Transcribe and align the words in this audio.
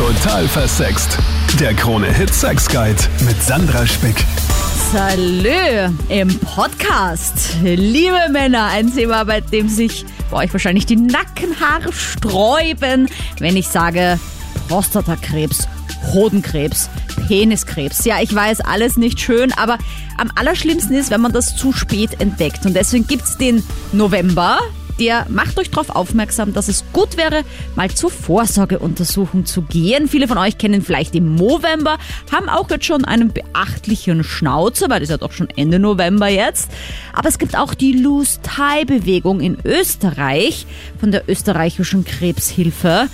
Total 0.00 0.48
versext. 0.48 1.18
Der 1.60 1.74
Krone-Hit 1.74 2.32
Sex 2.32 2.66
Guide 2.70 2.96
mit 3.26 3.42
Sandra 3.42 3.86
Spick. 3.86 4.16
Salö 4.90 5.90
im 6.08 6.38
Podcast. 6.38 7.56
Liebe 7.62 8.16
Männer, 8.30 8.68
ein 8.68 8.94
Thema, 8.94 9.24
bei 9.24 9.42
dem 9.42 9.68
sich 9.68 10.06
bei 10.30 10.38
euch 10.38 10.52
wahrscheinlich 10.54 10.86
die 10.86 10.96
Nackenhaare 10.96 11.92
sträuben, 11.92 13.10
wenn 13.40 13.58
ich 13.58 13.68
sage 13.68 14.18
Prostatakrebs, 14.68 15.68
Hodenkrebs, 16.14 16.88
Peniskrebs. 17.28 18.06
Ja, 18.06 18.22
ich 18.22 18.34
weiß, 18.34 18.62
alles 18.62 18.96
nicht 18.96 19.20
schön, 19.20 19.52
aber 19.52 19.76
am 20.16 20.32
allerschlimmsten 20.34 20.96
ist, 20.96 21.10
wenn 21.10 21.20
man 21.20 21.32
das 21.32 21.56
zu 21.56 21.74
spät 21.74 22.22
entdeckt. 22.22 22.64
Und 22.64 22.72
deswegen 22.72 23.06
gibt's 23.06 23.36
den 23.36 23.62
November, 23.92 24.60
der 25.00 25.26
macht 25.30 25.58
euch 25.58 25.70
darauf 25.70 25.90
aufmerksam, 25.90 26.52
dass 26.52 26.68
es 26.68 26.84
gut 26.92 27.16
wäre, 27.16 27.42
mal 27.74 27.90
zur 27.90 28.10
Vorsorgeuntersuchung 28.10 29.46
zu 29.46 29.62
gehen. 29.62 30.06
Viele 30.06 30.28
von 30.28 30.38
euch 30.38 30.58
kennen 30.58 30.82
vielleicht 30.82 31.14
den 31.14 31.28
Movember, 31.28 31.98
haben 32.30 32.48
auch 32.48 32.70
jetzt 32.70 32.84
schon 32.84 33.04
einen 33.06 33.32
beachtlichen 33.32 34.22
Schnauzer, 34.22 34.90
weil 34.90 35.00
das 35.00 35.08
ja 35.08 35.16
doch 35.16 35.32
schon 35.32 35.48
Ende 35.56 35.78
November 35.78 36.28
jetzt. 36.28 36.70
Aber 37.14 37.28
es 37.28 37.38
gibt 37.38 37.56
auch 37.56 37.74
die 37.74 37.92
Loose-Tie-Bewegung 37.92 39.40
in 39.40 39.56
Österreich 39.64 40.66
von 41.00 41.10
der 41.10 41.28
österreichischen 41.28 42.04
Krebshilfe. 42.04 43.08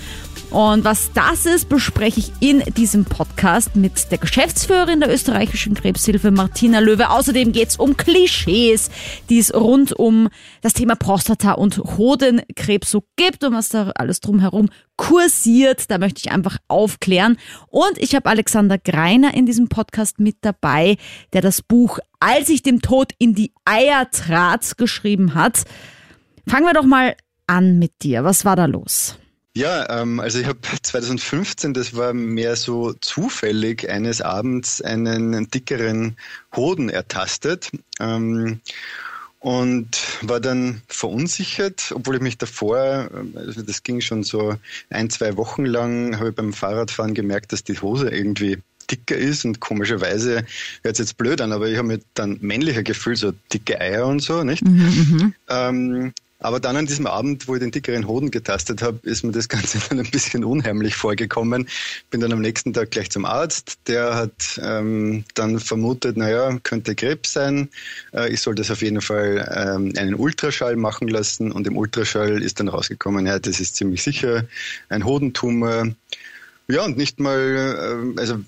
Und 0.49 0.85
was 0.85 1.11
das 1.13 1.45
ist, 1.45 1.67
bespreche 1.67 2.21
ich 2.21 2.31
in 2.39 2.61
diesem 2.75 3.03
Podcast 3.03 3.75
mit 3.75 4.11
der 4.11 4.17
Geschäftsführerin 4.17 5.01
der 5.01 5.13
österreichischen 5.13 5.75
Krebshilfe, 5.75 6.31
Martina 6.31 6.79
Löwe. 6.79 7.09
Außerdem 7.09 7.51
geht 7.51 7.69
es 7.69 7.75
um 7.77 7.97
Klischees, 7.97 8.89
die 9.29 9.39
es 9.39 9.53
rund 9.53 9.91
um 9.91 10.29
das 10.61 10.73
Thema 10.73 10.95
Prostata 10.95 11.51
und 11.51 11.77
Hodenkrebs 11.77 12.89
so 12.89 13.03
gibt 13.17 13.43
und 13.43 13.53
was 13.53 13.69
da 13.69 13.91
alles 13.95 14.21
drumherum 14.21 14.69
kursiert. 14.95 15.91
Da 15.91 15.97
möchte 15.97 16.21
ich 16.23 16.31
einfach 16.31 16.57
aufklären. 16.69 17.37
Und 17.67 17.97
ich 17.97 18.15
habe 18.15 18.29
Alexander 18.29 18.77
Greiner 18.77 19.33
in 19.33 19.45
diesem 19.45 19.67
Podcast 19.67 20.19
mit 20.19 20.37
dabei, 20.41 20.95
der 21.33 21.41
das 21.41 21.61
Buch 21.61 21.99
Als 22.21 22.47
ich 22.47 22.63
dem 22.63 22.81
Tod 22.81 23.11
in 23.19 23.35
die 23.35 23.51
Eier 23.65 24.09
trat 24.11 24.77
geschrieben 24.77 25.35
hat. 25.35 25.65
Fangen 26.47 26.65
wir 26.65 26.73
doch 26.73 26.85
mal 26.85 27.15
an 27.47 27.79
mit 27.79 28.01
dir. 28.01 28.23
Was 28.23 28.45
war 28.45 28.55
da 28.55 28.65
los? 28.65 29.17
Ja, 29.57 30.01
ähm, 30.01 30.19
also 30.19 30.37
ich 30.37 30.45
habe 30.45 30.59
2015, 30.83 31.73
das 31.73 31.95
war 31.95 32.13
mehr 32.13 32.55
so 32.55 32.93
zufällig, 32.93 33.89
eines 33.89 34.21
Abends 34.21 34.83
einen 34.83 35.49
dickeren 35.49 36.15
Hoden 36.55 36.89
ertastet 36.89 37.71
ähm, 37.99 38.61
und 39.39 39.97
war 40.21 40.39
dann 40.39 40.83
verunsichert, 40.87 41.91
obwohl 41.95 42.17
ich 42.17 42.21
mich 42.21 42.37
davor, 42.37 43.09
also 43.35 43.63
das 43.63 43.81
ging 43.81 43.99
schon 44.01 44.23
so 44.23 44.55
ein, 44.91 45.09
zwei 45.09 45.37
Wochen 45.37 45.65
lang, 45.65 46.19
habe 46.19 46.29
ich 46.29 46.35
beim 46.35 46.53
Fahrradfahren 46.53 47.15
gemerkt, 47.15 47.51
dass 47.51 47.63
die 47.63 47.79
Hose 47.79 48.09
irgendwie 48.09 48.59
dicker 48.91 49.17
ist 49.17 49.43
und 49.43 49.59
komischerweise 49.59 50.45
hört 50.83 50.93
es 50.93 50.99
jetzt 50.99 51.17
blöd 51.17 51.41
an, 51.41 51.51
aber 51.51 51.67
ich 51.67 51.77
habe 51.77 51.87
mir 51.87 51.99
dann 52.13 52.37
männlicher 52.41 52.83
gefühlt, 52.83 53.17
so 53.17 53.33
dicke 53.51 53.81
Eier 53.81 54.05
und 54.05 54.21
so, 54.21 54.43
nicht? 54.43 54.63
Mhm, 54.63 55.07
mhm. 55.09 55.33
ähm, 55.49 56.13
aber 56.39 56.59
dann 56.59 56.77
an 56.77 56.85
diesem 56.85 57.07
Abend, 57.07 57.47
wo 57.47 57.55
ich 57.55 57.59
den 57.59 57.71
dickeren 57.71 58.07
Hoden 58.07 58.29
getastet 58.29 58.81
habe, 58.81 58.99
ist 59.03 59.23
mir 59.23 59.31
das 59.31 59.47
Ganze 59.49 59.79
dann 59.89 59.99
ein 59.99 60.11
bisschen 60.11 60.43
unheimlich 60.43 60.95
vorgekommen. 60.95 61.67
Bin 62.09 62.21
dann 62.21 62.31
am 62.31 62.41
nächsten 62.41 62.73
Tag 62.73 62.91
gleich 62.91 63.09
zum 63.09 63.25
Arzt. 63.25 63.79
Der 63.87 64.15
hat 64.15 64.59
ähm, 64.61 65.23
dann 65.33 65.59
vermutet, 65.59 66.17
naja, 66.17 66.57
könnte 66.63 66.95
Krebs 66.95 67.33
sein. 67.33 67.69
Äh, 68.13 68.31
ich 68.31 68.41
soll 68.41 68.55
das 68.55 68.69
auf 68.69 68.81
jeden 68.81 69.01
Fall 69.01 69.49
ähm, 69.55 69.93
einen 69.97 70.15
Ultraschall 70.15 70.75
machen 70.75 71.07
lassen. 71.07 71.51
Und 71.51 71.65
im 71.65 71.75
Ultraschall 71.75 72.41
ist 72.41 72.59
dann 72.59 72.67
rausgekommen, 72.67 73.25
ja, 73.25 73.39
das 73.39 73.59
ist 73.59 73.75
ziemlich 73.75 74.03
sicher 74.03 74.45
ein 74.89 75.05
Hodentumor. 75.05 75.87
Ja, 76.67 76.83
und 76.83 76.97
nicht 76.97 77.19
mal, 77.19 78.13
äh, 78.15 78.19
also 78.19 78.39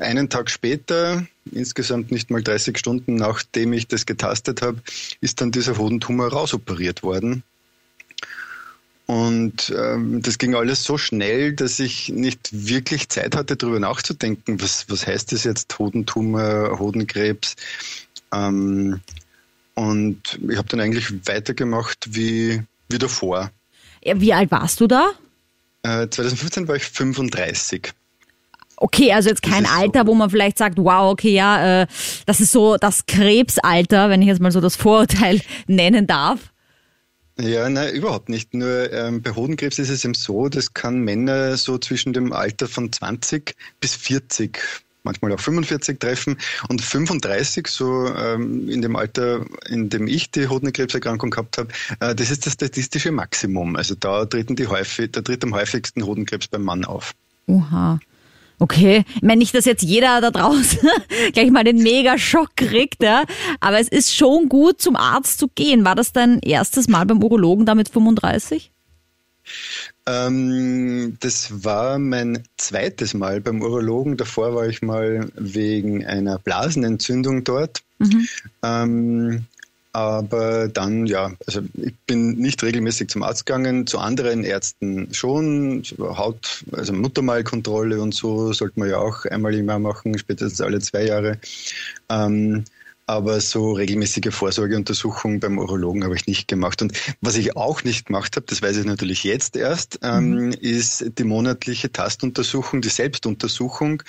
einen 0.00 0.28
Tag 0.28 0.50
später, 0.50 1.26
insgesamt 1.50 2.10
nicht 2.10 2.30
mal 2.30 2.42
30 2.42 2.78
Stunden 2.78 3.16
nachdem 3.16 3.72
ich 3.72 3.88
das 3.88 4.06
getastet 4.06 4.62
habe, 4.62 4.80
ist 5.20 5.40
dann 5.40 5.50
dieser 5.50 5.76
Hodentumor 5.76 6.28
rausoperiert 6.28 7.02
worden. 7.02 7.42
Und 9.06 9.74
ähm, 9.74 10.20
das 10.20 10.36
ging 10.36 10.54
alles 10.54 10.84
so 10.84 10.98
schnell, 10.98 11.54
dass 11.54 11.80
ich 11.80 12.10
nicht 12.10 12.50
wirklich 12.52 13.08
Zeit 13.08 13.34
hatte, 13.34 13.56
darüber 13.56 13.80
nachzudenken, 13.80 14.60
was, 14.60 14.84
was 14.90 15.06
heißt 15.06 15.32
das 15.32 15.44
jetzt, 15.44 15.78
Hodentumor, 15.78 16.78
Hodenkrebs. 16.78 17.56
Ähm, 18.34 19.00
und 19.74 20.38
ich 20.46 20.58
habe 20.58 20.68
dann 20.68 20.80
eigentlich 20.80 21.26
weitergemacht 21.26 22.08
wie, 22.10 22.62
wie 22.90 22.98
davor. 22.98 23.50
Wie 24.02 24.32
alt 24.34 24.50
warst 24.50 24.80
du 24.80 24.86
da? 24.86 25.12
Äh, 25.82 26.08
2015 26.08 26.68
war 26.68 26.76
ich 26.76 26.84
35. 26.84 27.92
Okay, 28.80 29.12
also 29.12 29.28
jetzt 29.28 29.42
kein 29.42 29.66
Alter, 29.66 30.06
wo 30.06 30.14
man 30.14 30.30
vielleicht 30.30 30.58
sagt, 30.58 30.78
wow, 30.78 31.10
okay, 31.10 31.34
ja, 31.34 31.82
äh, 31.82 31.86
das 32.26 32.40
ist 32.40 32.52
so 32.52 32.76
das 32.76 33.06
Krebsalter, 33.06 34.08
wenn 34.08 34.22
ich 34.22 34.28
jetzt 34.28 34.40
mal 34.40 34.52
so 34.52 34.60
das 34.60 34.76
Vorurteil 34.76 35.40
nennen 35.66 36.06
darf. 36.06 36.52
Ja, 37.40 37.68
nein, 37.68 37.94
überhaupt 37.94 38.28
nicht. 38.28 38.54
Nur 38.54 38.92
ähm, 38.92 39.22
bei 39.22 39.30
Hodenkrebs 39.30 39.78
ist 39.78 39.90
es 39.90 40.04
eben 40.04 40.14
so, 40.14 40.48
das 40.48 40.74
kann 40.74 41.00
Männer 41.00 41.56
so 41.56 41.78
zwischen 41.78 42.12
dem 42.12 42.32
Alter 42.32 42.66
von 42.66 42.92
20 42.92 43.54
bis 43.80 43.94
40 43.94 44.58
manchmal 45.04 45.32
auch 45.32 45.40
45 45.40 45.98
treffen 45.98 46.36
und 46.68 46.82
35, 46.82 47.66
so 47.66 48.08
ähm, 48.14 48.68
in 48.68 48.82
dem 48.82 48.94
Alter, 48.94 49.46
in 49.68 49.88
dem 49.88 50.06
ich 50.06 50.30
die 50.30 50.48
Hodenkrebserkrankung 50.48 51.30
gehabt 51.30 51.56
habe, 51.58 51.68
äh, 52.00 52.14
das 52.14 52.30
ist 52.30 52.44
das 52.44 52.54
statistische 52.54 53.10
Maximum. 53.10 53.76
Also 53.76 53.94
da 53.94 54.26
treten 54.26 54.54
die 54.56 54.66
häufig, 54.66 55.12
da 55.12 55.22
tritt 55.22 55.42
am 55.44 55.54
häufigsten 55.54 56.04
Hodenkrebs 56.04 56.48
beim 56.48 56.62
Mann 56.62 56.84
auf. 56.84 57.14
Oha. 57.46 58.00
Okay, 58.60 59.04
ich 59.14 59.22
meine 59.22 59.38
nicht, 59.38 59.54
dass 59.54 59.64
jetzt 59.64 59.84
jeder 59.84 60.20
da 60.20 60.30
draußen 60.30 60.80
gleich 61.32 61.50
mal 61.50 61.64
den 61.64 61.82
Mega-Schock 61.82 62.56
kriegt, 62.56 63.02
ja? 63.02 63.24
aber 63.60 63.78
es 63.78 63.88
ist 63.88 64.14
schon 64.14 64.48
gut, 64.48 64.80
zum 64.80 64.96
Arzt 64.96 65.38
zu 65.38 65.48
gehen. 65.48 65.84
War 65.84 65.94
das 65.94 66.12
dein 66.12 66.40
erstes 66.40 66.88
Mal 66.88 67.06
beim 67.06 67.22
Urologen 67.22 67.66
da 67.66 67.74
mit 67.74 67.88
35? 67.88 68.72
Ähm, 70.06 71.16
das 71.20 71.64
war 71.64 71.98
mein 71.98 72.42
zweites 72.56 73.14
Mal 73.14 73.40
beim 73.40 73.62
Urologen. 73.62 74.16
Davor 74.16 74.54
war 74.54 74.66
ich 74.66 74.82
mal 74.82 75.30
wegen 75.34 76.04
einer 76.04 76.38
Blasenentzündung 76.38 77.44
dort. 77.44 77.82
Mhm. 77.98 78.28
Ähm, 78.62 79.46
aber 79.92 80.68
dann, 80.68 81.06
ja, 81.06 81.32
also 81.46 81.62
ich 81.74 81.94
bin 82.06 82.32
nicht 82.32 82.62
regelmäßig 82.62 83.08
zum 83.08 83.22
Arzt 83.22 83.46
gegangen, 83.46 83.86
zu 83.86 83.98
anderen 83.98 84.44
Ärzten 84.44 85.12
schon. 85.12 85.82
Haut, 85.98 86.64
also 86.72 86.92
Muttermalkontrolle 86.92 88.00
und 88.00 88.14
so 88.14 88.52
sollte 88.52 88.78
man 88.78 88.90
ja 88.90 88.98
auch 88.98 89.24
einmal 89.26 89.54
im 89.54 89.68
Jahr 89.68 89.78
machen, 89.78 90.16
spätestens 90.18 90.60
alle 90.60 90.80
zwei 90.80 91.04
Jahre. 91.06 91.38
Ähm, 92.08 92.64
aber 93.08 93.40
so 93.40 93.72
regelmäßige 93.72 94.34
Vorsorgeuntersuchungen 94.34 95.40
beim 95.40 95.58
Urologen 95.58 96.04
habe 96.04 96.14
ich 96.14 96.26
nicht 96.26 96.46
gemacht. 96.46 96.82
Und 96.82 96.92
was 97.22 97.36
ich 97.36 97.56
auch 97.56 97.82
nicht 97.82 98.06
gemacht 98.06 98.36
habe, 98.36 98.44
das 98.46 98.60
weiß 98.60 98.76
ich 98.76 98.84
natürlich 98.84 99.24
jetzt 99.24 99.56
erst, 99.56 100.00
ähm, 100.02 100.48
mhm. 100.48 100.52
ist 100.52 101.18
die 101.18 101.24
monatliche 101.24 101.90
Tastuntersuchung, 101.90 102.82
die 102.82 102.90
Selbstuntersuchung 102.90 104.02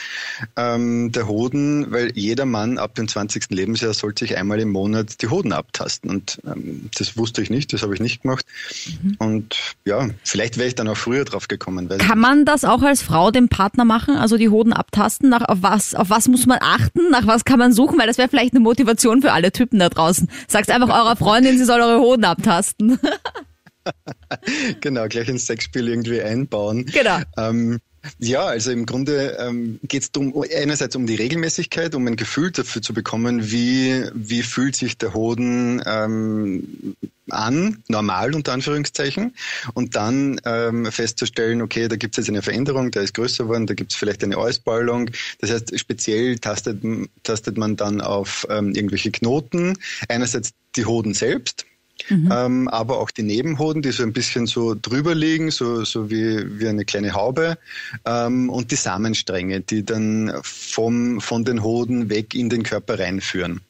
ähm, 0.57 1.13
der 1.13 1.29
Hoden, 1.29 1.91
weil 1.91 2.11
jeder 2.13 2.45
Mann 2.45 2.77
ab 2.77 2.95
dem 2.95 3.07
20. 3.07 3.49
Lebensjahr 3.51 3.93
sollte 3.93 4.25
sich 4.25 4.37
einmal 4.37 4.59
im 4.59 4.69
Monat 4.69 5.21
die 5.21 5.29
Hoden 5.29 5.53
abtasten. 5.53 6.09
Und 6.09 6.41
ähm, 6.45 6.89
das 6.97 7.15
wusste 7.15 7.41
ich 7.41 7.49
nicht, 7.49 7.71
das 7.71 7.83
habe 7.83 7.93
ich 7.93 8.01
nicht 8.01 8.23
gemacht. 8.23 8.45
Mhm. 9.01 9.15
Und 9.17 9.75
ja, 9.85 10.09
vielleicht 10.25 10.57
wäre 10.57 10.67
ich 10.67 10.75
dann 10.75 10.89
auch 10.89 10.97
früher 10.97 11.23
drauf 11.23 11.47
gekommen. 11.47 11.87
Kann 11.87 12.19
man 12.19 12.43
das 12.43 12.65
auch 12.65 12.83
als 12.83 13.01
Frau 13.01 13.31
dem 13.31 13.47
Partner 13.47 13.85
machen, 13.85 14.17
also 14.17 14.35
die 14.35 14.49
Hoden 14.49 14.73
abtasten? 14.73 15.29
Nach, 15.29 15.47
auf, 15.47 15.59
was, 15.61 15.95
auf 15.95 16.09
was 16.09 16.27
muss 16.27 16.45
man 16.45 16.57
achten? 16.59 17.09
Nach 17.11 17.25
was 17.25 17.45
kann 17.45 17.59
man 17.59 17.71
suchen? 17.71 17.97
Weil 17.97 18.07
das 18.07 18.17
wäre 18.17 18.27
vielleicht 18.27 18.53
eine 18.53 18.59
Motivation 18.59 18.88
Motivation 18.89 19.21
für 19.21 19.31
alle 19.31 19.51
Typen 19.51 19.79
da 19.79 19.89
draußen. 19.89 20.29
Sagt 20.47 20.71
einfach 20.71 20.89
eurer 20.89 21.15
Freundin, 21.15 21.57
sie 21.57 21.65
soll 21.65 21.79
eure 21.81 21.99
Hoden 21.99 22.25
abtasten. 22.25 22.99
genau, 24.81 25.07
gleich 25.07 25.29
ins 25.29 25.45
Sexspiel 25.45 25.87
irgendwie 25.87 26.21
einbauen. 26.21 26.85
Genau. 26.87 27.19
Ähm, 27.37 27.79
ja, 28.19 28.45
also 28.45 28.71
im 28.71 28.85
Grunde 28.85 29.37
ähm, 29.39 29.79
geht 29.83 30.03
es 30.03 30.11
einerseits 30.55 30.95
um 30.95 31.05
die 31.05 31.15
Regelmäßigkeit, 31.15 31.95
um 31.95 32.07
ein 32.07 32.15
Gefühl 32.15 32.51
dafür 32.51 32.81
zu 32.81 32.93
bekommen, 32.93 33.51
wie, 33.51 34.05
wie 34.13 34.43
fühlt 34.43 34.75
sich 34.75 34.97
der 34.97 35.13
Hoden 35.13 35.81
ähm, 35.85 36.95
an, 37.29 37.83
normal 37.87 38.35
unter 38.35 38.53
Anführungszeichen, 38.53 39.35
und 39.73 39.95
dann 39.95 40.39
ähm, 40.45 40.91
festzustellen, 40.91 41.61
okay, 41.61 41.87
da 41.87 41.95
gibt 41.95 42.17
es 42.17 42.25
jetzt 42.25 42.29
eine 42.29 42.41
Veränderung, 42.41 42.91
der 42.91 43.03
ist 43.03 43.13
größer 43.13 43.43
geworden, 43.43 43.67
da 43.67 43.73
gibt 43.73 43.91
es 43.91 43.97
vielleicht 43.97 44.23
eine 44.23 44.37
Ausballung. 44.37 45.11
Das 45.39 45.51
heißt, 45.51 45.77
speziell 45.79 46.39
tastet, 46.39 46.81
tastet 47.23 47.57
man 47.57 47.75
dann 47.75 48.01
auf 48.01 48.47
ähm, 48.49 48.73
irgendwelche 48.73 49.11
Knoten. 49.11 49.77
Einerseits 50.07 50.51
die 50.75 50.85
Hoden 50.85 51.13
selbst, 51.13 51.65
Mhm. 52.07 52.29
Ähm, 52.31 52.67
aber 52.69 52.99
auch 52.99 53.11
die 53.11 53.23
Nebenhoden, 53.23 53.81
die 53.81 53.91
so 53.91 54.03
ein 54.03 54.13
bisschen 54.13 54.47
so 54.47 54.75
drüber 54.79 55.13
liegen, 55.13 55.51
so, 55.51 55.83
so 55.83 56.09
wie, 56.09 56.59
wie 56.59 56.67
eine 56.67 56.85
kleine 56.85 57.13
Haube, 57.13 57.57
ähm, 58.05 58.49
und 58.49 58.71
die 58.71 58.75
Samenstränge, 58.75 59.61
die 59.61 59.83
dann 59.83 60.33
vom, 60.43 61.21
von 61.21 61.43
den 61.45 61.63
Hoden 61.63 62.09
weg 62.09 62.33
in 62.33 62.49
den 62.49 62.63
Körper 62.63 62.99
reinführen. 62.99 63.61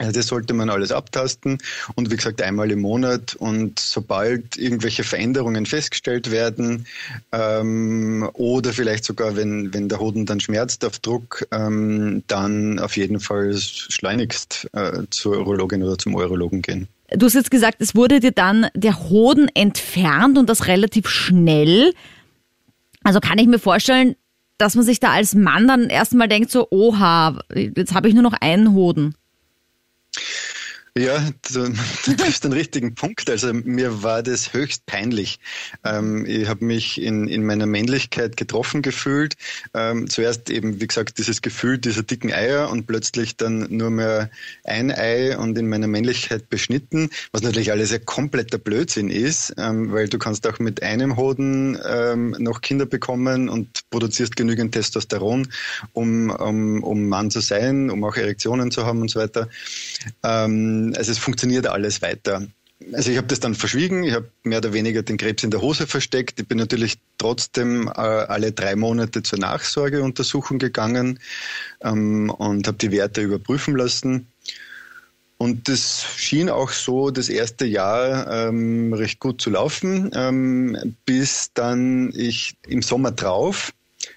Also 0.00 0.12
das 0.12 0.28
sollte 0.28 0.54
man 0.54 0.70
alles 0.70 0.92
abtasten 0.92 1.58
und 1.96 2.12
wie 2.12 2.16
gesagt 2.16 2.40
einmal 2.40 2.70
im 2.70 2.80
Monat 2.80 3.34
und 3.34 3.80
sobald 3.80 4.56
irgendwelche 4.56 5.02
Veränderungen 5.02 5.66
festgestellt 5.66 6.30
werden 6.30 6.86
ähm, 7.32 8.30
oder 8.34 8.72
vielleicht 8.72 9.04
sogar 9.04 9.34
wenn, 9.34 9.74
wenn 9.74 9.88
der 9.88 9.98
Hoden 9.98 10.24
dann 10.24 10.38
schmerzt 10.38 10.84
auf 10.84 11.00
Druck, 11.00 11.48
ähm, 11.50 12.22
dann 12.28 12.78
auf 12.78 12.96
jeden 12.96 13.18
Fall 13.18 13.56
schleunigst 13.56 14.68
äh, 14.72 15.02
zur 15.10 15.38
Urologin 15.38 15.82
oder 15.82 15.98
zum 15.98 16.14
Urologen 16.14 16.62
gehen. 16.62 16.86
Du 17.10 17.26
hast 17.26 17.34
jetzt 17.34 17.50
gesagt, 17.50 17.76
es 17.80 17.94
wurde 17.94 18.20
dir 18.20 18.32
dann 18.32 18.68
der 18.74 19.08
Hoden 19.08 19.48
entfernt 19.54 20.36
und 20.36 20.48
das 20.48 20.66
relativ 20.66 21.08
schnell. 21.08 21.94
Also 23.02 23.20
kann 23.20 23.38
ich 23.38 23.46
mir 23.46 23.58
vorstellen, 23.58 24.14
dass 24.58 24.74
man 24.74 24.84
sich 24.84 25.00
da 25.00 25.12
als 25.12 25.34
Mann 25.34 25.66
dann 25.68 25.88
erstmal 25.88 26.28
denkt 26.28 26.50
so, 26.50 26.66
oha, 26.70 27.38
jetzt 27.54 27.94
habe 27.94 28.08
ich 28.08 28.14
nur 28.14 28.22
noch 28.22 28.34
einen 28.34 28.74
Hoden. 28.74 29.14
Ja, 30.98 31.30
du, 31.52 31.68
du 32.04 32.16
triffst 32.16 32.42
den 32.42 32.52
richtigen 32.52 32.96
Punkt. 32.96 33.30
Also 33.30 33.52
mir 33.52 34.02
war 34.02 34.24
das 34.24 34.52
höchst 34.52 34.84
peinlich. 34.86 35.38
Ähm, 35.84 36.26
ich 36.26 36.48
habe 36.48 36.64
mich 36.64 37.00
in, 37.00 37.28
in 37.28 37.46
meiner 37.46 37.66
Männlichkeit 37.66 38.36
getroffen 38.36 38.82
gefühlt. 38.82 39.36
Ähm, 39.74 40.10
zuerst 40.10 40.50
eben, 40.50 40.80
wie 40.80 40.86
gesagt, 40.88 41.18
dieses 41.18 41.40
Gefühl 41.40 41.78
dieser 41.78 42.02
dicken 42.02 42.32
Eier 42.32 42.68
und 42.68 42.88
plötzlich 42.88 43.36
dann 43.36 43.68
nur 43.70 43.90
mehr 43.90 44.28
ein 44.64 44.90
Ei 44.90 45.38
und 45.38 45.56
in 45.56 45.68
meiner 45.68 45.86
Männlichkeit 45.86 46.50
beschnitten, 46.50 47.10
was 47.30 47.42
natürlich 47.42 47.70
alles 47.70 47.92
ein 47.92 48.04
kompletter 48.04 48.58
Blödsinn 48.58 49.08
ist, 49.08 49.54
ähm, 49.56 49.92
weil 49.92 50.08
du 50.08 50.18
kannst 50.18 50.48
auch 50.48 50.58
mit 50.58 50.82
einem 50.82 51.16
Hoden 51.16 51.78
ähm, 51.88 52.34
noch 52.40 52.60
Kinder 52.60 52.86
bekommen 52.86 53.48
und 53.48 53.88
produzierst 53.90 54.34
genügend 54.34 54.72
Testosteron, 54.72 55.46
um, 55.92 56.30
um, 56.30 56.82
um 56.82 57.08
Mann 57.08 57.30
zu 57.30 57.38
sein, 57.38 57.88
um 57.88 58.02
auch 58.02 58.16
Erektionen 58.16 58.72
zu 58.72 58.84
haben 58.84 59.00
und 59.00 59.10
so 59.12 59.20
weiter. 59.20 59.48
Ähm, 60.24 60.87
also 60.96 61.12
es 61.12 61.18
funktioniert 61.18 61.66
alles 61.66 62.02
weiter. 62.02 62.46
Also 62.92 63.10
ich 63.10 63.16
habe 63.16 63.26
das 63.26 63.40
dann 63.40 63.54
verschwiegen, 63.54 64.04
ich 64.04 64.14
habe 64.14 64.30
mehr 64.44 64.58
oder 64.58 64.72
weniger 64.72 65.02
den 65.02 65.16
Krebs 65.16 65.42
in 65.42 65.50
der 65.50 65.60
Hose 65.60 65.86
versteckt. 65.86 66.38
Ich 66.38 66.46
bin 66.46 66.58
natürlich 66.58 66.98
trotzdem 67.18 67.88
äh, 67.88 67.90
alle 67.90 68.52
drei 68.52 68.76
Monate 68.76 69.22
zur 69.22 69.40
Nachsorgeuntersuchung 69.40 70.58
gegangen 70.58 71.18
ähm, 71.80 72.30
und 72.30 72.68
habe 72.68 72.78
die 72.78 72.92
Werte 72.92 73.20
überprüfen 73.20 73.76
lassen. 73.76 74.28
Und 75.38 75.68
das 75.68 76.04
schien 76.16 76.50
auch 76.50 76.70
so 76.70 77.10
das 77.10 77.28
erste 77.28 77.64
Jahr 77.64 78.48
ähm, 78.48 78.92
recht 78.92 79.20
gut 79.20 79.40
zu 79.40 79.50
laufen, 79.50 80.10
ähm, 80.14 80.96
bis 81.04 81.52
dann 81.54 82.12
ich 82.14 82.56
im 82.66 82.82
Sommer 82.82 83.12
drauf 83.12 83.72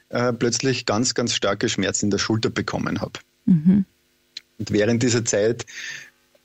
äh, 0.10 0.34
plötzlich 0.34 0.86
ganz, 0.86 1.14
ganz 1.14 1.36
starke 1.36 1.70
Schmerzen 1.70 2.08
in 2.08 2.12
der 2.12 2.18
Schulter 2.18 2.50
bekommen 2.50 3.02
habe. 3.02 3.20
Mhm. 3.46 3.86
Und 4.58 4.72
während 4.72 5.04
dieser 5.04 5.24
Zeit 5.24 5.66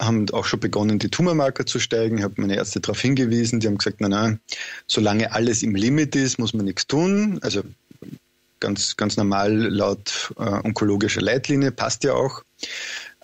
haben 0.00 0.28
auch 0.30 0.44
schon 0.44 0.60
begonnen, 0.60 0.98
die 0.98 1.08
Tumormarker 1.08 1.66
zu 1.66 1.78
steigen. 1.78 2.18
Ich 2.18 2.24
habe 2.24 2.40
meine 2.40 2.56
Ärzte 2.56 2.80
darauf 2.80 3.00
hingewiesen. 3.00 3.60
Die 3.60 3.66
haben 3.66 3.78
gesagt, 3.78 4.00
nein, 4.00 4.10
nein, 4.10 4.40
solange 4.86 5.32
alles 5.32 5.62
im 5.62 5.74
Limit 5.74 6.14
ist, 6.16 6.38
muss 6.38 6.54
man 6.54 6.66
nichts 6.66 6.86
tun. 6.86 7.38
Also 7.42 7.62
ganz, 8.60 8.96
ganz 8.96 9.16
normal 9.16 9.52
laut 9.52 10.32
äh, 10.38 10.42
onkologischer 10.42 11.20
Leitlinie, 11.20 11.72
passt 11.72 12.04
ja 12.04 12.14
auch. 12.14 12.42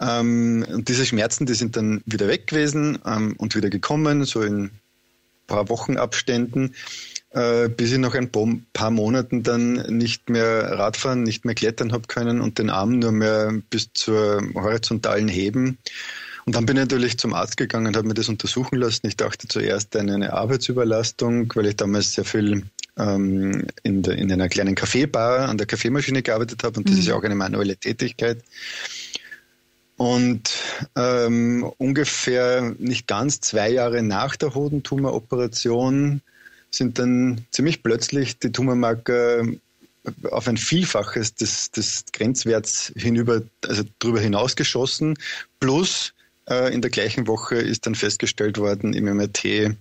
Ähm, 0.00 0.64
und 0.68 0.88
diese 0.88 1.06
Schmerzen, 1.06 1.46
die 1.46 1.54
sind 1.54 1.76
dann 1.76 2.02
wieder 2.06 2.28
weg 2.28 2.46
gewesen 2.46 2.98
ähm, 3.06 3.34
und 3.38 3.54
wieder 3.54 3.70
gekommen, 3.70 4.24
so 4.24 4.42
in 4.42 4.64
ein 4.64 4.80
paar 5.46 5.68
Wochenabständen, 5.68 6.74
äh, 7.30 7.68
bis 7.68 7.92
ich 7.92 7.98
nach 7.98 8.14
ein 8.14 8.30
paar 8.72 8.90
Monaten 8.90 9.42
dann 9.42 9.74
nicht 9.96 10.28
mehr 10.28 10.78
Radfahren, 10.78 11.22
nicht 11.22 11.44
mehr 11.44 11.54
klettern 11.54 11.92
habe 11.92 12.08
können 12.08 12.40
und 12.40 12.58
den 12.58 12.70
Arm 12.70 12.98
nur 12.98 13.12
mehr 13.12 13.52
bis 13.70 13.90
zur 13.92 14.42
horizontalen 14.54 15.28
Heben 15.28 15.78
und 16.44 16.54
dann 16.54 16.66
bin 16.66 16.76
ich 16.76 16.82
natürlich 16.82 17.18
zum 17.18 17.34
Arzt 17.34 17.56
gegangen 17.56 17.86
und 17.86 17.96
habe 17.96 18.08
mir 18.08 18.14
das 18.14 18.28
untersuchen 18.28 18.76
lassen. 18.76 19.06
Ich 19.06 19.16
dachte 19.16 19.46
zuerst 19.46 19.94
an 19.96 20.10
eine 20.10 20.32
Arbeitsüberlastung, 20.32 21.52
weil 21.54 21.66
ich 21.66 21.76
damals 21.76 22.14
sehr 22.14 22.24
viel 22.24 22.64
ähm, 22.98 23.66
in, 23.82 24.02
der, 24.02 24.16
in 24.16 24.32
einer 24.32 24.48
kleinen 24.48 24.74
Kaffeebar 24.74 25.48
an 25.48 25.58
der 25.58 25.66
Kaffeemaschine 25.66 26.22
gearbeitet 26.22 26.64
habe 26.64 26.78
und 26.78 26.88
das 26.88 26.94
mhm. 26.94 27.00
ist 27.00 27.06
ja 27.06 27.14
auch 27.14 27.22
eine 27.22 27.34
manuelle 27.34 27.76
Tätigkeit. 27.76 28.42
Und 29.96 30.50
ähm, 30.96 31.70
ungefähr 31.78 32.74
nicht 32.78 33.06
ganz 33.06 33.40
zwei 33.40 33.70
Jahre 33.70 34.02
nach 34.02 34.34
der 34.34 34.54
Hodentumoroperation 34.54 36.22
sind 36.70 36.98
dann 36.98 37.46
ziemlich 37.52 37.82
plötzlich 37.82 38.38
die 38.38 38.50
Tumormarker 38.50 39.44
auf 40.30 40.48
ein 40.48 40.56
Vielfaches 40.56 41.34
des, 41.34 41.70
des 41.70 42.06
Grenzwerts 42.12 42.92
hinüber, 42.96 43.42
also 43.64 43.84
darüber 44.00 44.18
hinausgeschossen, 44.18 45.16
plus 45.60 46.14
äh, 46.48 46.72
in 46.72 46.82
der 46.82 46.90
gleichen 46.90 47.26
Woche 47.26 47.56
ist 47.56 47.86
dann 47.86 47.94
festgestellt 47.94 48.58
worden 48.58 48.94
im 48.94 49.04
MRT, 49.04 49.76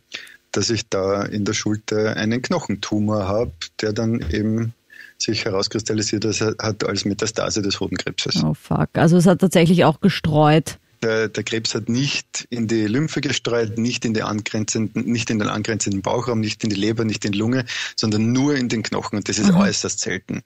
dass 0.52 0.70
ich 0.70 0.88
da 0.90 1.24
in 1.24 1.46
der 1.46 1.54
Schulter 1.54 2.16
einen 2.18 2.42
Knochentumor 2.42 3.28
habe, 3.28 3.52
der 3.82 3.94
dann 3.94 4.26
eben 4.32 4.74
sich 5.18 5.46
herauskristallisiert 5.46 6.26
hat 6.60 6.84
als 6.84 7.06
Metastase 7.06 7.62
des 7.62 7.80
Hodenkrebses. 7.80 8.44
Oh 8.44 8.54
fuck, 8.54 8.90
also 8.94 9.18
es 9.18 9.28
hat 9.28 9.40
tatsächlich 9.40 9.86
auch 9.86 10.02
gestreut. 10.02 10.78
Der, 11.02 11.30
der, 11.30 11.44
Krebs 11.44 11.74
hat 11.74 11.90
nicht 11.90 12.48
in 12.50 12.68
die 12.68 12.86
Lymphe 12.86 13.22
gestreut, 13.22 13.78
nicht 13.78 14.06
in, 14.06 14.14
die 14.14 14.22
angrenzenden, 14.22 15.06
nicht 15.06 15.30
in 15.30 15.40
den 15.40 15.48
angrenzenden 15.48 16.02
Bauchraum, 16.02 16.40
nicht 16.40 16.64
in 16.64 16.70
die 16.70 16.76
Leber, 16.76 17.06
nicht 17.06 17.26
in 17.26 17.32
die 17.32 17.40
Lunge, 17.40 17.66
sondern 17.96 18.32
nur 18.32 18.56
in 18.56 18.70
den 18.70 18.84
Knochen 18.84 19.18
und 19.18 19.28
das 19.28 19.40
ist 19.40 19.52
mhm. 19.52 19.58
äußerst 19.58 20.00
selten. 20.00 20.42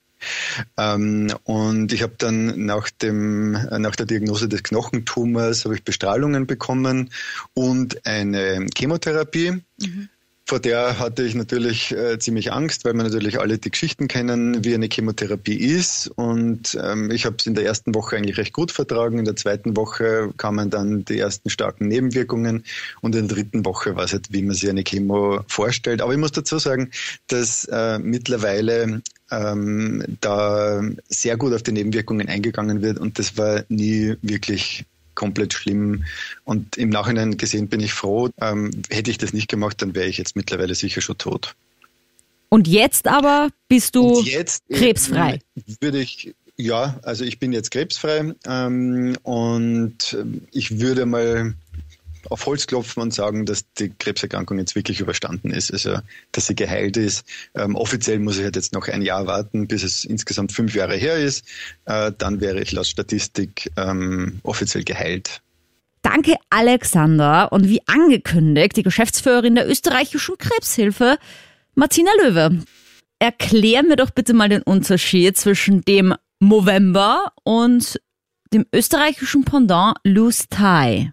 Ähm, 0.76 1.32
und 1.44 1.92
ich 1.92 2.02
habe 2.02 2.14
dann 2.18 2.64
nach, 2.64 2.90
dem, 2.90 3.52
nach 3.52 3.96
der 3.96 4.06
Diagnose 4.06 4.48
des 4.48 4.62
Knochentumors 4.62 5.64
habe 5.64 5.74
ich 5.74 5.84
Bestrahlungen 5.84 6.46
bekommen 6.46 7.10
und 7.54 8.06
eine 8.06 8.66
Chemotherapie. 8.74 9.62
Mhm. 9.80 10.08
Vor 10.48 10.60
der 10.60 11.00
hatte 11.00 11.24
ich 11.24 11.34
natürlich 11.34 11.90
äh, 11.90 12.20
ziemlich 12.20 12.52
Angst, 12.52 12.84
weil 12.84 12.94
wir 12.94 13.02
natürlich 13.02 13.40
alle 13.40 13.58
die 13.58 13.72
Geschichten 13.72 14.06
kennen, 14.06 14.64
wie 14.64 14.74
eine 14.74 14.88
Chemotherapie 14.88 15.56
ist. 15.56 16.06
Und 16.14 16.78
ähm, 16.80 17.10
ich 17.10 17.26
habe 17.26 17.34
es 17.36 17.46
in 17.46 17.56
der 17.56 17.64
ersten 17.64 17.96
Woche 17.96 18.16
eigentlich 18.16 18.38
recht 18.38 18.52
gut 18.52 18.70
vertragen. 18.70 19.18
In 19.18 19.24
der 19.24 19.34
zweiten 19.34 19.76
Woche 19.76 20.32
kamen 20.36 20.70
dann 20.70 21.04
die 21.04 21.18
ersten 21.18 21.50
starken 21.50 21.88
Nebenwirkungen. 21.88 22.62
Und 23.00 23.16
in 23.16 23.26
der 23.26 23.36
dritten 23.36 23.64
Woche 23.64 23.96
war 23.96 24.04
es 24.04 24.12
halt, 24.12 24.32
wie 24.32 24.42
man 24.42 24.54
sich 24.54 24.70
eine 24.70 24.84
Chemo 24.84 25.40
vorstellt. 25.48 26.00
Aber 26.00 26.12
ich 26.12 26.18
muss 26.18 26.30
dazu 26.30 26.60
sagen, 26.60 26.92
dass 27.26 27.64
äh, 27.64 27.98
mittlerweile 27.98 29.02
ähm, 29.32 30.04
da 30.20 30.80
sehr 31.08 31.36
gut 31.38 31.54
auf 31.54 31.64
die 31.64 31.72
Nebenwirkungen 31.72 32.28
eingegangen 32.28 32.82
wird. 32.82 32.98
Und 33.00 33.18
das 33.18 33.36
war 33.36 33.64
nie 33.68 34.14
wirklich 34.22 34.84
komplett 35.16 35.52
schlimm. 35.52 36.04
Und 36.44 36.76
im 36.76 36.90
Nachhinein 36.90 37.36
gesehen 37.36 37.68
bin 37.68 37.80
ich 37.80 37.92
froh. 37.92 38.30
Ähm, 38.40 38.70
hätte 38.90 39.10
ich 39.10 39.18
das 39.18 39.32
nicht 39.32 39.48
gemacht, 39.48 39.82
dann 39.82 39.96
wäre 39.96 40.06
ich 40.06 40.18
jetzt 40.18 40.36
mittlerweile 40.36 40.76
sicher 40.76 41.00
schon 41.00 41.18
tot. 41.18 41.56
Und 42.48 42.68
jetzt 42.68 43.08
aber 43.08 43.48
bist 43.66 43.96
du 43.96 44.22
äh, 44.24 44.44
krebsfrei? 44.70 45.40
Würde 45.80 45.98
ich 45.98 46.32
ja, 46.58 46.98
also 47.02 47.24
ich 47.24 47.38
bin 47.38 47.52
jetzt 47.52 47.70
krebsfrei 47.70 48.34
ähm, 48.46 49.16
und 49.24 50.16
ich 50.52 50.80
würde 50.80 51.04
mal 51.04 51.54
auf 52.30 52.46
Holz 52.46 52.66
klopfen 52.66 53.02
und 53.02 53.14
sagen, 53.14 53.46
dass 53.46 53.64
die 53.74 53.90
Krebserkrankung 53.90 54.58
jetzt 54.58 54.74
wirklich 54.74 55.00
überstanden 55.00 55.50
ist, 55.50 55.72
also 55.72 55.98
dass 56.32 56.46
sie 56.46 56.54
geheilt 56.54 56.96
ist. 56.96 57.24
Ähm, 57.54 57.74
offiziell 57.74 58.18
muss 58.18 58.38
ich 58.38 58.44
halt 58.44 58.56
jetzt 58.56 58.72
noch 58.72 58.88
ein 58.88 59.02
Jahr 59.02 59.26
warten, 59.26 59.66
bis 59.66 59.82
es 59.82 60.04
insgesamt 60.04 60.52
fünf 60.52 60.74
Jahre 60.74 60.96
her 60.96 61.16
ist. 61.16 61.44
Äh, 61.84 62.12
dann 62.16 62.40
wäre 62.40 62.60
ich 62.60 62.72
laut 62.72 62.86
Statistik 62.86 63.70
ähm, 63.76 64.40
offiziell 64.42 64.84
geheilt. 64.84 65.40
Danke, 66.02 66.36
Alexander. 66.50 67.52
Und 67.52 67.68
wie 67.68 67.80
angekündigt, 67.86 68.76
die 68.76 68.84
Geschäftsführerin 68.84 69.56
der 69.56 69.68
österreichischen 69.68 70.38
Krebshilfe, 70.38 71.18
Martina 71.74 72.10
Löwe. 72.22 72.62
Erklär 73.18 73.82
mir 73.82 73.96
doch 73.96 74.10
bitte 74.10 74.34
mal 74.34 74.48
den 74.48 74.62
Unterschied 74.62 75.36
zwischen 75.36 75.82
dem 75.82 76.14
Movember 76.38 77.32
und 77.44 78.00
dem 78.52 78.66
österreichischen 78.72 79.44
Pendant 79.44 79.96
Loose 80.04 80.46
Tie. 80.48 81.10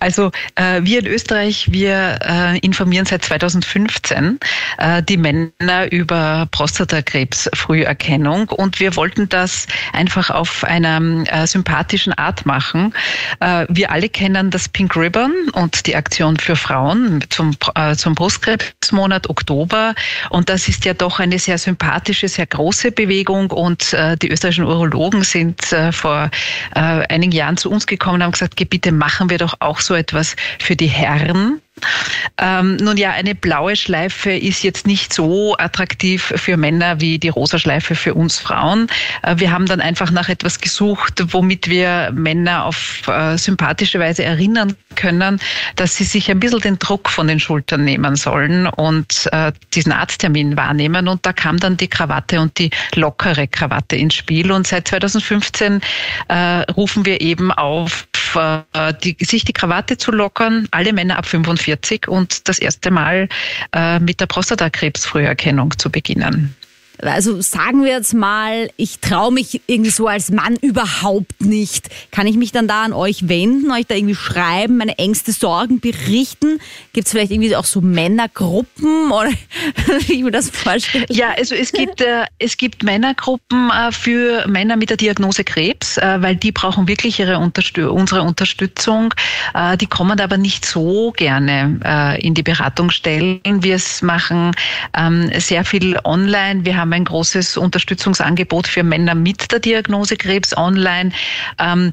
Also 0.00 0.30
äh, 0.54 0.80
wir 0.82 1.00
in 1.00 1.06
Österreich, 1.06 1.70
wir 1.70 2.18
äh, 2.22 2.58
informieren 2.60 3.04
seit 3.04 3.22
2015 3.22 4.40
äh, 4.78 5.02
die 5.02 5.18
Männer 5.18 5.92
über 5.92 6.48
Prostatakrebs-Früherkennung 6.50 8.48
und 8.48 8.80
wir 8.80 8.96
wollten 8.96 9.28
das 9.28 9.66
einfach 9.92 10.30
auf 10.30 10.64
einer 10.64 11.00
äh, 11.30 11.46
sympathischen 11.46 12.14
Art 12.14 12.46
machen. 12.46 12.94
Äh, 13.40 13.66
wir 13.68 13.90
alle 13.90 14.08
kennen 14.08 14.50
das 14.50 14.68
Pink 14.70 14.96
Ribbon 14.96 15.32
und 15.52 15.86
die 15.86 15.94
Aktion 15.94 16.38
für 16.38 16.56
Frauen 16.56 17.22
zum, 17.28 17.54
äh, 17.74 17.94
zum 17.94 18.14
Brustkrebsmonat 18.14 19.28
Oktober. 19.28 19.94
Und 20.30 20.48
das 20.48 20.66
ist 20.66 20.86
ja 20.86 20.94
doch 20.94 21.20
eine 21.20 21.38
sehr 21.38 21.58
sympathische, 21.58 22.26
sehr 22.28 22.46
große 22.46 22.90
Bewegung. 22.92 23.50
Und 23.50 23.94
die 24.22 24.30
österreichischen 24.30 24.64
Urologen 24.64 25.22
sind 25.22 25.60
vor 25.92 26.30
einigen 26.72 27.32
Jahren 27.32 27.56
zu 27.56 27.70
uns 27.70 27.86
gekommen 27.86 28.16
und 28.16 28.22
haben 28.22 28.32
gesagt, 28.32 28.56
bitte 28.70 28.92
machen 28.92 29.30
wir 29.30 29.38
doch 29.38 29.54
auch 29.60 29.80
so 29.80 29.89
etwas 29.94 30.36
für 30.58 30.76
die 30.76 30.88
Herren 30.88 31.60
Ähm, 32.38 32.76
nun 32.76 32.96
ja, 32.96 33.10
eine 33.10 33.34
blaue 33.34 33.76
Schleife 33.76 34.32
ist 34.32 34.62
jetzt 34.62 34.86
nicht 34.86 35.12
so 35.12 35.56
attraktiv 35.58 36.32
für 36.36 36.56
Männer 36.56 37.00
wie 37.00 37.18
die 37.18 37.28
rosa 37.28 37.58
Schleife 37.58 37.94
für 37.94 38.14
uns 38.14 38.38
Frauen. 38.38 38.88
Äh, 39.22 39.36
wir 39.38 39.52
haben 39.52 39.66
dann 39.66 39.80
einfach 39.80 40.10
nach 40.10 40.28
etwas 40.28 40.60
gesucht, 40.60 41.22
womit 41.32 41.68
wir 41.68 42.10
Männer 42.12 42.64
auf 42.64 43.06
äh, 43.08 43.36
sympathische 43.36 43.98
Weise 43.98 44.24
erinnern 44.24 44.74
können, 44.96 45.40
dass 45.76 45.96
sie 45.96 46.04
sich 46.04 46.30
ein 46.30 46.40
bisschen 46.40 46.60
den 46.60 46.78
Druck 46.78 47.08
von 47.08 47.28
den 47.28 47.40
Schultern 47.40 47.84
nehmen 47.84 48.16
sollen 48.16 48.66
und 48.66 49.28
äh, 49.32 49.52
diesen 49.74 49.92
Arzttermin 49.92 50.56
wahrnehmen. 50.56 51.08
Und 51.08 51.24
da 51.26 51.32
kam 51.32 51.58
dann 51.58 51.76
die 51.76 51.88
Krawatte 51.88 52.40
und 52.40 52.58
die 52.58 52.70
lockere 52.94 53.48
Krawatte 53.48 53.96
ins 53.96 54.14
Spiel. 54.14 54.50
Und 54.50 54.66
seit 54.66 54.88
2015 54.88 55.80
äh, 56.28 56.34
rufen 56.72 57.04
wir 57.04 57.20
eben 57.20 57.52
auf, 57.52 58.06
äh, 58.34 58.94
die, 59.02 59.16
sich 59.20 59.44
die 59.44 59.52
Krawatte 59.52 59.96
zu 59.96 60.10
lockern, 60.10 60.68
alle 60.70 60.92
Männer 60.92 61.18
ab 61.18 61.26
45 61.26 61.69
und 62.08 62.48
das 62.48 62.58
erste 62.58 62.90
Mal 62.90 63.28
äh, 63.72 63.98
mit 64.00 64.20
der 64.20 64.26
Prostatakrebsfrüherkennung 64.26 65.76
zu 65.78 65.90
beginnen 65.90 66.54
also 67.02 67.40
sagen 67.40 67.84
wir 67.84 67.92
jetzt 67.92 68.14
mal, 68.14 68.70
ich 68.76 69.00
traue 69.00 69.32
mich 69.32 69.60
irgendwie 69.66 69.90
so 69.90 70.06
als 70.06 70.30
Mann 70.30 70.56
überhaupt 70.56 71.40
nicht. 71.40 71.88
Kann 72.10 72.26
ich 72.26 72.36
mich 72.36 72.52
dann 72.52 72.68
da 72.68 72.84
an 72.84 72.92
euch 72.92 73.28
wenden, 73.28 73.70
euch 73.70 73.86
da 73.86 73.94
irgendwie 73.94 74.14
schreiben, 74.14 74.76
meine 74.76 74.98
Ängste, 74.98 75.32
Sorgen 75.32 75.80
berichten? 75.80 76.60
Gibt 76.92 77.06
es 77.06 77.12
vielleicht 77.12 77.32
irgendwie 77.32 77.54
auch 77.56 77.64
so 77.64 77.80
Männergruppen 77.80 79.10
oder 79.10 79.30
wie 80.06 80.14
ich 80.14 80.22
mir 80.22 80.30
das 80.30 80.50
vorstelle? 80.50 81.06
Ja, 81.08 81.30
also 81.36 81.54
es 81.54 81.72
gibt, 81.72 82.00
äh, 82.00 82.24
es 82.38 82.56
gibt 82.56 82.82
Männergruppen 82.82 83.70
äh, 83.70 83.92
für 83.92 84.46
Männer 84.48 84.76
mit 84.76 84.90
der 84.90 84.96
Diagnose 84.96 85.44
Krebs, 85.44 85.96
äh, 85.96 86.18
weil 86.20 86.36
die 86.36 86.52
brauchen 86.52 86.88
wirklich 86.88 87.18
ihre 87.18 87.38
Unterstü 87.38 87.86
unsere 87.86 88.22
Unterstützung. 88.22 89.14
Äh, 89.54 89.76
die 89.76 89.86
kommen 89.86 90.20
aber 90.20 90.36
nicht 90.36 90.64
so 90.64 91.12
gerne 91.16 91.80
äh, 91.84 92.26
in 92.26 92.34
die 92.34 92.42
Beratungsstellen. 92.42 93.40
Wir 93.44 93.80
machen 94.02 94.52
ähm, 94.96 95.30
sehr 95.38 95.64
viel 95.64 95.98
online. 96.04 96.64
Wir 96.64 96.76
haben 96.76 96.89
haben 96.90 97.02
ein 97.02 97.04
großes 97.04 97.56
Unterstützungsangebot 97.56 98.66
für 98.66 98.82
Männer 98.82 99.14
mit 99.14 99.52
der 99.52 99.60
Diagnose 99.60 100.16
Krebs 100.16 100.56
online. 100.56 101.12
Ähm, 101.58 101.92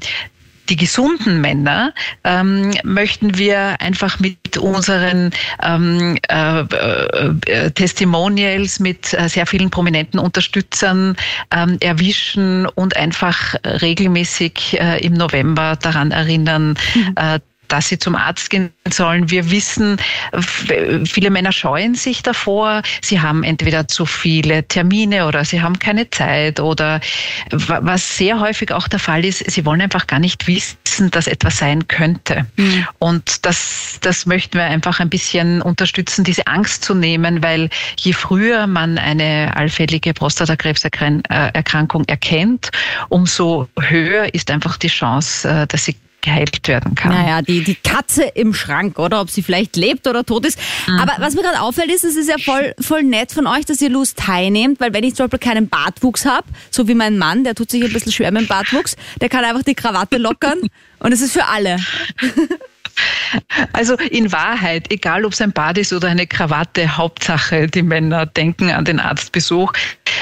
die 0.68 0.76
gesunden 0.76 1.40
Männer 1.40 1.94
ähm, 2.24 2.72
möchten 2.84 3.38
wir 3.38 3.80
einfach 3.80 4.18
mit 4.18 4.58
unseren 4.58 5.30
ähm, 5.62 6.18
äh, 6.28 6.60
äh, 6.60 7.70
Testimonials, 7.70 8.78
mit 8.78 9.14
äh, 9.14 9.28
sehr 9.28 9.46
vielen 9.46 9.70
prominenten 9.70 10.18
Unterstützern 10.18 11.16
ähm, 11.54 11.78
erwischen 11.80 12.66
und 12.66 12.96
einfach 12.96 13.54
regelmäßig 13.64 14.78
äh, 14.78 14.98
im 14.98 15.14
November 15.14 15.78
daran 15.80 16.10
erinnern, 16.10 16.76
mhm. 16.94 17.14
Äh, 17.68 17.78
dass 17.78 17.88
sie 17.88 17.98
zum 17.98 18.16
Arzt 18.16 18.50
gehen 18.50 18.70
sollen. 18.90 19.30
Wir 19.30 19.50
wissen, 19.50 19.98
viele 21.04 21.30
Männer 21.30 21.52
scheuen 21.52 21.94
sich 21.94 22.22
davor. 22.22 22.82
Sie 23.02 23.20
haben 23.20 23.44
entweder 23.44 23.86
zu 23.86 24.04
viele 24.04 24.66
Termine 24.66 25.26
oder 25.26 25.44
sie 25.44 25.62
haben 25.62 25.78
keine 25.78 26.10
Zeit 26.10 26.60
oder 26.60 27.00
was 27.50 28.16
sehr 28.16 28.40
häufig 28.40 28.72
auch 28.72 28.88
der 28.88 28.98
Fall 28.98 29.24
ist, 29.24 29.48
sie 29.50 29.64
wollen 29.64 29.80
einfach 29.80 30.06
gar 30.06 30.18
nicht 30.18 30.46
wissen, 30.48 31.10
dass 31.10 31.26
etwas 31.26 31.58
sein 31.58 31.86
könnte. 31.88 32.46
Mhm. 32.56 32.86
Und 32.98 33.46
das, 33.46 33.98
das 34.00 34.26
möchten 34.26 34.58
wir 34.58 34.64
einfach 34.64 35.00
ein 35.00 35.08
bisschen 35.08 35.62
unterstützen, 35.62 36.24
diese 36.24 36.46
Angst 36.46 36.84
zu 36.84 36.94
nehmen, 36.94 37.42
weil 37.42 37.70
je 37.98 38.12
früher 38.12 38.66
man 38.66 38.98
eine 38.98 39.52
allfällige 39.54 40.14
Prostatakrebserkrankung 40.14 42.04
erkennt, 42.06 42.70
umso 43.08 43.68
höher 43.78 44.34
ist 44.34 44.50
einfach 44.50 44.76
die 44.76 44.88
Chance, 44.88 45.48
äh, 45.48 45.66
dass 45.66 45.84
sie 45.84 45.94
geheilt 46.20 46.66
werden 46.66 46.94
kann. 46.94 47.12
Naja, 47.12 47.42
die, 47.42 47.62
die 47.62 47.74
Katze 47.74 48.24
im 48.34 48.52
Schrank, 48.52 48.98
oder? 48.98 49.20
Ob 49.20 49.30
sie 49.30 49.42
vielleicht 49.42 49.76
lebt 49.76 50.06
oder 50.06 50.24
tot 50.24 50.46
ist. 50.46 50.58
Mhm. 50.86 50.98
Aber 50.98 51.12
was 51.18 51.34
mir 51.34 51.42
gerade 51.42 51.60
auffällt, 51.60 51.90
ist, 51.90 52.04
es 52.04 52.16
ist 52.16 52.28
ja 52.28 52.36
voll, 52.38 52.74
voll 52.80 53.02
nett 53.02 53.32
von 53.32 53.46
euch, 53.46 53.64
dass 53.64 53.80
ihr 53.80 53.90
Lust 53.90 54.18
teilnehmt, 54.18 54.80
weil 54.80 54.92
wenn 54.92 55.04
ich 55.04 55.14
zum 55.14 55.28
Beispiel 55.28 55.48
keinen 55.48 55.68
Bartwuchs 55.68 56.24
habe, 56.24 56.46
so 56.70 56.88
wie 56.88 56.94
mein 56.94 57.18
Mann, 57.18 57.44
der 57.44 57.54
tut 57.54 57.70
sich 57.70 57.82
ein 57.84 57.92
bisschen 57.92 58.12
schwer 58.12 58.32
mit 58.32 58.42
dem 58.42 58.48
Bartwuchs, 58.48 58.96
der 59.20 59.28
kann 59.28 59.44
einfach 59.44 59.62
die 59.62 59.74
Krawatte 59.74 60.18
lockern 60.18 60.58
und 60.98 61.12
es 61.12 61.20
ist 61.20 61.32
für 61.32 61.46
alle. 61.46 61.78
Also 63.72 63.94
in 63.94 64.32
Wahrheit, 64.32 64.90
egal 64.90 65.24
ob 65.24 65.32
es 65.32 65.40
ein 65.40 65.52
Bad 65.52 65.78
ist 65.78 65.92
oder 65.92 66.08
eine 66.08 66.26
Krawatte, 66.26 66.96
Hauptsache, 66.96 67.66
die 67.66 67.82
Männer 67.82 68.26
denken 68.26 68.70
an 68.70 68.84
den 68.84 69.00
Arztbesuch. 69.00 69.72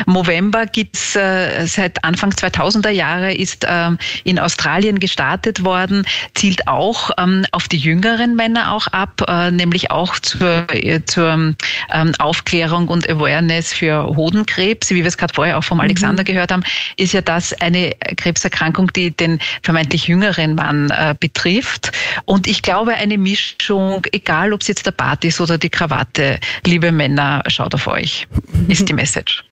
Movember 0.07 0.67
gibt's 0.67 1.17
äh, 1.17 1.67
seit 1.67 2.05
Anfang 2.05 2.31
2000er 2.31 2.91
Jahre, 2.91 3.35
ist 3.35 3.67
ähm, 3.69 3.99
in 4.25 4.38
Australien 4.38 4.99
gestartet 4.99 5.65
worden, 5.65 6.07
zielt 6.35 6.69
auch 6.69 7.11
ähm, 7.19 7.47
auf 7.53 7.69
die 7.69 7.79
jüngeren 7.79 8.37
Männer 8.37 8.73
auch 8.73 8.87
ab, 8.88 9.23
äh, 9.29 9.50
nämlich 9.50 9.91
auch 9.91 10.19
zur, 10.19 10.67
äh, 10.73 11.00
zur 11.05 11.55
ähm, 11.93 12.12
Aufklärung 12.19 12.88
und 12.88 13.09
Awareness 13.09 13.73
für 13.73 14.07
Hodenkrebs, 14.07 14.91
wie 14.91 14.97
wir 14.97 15.07
es 15.07 15.17
gerade 15.17 15.35
vorher 15.35 15.59
auch 15.59 15.65
vom 15.65 15.81
Alexander 15.81 16.23
mhm. 16.23 16.26
gehört 16.26 16.53
haben, 16.53 16.65
ist 16.97 17.12
ja 17.12 17.21
das 17.21 17.53
eine 17.61 17.93
Krebserkrankung, 18.17 18.93
die 18.93 19.11
den 19.11 19.38
vermeintlich 19.62 20.09
jüngeren 20.09 20.55
Mann 20.55 20.91
äh, 20.91 21.15
betrifft. 21.19 21.93
Und 22.25 22.47
ich 22.47 22.62
glaube, 22.62 22.95
eine 22.95 23.19
Mischung, 23.19 24.05
egal 24.12 24.53
ob 24.53 24.61
es 24.61 24.69
jetzt 24.69 24.87
der 24.87 24.93
Bart 24.93 25.25
ist 25.25 25.41
oder 25.41 25.59
die 25.59 25.71
Krawatte, 25.71 26.38
liebe 26.65 26.93
Männer, 26.93 27.43
schaut 27.49 27.75
auf 27.75 27.87
euch, 27.87 28.26
ist 28.69 28.88
die 28.88 28.93
Message. 28.95 29.46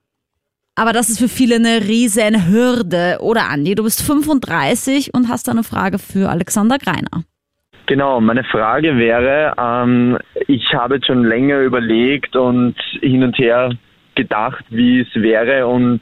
Aber 0.77 0.93
das 0.93 1.09
ist 1.09 1.21
für 1.21 1.29
viele 1.29 1.57
eine 1.57 1.87
riesen 1.87 2.49
Hürde. 2.49 3.19
Oder 3.21 3.49
Andi, 3.49 3.77
du 3.77 3.85
bist 3.85 4.03
35 4.03 5.15
und 5.15 5.29
hast 5.29 5.49
eine 5.49 5.63
Frage 5.63 5.99
für 5.99 6.29
Alexander 6.29 6.79
Greiner. 6.79 7.23
Genau, 7.87 8.21
meine 8.21 8.45
Frage 8.45 8.97
wäre, 8.97 9.55
ähm, 9.59 10.19
ich 10.49 10.73
habe 10.75 10.97
jetzt 10.97 11.07
schon 11.07 11.25
länger 11.25 11.61
überlegt 11.61 12.35
und 12.35 12.75
hin 13.01 13.23
und 13.23 13.39
her 13.39 13.71
gedacht, 14.15 14.65
wie 14.71 15.01
es 15.01 15.15
wäre 15.15 15.67
und 15.67 16.01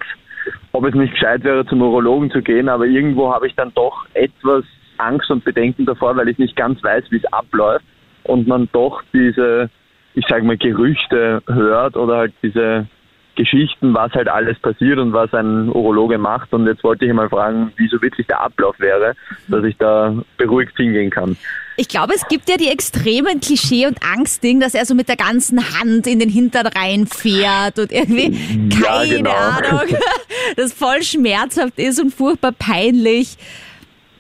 ob 0.73 0.85
es 0.87 0.95
nicht 0.95 1.15
gescheit 1.15 1.45
wäre, 1.45 1.67
zum 1.67 1.83
Urologen 1.83 2.31
zu 2.31 2.41
gehen, 2.41 2.69
aber 2.69 2.87
irgendwo 2.87 3.33
habe 3.33 3.49
ich 3.49 3.55
dann 3.57 3.73
doch 3.75 4.07
etwas 4.15 4.65
Angst 4.99 5.31
und 5.31 5.45
Bedenken 5.45 5.85
davor, 5.85 6.17
weil 6.17 6.29
ich 6.29 6.39
nicht 6.39 6.57
ganz 6.57 6.83
weiß, 6.83 7.05
wie 7.11 7.17
es 7.17 7.33
abläuft 7.33 7.85
und 8.25 8.47
man 8.47 8.69
doch 8.73 9.03
diese, 9.13 9.69
ich 10.15 10.25
sage 10.29 10.45
mal, 10.45 10.57
Gerüchte 10.57 11.43
hört 11.47 11.97
oder 11.97 12.17
halt 12.19 12.33
diese 12.43 12.87
Geschichten, 13.35 13.95
was 13.95 14.13
halt 14.13 14.29
alles 14.29 14.59
passiert 14.59 14.99
und 14.99 15.13
was 15.13 15.33
ein 15.33 15.69
Urologe 15.69 16.19
macht. 16.19 16.53
Und 16.53 16.67
jetzt 16.67 16.85
wollte 16.85 17.05
ich 17.05 17.13
mal 17.13 17.29
fragen, 17.29 17.73
wie 17.77 17.89
so 17.89 18.01
wirklich 18.03 18.27
der 18.27 18.41
Ablauf 18.41 18.79
wäre, 18.79 19.15
dass 19.49 19.65
ich 19.65 19.77
da 19.79 20.15
beruhigt 20.37 20.77
hingehen 20.77 21.11
kann. 21.11 21.37
Ich 21.77 21.89
glaube, 21.89 22.13
es 22.15 22.29
gibt 22.29 22.49
ja 22.51 22.57
die 22.57 22.69
extremen 22.69 23.41
Klischee- 23.41 23.87
und 23.87 23.99
Angstding, 24.05 24.61
dass 24.61 24.75
er 24.75 24.85
so 24.85 24.95
mit 24.95 25.09
der 25.09 25.17
ganzen 25.17 25.79
Hand 25.79 26.07
in 26.07 26.19
den 26.19 26.29
Hintern 26.29 26.67
reinfährt 26.67 27.79
und 27.79 27.91
irgendwie, 27.91 28.31
keine 28.69 29.07
ja, 29.07 29.17
genau. 29.17 29.31
Ahnung, 29.31 29.97
das 30.57 30.73
voll 30.73 31.03
schmerzhaft 31.03 31.79
ist 31.79 31.99
und 32.01 32.13
furchtbar 32.13 32.53
peinlich. 32.53 33.39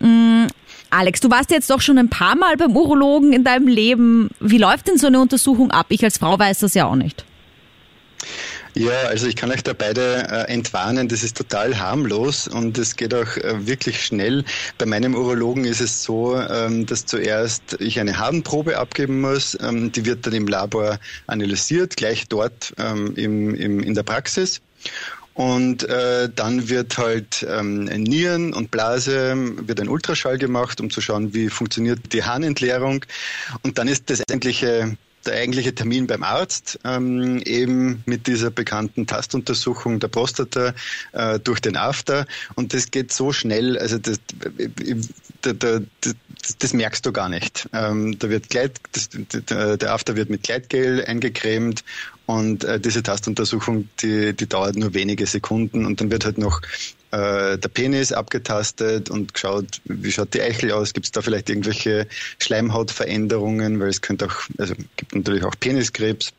Mm, 0.01 0.47
Alex, 0.89 1.21
du 1.21 1.31
warst 1.31 1.51
jetzt 1.51 1.71
doch 1.71 1.81
schon 1.81 1.99
ein 1.99 2.09
paar 2.09 2.37
Mal 2.37 2.57
beim 2.57 2.75
Urologen 2.75 3.33
in 3.33 3.45
deinem 3.45 3.69
Leben. 3.69 4.31
Wie 4.41 4.59
läuft 4.59 4.89
denn 4.89 4.97
so 4.97 5.07
eine 5.07 5.21
Untersuchung 5.21 5.71
ab? 5.71 5.87
Ich 5.91 6.03
als 6.05 6.19
Frau 6.19 6.39
weiß 6.39 6.61
das 6.61 6.75
ja 6.75 6.87
auch 6.87 6.97
nicht. 6.97 7.25
Ja, 8.75 9.03
also 9.03 9.27
ich 9.27 9.37
kann 9.37 9.51
euch 9.51 9.63
da 9.63 9.75
beide 9.75 10.27
äh, 10.31 10.51
entwarnen, 10.51 11.07
das 11.07 11.23
ist 11.23 11.37
total 11.37 11.79
harmlos 11.79 12.49
und 12.49 12.79
es 12.79 12.97
geht 12.97 13.13
auch 13.13 13.37
äh, 13.37 13.67
wirklich 13.67 14.03
schnell. 14.03 14.45
Bei 14.79 14.87
meinem 14.87 15.15
Urologen 15.15 15.67
ist 15.67 15.83
es 15.83 16.03
so, 16.03 16.39
ähm, 16.41 16.87
dass 16.87 17.05
zuerst 17.05 17.77
ich 17.81 18.01
eine 18.01 18.19
Harnprobe 18.19 18.79
abgeben 18.79 19.21
muss, 19.21 19.59
ähm, 19.61 19.93
die 19.93 20.07
wird 20.07 20.27
dann 20.27 20.33
im 20.33 20.47
Labor 20.47 20.99
analysiert, 21.27 21.97
gleich 21.99 22.29
dort 22.29 22.73
ähm, 22.79 23.15
im, 23.17 23.55
im, 23.55 23.81
in 23.81 23.95
der 23.95 24.05
Praxis. 24.05 24.63
Und 25.35 25.85
äh, 25.85 26.31
dann 26.35 26.71
wird 26.71 26.97
halt 26.97 27.47
ähm, 27.49 27.85
Nieren 27.85 28.55
und 28.55 28.71
Blase, 28.71 29.35
wird 29.67 29.81
ein 29.81 29.89
Ultraschall 29.89 30.39
gemacht, 30.39 30.81
um 30.81 30.89
zu 30.89 31.03
schauen, 31.03 31.35
wie 31.35 31.51
funktioniert 31.51 32.13
die 32.13 32.25
Harnentleerung. 32.25 33.05
Und 33.63 33.77
dann 33.77 33.89
ist 33.89 34.09
das 34.09 34.23
eigentliche 34.31 34.97
der 35.27 35.35
eigentliche 35.35 35.75
Termin 35.75 36.07
beim 36.07 36.23
Arzt, 36.23 36.79
ähm, 36.85 37.41
eben 37.45 38.03
mit 38.07 38.27
dieser 38.27 38.51
bekannten 38.51 39.07
Tastuntersuchung 39.07 40.01
der 40.01 40.09
Prostata 40.09 40.75
äh, 41.13 41.39
durch 41.39 41.61
den 41.61 41.77
After. 41.77 42.27
Und 42.55 42.75
das 42.75 42.91
geht 42.91 43.13
so 43.13 43.33
schnell, 43.33 43.79
also 43.79 43.99
das, 43.99 44.21
das, 45.43 45.57
das, 45.59 46.15
das 46.59 46.73
merkst 46.73 47.07
du 47.07 47.13
gar 47.13 47.29
nicht. 47.29 47.69
Ähm, 47.73 48.19
da 48.19 48.29
wird 48.29 48.51
Gleit, 48.51 48.81
der 49.51 49.93
After 49.93 50.17
wird 50.17 50.31
mit 50.31 50.43
Gleitgel 50.43 51.05
eingecremt 51.05 51.85
und 52.27 52.65
äh, 52.65 52.81
diese 52.81 53.03
Tastuntersuchung, 53.03 53.89
die, 54.01 54.35
die 54.35 54.49
dauert 54.49 54.77
nur 54.77 54.95
wenige 54.95 55.27
Sekunden 55.27 55.87
und 55.87 56.01
dann 56.01 56.11
wird 56.11 56.25
halt 56.25 56.39
noch 56.39 56.61
äh, 57.13 57.59
der 57.59 57.69
Penis 57.69 58.13
abgetastet 58.13 59.11
und 59.11 59.35
geschaut, 59.35 59.81
wie 59.85 60.11
schaut 60.11 60.35
die 60.35 60.41
Eichel 60.41 60.73
aus, 60.73 60.93
gibt 60.93 61.07
es 61.07 61.13
da 61.13 61.23
vielleicht 61.23 61.51
irgendwelche 61.51 62.07
Schleimhautveränderungen, 62.39 63.79
weil 63.81 63.89
es 63.89 64.01
könnte 64.01 64.27
auch, 64.27 64.37
also 64.59 64.75
gibt 64.97 65.15
natürlich 65.15 65.45
auch 65.45 65.55
Peniskrebs. 65.61 66.33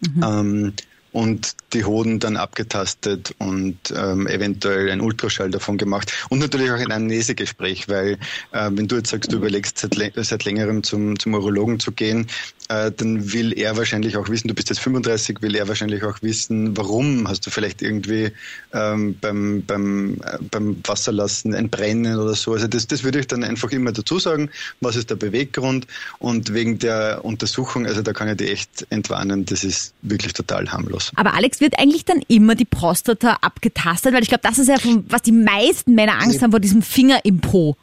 Mhm. 0.00 0.22
Ähm, 0.22 0.72
und 1.12 1.54
die 1.72 1.84
Hoden 1.84 2.18
dann 2.18 2.36
abgetastet 2.36 3.36
und 3.38 3.78
ähm, 3.96 4.26
eventuell 4.26 4.90
ein 4.90 5.00
Ultraschall 5.00 5.48
davon 5.48 5.78
gemacht 5.78 6.12
und 6.28 6.40
natürlich 6.40 6.72
auch 6.72 6.78
ein 6.78 6.90
Amnesegespräch, 6.90 7.88
weil 7.88 8.18
äh, 8.50 8.68
wenn 8.72 8.88
du 8.88 8.96
jetzt 8.96 9.10
sagst, 9.10 9.30
du 9.30 9.36
überlegst 9.36 9.78
seit, 9.78 9.94
seit 10.16 10.44
längerem 10.44 10.82
zum, 10.82 11.16
zum 11.16 11.34
Urologen 11.34 11.78
zu 11.78 11.92
gehen, 11.92 12.26
äh, 12.68 12.90
dann 12.90 13.32
will 13.32 13.52
er 13.58 13.76
wahrscheinlich 13.76 14.16
auch 14.16 14.28
wissen, 14.28 14.48
du 14.48 14.54
bist 14.54 14.70
jetzt 14.70 14.80
35, 14.80 15.42
will 15.42 15.54
er 15.54 15.68
wahrscheinlich 15.68 16.02
auch 16.04 16.22
wissen, 16.22 16.76
warum 16.76 17.28
hast 17.28 17.46
du 17.46 17.50
vielleicht 17.50 17.82
irgendwie 17.82 18.32
ähm, 18.72 19.16
beim, 19.20 19.62
beim, 19.66 20.14
äh, 20.24 20.38
beim 20.50 20.76
Wasserlassen 20.84 21.54
ein 21.54 21.68
Brennen 21.68 22.18
oder 22.18 22.34
so. 22.34 22.52
Also 22.52 22.66
das, 22.66 22.86
das 22.86 23.04
würde 23.04 23.20
ich 23.20 23.26
dann 23.26 23.44
einfach 23.44 23.70
immer 23.70 23.92
dazu 23.92 24.18
sagen, 24.18 24.50
was 24.80 24.96
ist 24.96 25.10
der 25.10 25.16
Beweggrund 25.16 25.86
und 26.18 26.54
wegen 26.54 26.78
der 26.78 27.24
Untersuchung, 27.24 27.86
also 27.86 28.02
da 28.02 28.12
kann 28.12 28.28
ich 28.28 28.36
die 28.36 28.48
echt 28.48 28.86
entwarnen, 28.90 29.44
das 29.44 29.64
ist 29.64 29.92
wirklich 30.02 30.32
total 30.32 30.70
harmlos. 30.70 31.12
Aber 31.16 31.34
Alex, 31.34 31.60
wird 31.60 31.78
eigentlich 31.78 32.04
dann 32.04 32.22
immer 32.28 32.54
die 32.54 32.64
Prostata 32.64 33.38
abgetastet? 33.40 34.14
Weil 34.14 34.22
ich 34.22 34.28
glaube, 34.28 34.42
das 34.42 34.58
ist 34.58 34.68
ja, 34.68 34.78
von, 34.78 35.04
was 35.08 35.22
die 35.22 35.32
meisten 35.32 35.94
Männer 35.94 36.20
Angst 36.20 36.42
haben 36.42 36.50
vor 36.50 36.60
diesem 36.60 36.82
Finger 36.82 37.24
im 37.24 37.40
Po. 37.40 37.76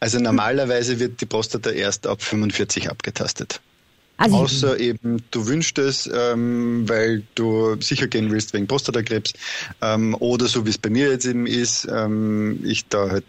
Also 0.00 0.18
normalerweise 0.18 0.98
wird 0.98 1.20
die 1.20 1.26
Prostata 1.26 1.70
erst 1.70 2.06
ab 2.06 2.22
45 2.22 2.90
abgetastet. 2.90 3.60
Also 4.18 4.36
Außer 4.36 4.78
eben, 4.78 5.22
du 5.30 5.46
wünschst 5.46 5.78
es, 5.78 6.08
ähm, 6.12 6.88
weil 6.88 7.22
du 7.34 7.80
sicher 7.80 8.06
gehen 8.06 8.30
willst 8.30 8.52
wegen 8.52 8.66
Prostatakrebs. 8.68 9.32
Ähm, 9.80 10.14
oder 10.20 10.46
so 10.46 10.64
wie 10.64 10.70
es 10.70 10.78
bei 10.78 10.90
mir 10.90 11.10
jetzt 11.10 11.26
eben 11.26 11.46
ist, 11.46 11.88
ähm, 11.90 12.60
ich 12.62 12.86
da 12.86 13.10
halt 13.10 13.24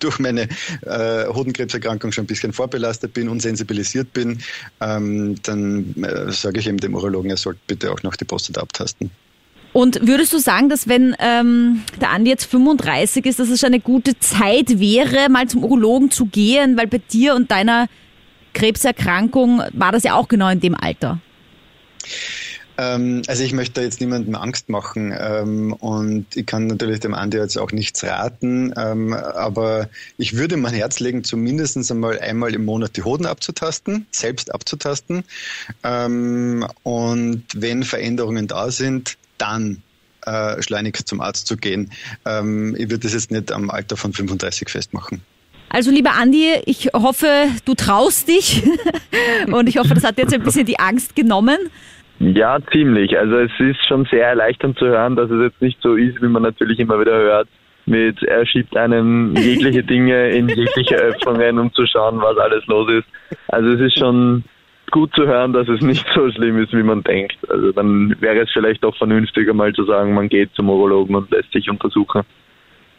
durch 0.00 0.18
meine 0.18 0.48
äh, 0.82 1.26
Hodenkrebserkrankung 1.28 2.12
schon 2.12 2.24
ein 2.24 2.26
bisschen 2.26 2.52
vorbelastet 2.52 3.14
bin 3.14 3.28
und 3.28 3.40
sensibilisiert 3.40 4.12
bin, 4.12 4.42
ähm, 4.80 5.36
dann 5.42 5.94
äh, 6.02 6.30
sage 6.30 6.60
ich 6.60 6.66
eben 6.66 6.78
dem 6.78 6.94
Urologen, 6.94 7.30
er 7.30 7.36
sollte 7.38 7.60
bitte 7.66 7.90
auch 7.90 8.02
noch 8.02 8.16
die 8.16 8.24
Prostata 8.24 8.60
abtasten. 8.60 9.10
Und 9.74 10.06
würdest 10.06 10.32
du 10.32 10.38
sagen, 10.38 10.68
dass 10.68 10.86
wenn 10.86 11.16
ähm, 11.18 11.82
der 12.00 12.10
Andi 12.10 12.30
jetzt 12.30 12.44
35 12.44 13.26
ist, 13.26 13.40
dass 13.40 13.48
es 13.48 13.64
eine 13.64 13.80
gute 13.80 14.16
Zeit 14.20 14.78
wäre, 14.78 15.28
mal 15.28 15.48
zum 15.48 15.64
Urologen 15.64 16.12
zu 16.12 16.26
gehen, 16.26 16.76
weil 16.76 16.86
bei 16.86 16.98
dir 16.98 17.34
und 17.34 17.50
deiner 17.50 17.88
Krebserkrankung 18.52 19.62
war 19.72 19.90
das 19.90 20.04
ja 20.04 20.14
auch 20.14 20.28
genau 20.28 20.48
in 20.48 20.60
dem 20.60 20.76
Alter? 20.76 21.18
Ähm, 22.78 23.22
also 23.26 23.42
ich 23.42 23.52
möchte 23.52 23.80
jetzt 23.80 24.00
niemandem 24.00 24.36
Angst 24.36 24.68
machen 24.68 25.12
ähm, 25.18 25.72
und 25.72 26.26
ich 26.36 26.46
kann 26.46 26.68
natürlich 26.68 27.00
dem 27.00 27.14
Andi 27.14 27.38
jetzt 27.38 27.58
auch 27.58 27.72
nichts 27.72 28.04
raten, 28.04 28.72
ähm, 28.76 29.12
aber 29.12 29.88
ich 30.18 30.36
würde 30.36 30.56
mein 30.56 30.74
Herz 30.74 31.00
legen, 31.00 31.24
zumindest 31.24 31.90
einmal 31.90 32.20
einmal 32.20 32.54
im 32.54 32.64
Monat 32.64 32.96
die 32.96 33.02
Hoden 33.02 33.26
abzutasten, 33.26 34.06
selbst 34.12 34.54
abzutasten 34.54 35.24
und 35.82 37.44
wenn 37.54 37.82
Veränderungen 37.82 38.46
da 38.46 38.70
sind, 38.70 39.16
dann 39.38 39.82
äh, 40.26 40.62
schleunigst 40.62 41.06
zum 41.06 41.20
Arzt 41.20 41.46
zu 41.46 41.56
gehen. 41.56 41.90
Ähm, 42.24 42.74
ich 42.78 42.90
würde 42.90 43.00
das 43.00 43.14
jetzt 43.14 43.30
nicht 43.30 43.52
am 43.52 43.70
Alter 43.70 43.96
von 43.96 44.12
35 44.12 44.68
festmachen. 44.68 45.22
Also 45.68 45.90
lieber 45.90 46.12
Andi, 46.12 46.54
ich 46.66 46.90
hoffe, 46.94 47.26
du 47.64 47.74
traust 47.74 48.28
dich 48.28 48.62
und 49.46 49.68
ich 49.68 49.76
hoffe, 49.76 49.94
das 49.94 50.04
hat 50.04 50.18
jetzt 50.18 50.32
ein 50.32 50.42
bisschen 50.42 50.66
die 50.66 50.78
Angst 50.78 51.16
genommen. 51.16 51.58
Ja, 52.20 52.58
ziemlich. 52.72 53.18
Also 53.18 53.38
es 53.38 53.50
ist 53.58 53.84
schon 53.86 54.06
sehr 54.10 54.28
erleichternd 54.28 54.78
zu 54.78 54.86
hören, 54.86 55.16
dass 55.16 55.30
es 55.30 55.42
jetzt 55.42 55.60
nicht 55.60 55.78
so 55.82 55.96
ist, 55.96 56.22
wie 56.22 56.28
man 56.28 56.42
natürlich 56.42 56.78
immer 56.78 57.00
wieder 57.00 57.16
hört, 57.16 57.48
mit 57.86 58.22
er 58.22 58.46
schiebt 58.46 58.76
einem 58.76 59.34
jegliche 59.36 59.82
Dinge 59.82 60.30
in 60.30 60.48
jegliche 60.48 60.94
Öffnungen, 60.94 61.58
um 61.58 61.72
zu 61.74 61.86
schauen, 61.86 62.20
was 62.20 62.38
alles 62.38 62.64
los 62.66 62.90
ist. 62.90 63.08
Also 63.48 63.70
es 63.70 63.80
ist 63.80 63.98
schon 63.98 64.44
gut 64.90 65.14
zu 65.14 65.26
hören, 65.26 65.52
dass 65.52 65.68
es 65.68 65.80
nicht 65.80 66.06
so 66.14 66.30
schlimm 66.30 66.62
ist, 66.62 66.72
wie 66.72 66.82
man 66.82 67.02
denkt. 67.02 67.36
Also 67.48 67.72
dann 67.72 68.14
wäre 68.20 68.40
es 68.40 68.50
vielleicht 68.52 68.84
auch 68.84 68.96
vernünftiger, 68.96 69.54
mal 69.54 69.72
zu 69.72 69.84
sagen, 69.84 70.14
man 70.14 70.28
geht 70.28 70.50
zum 70.54 70.70
Urologen 70.70 71.16
und 71.16 71.30
lässt 71.30 71.52
sich 71.52 71.68
untersuchen. 71.68 72.22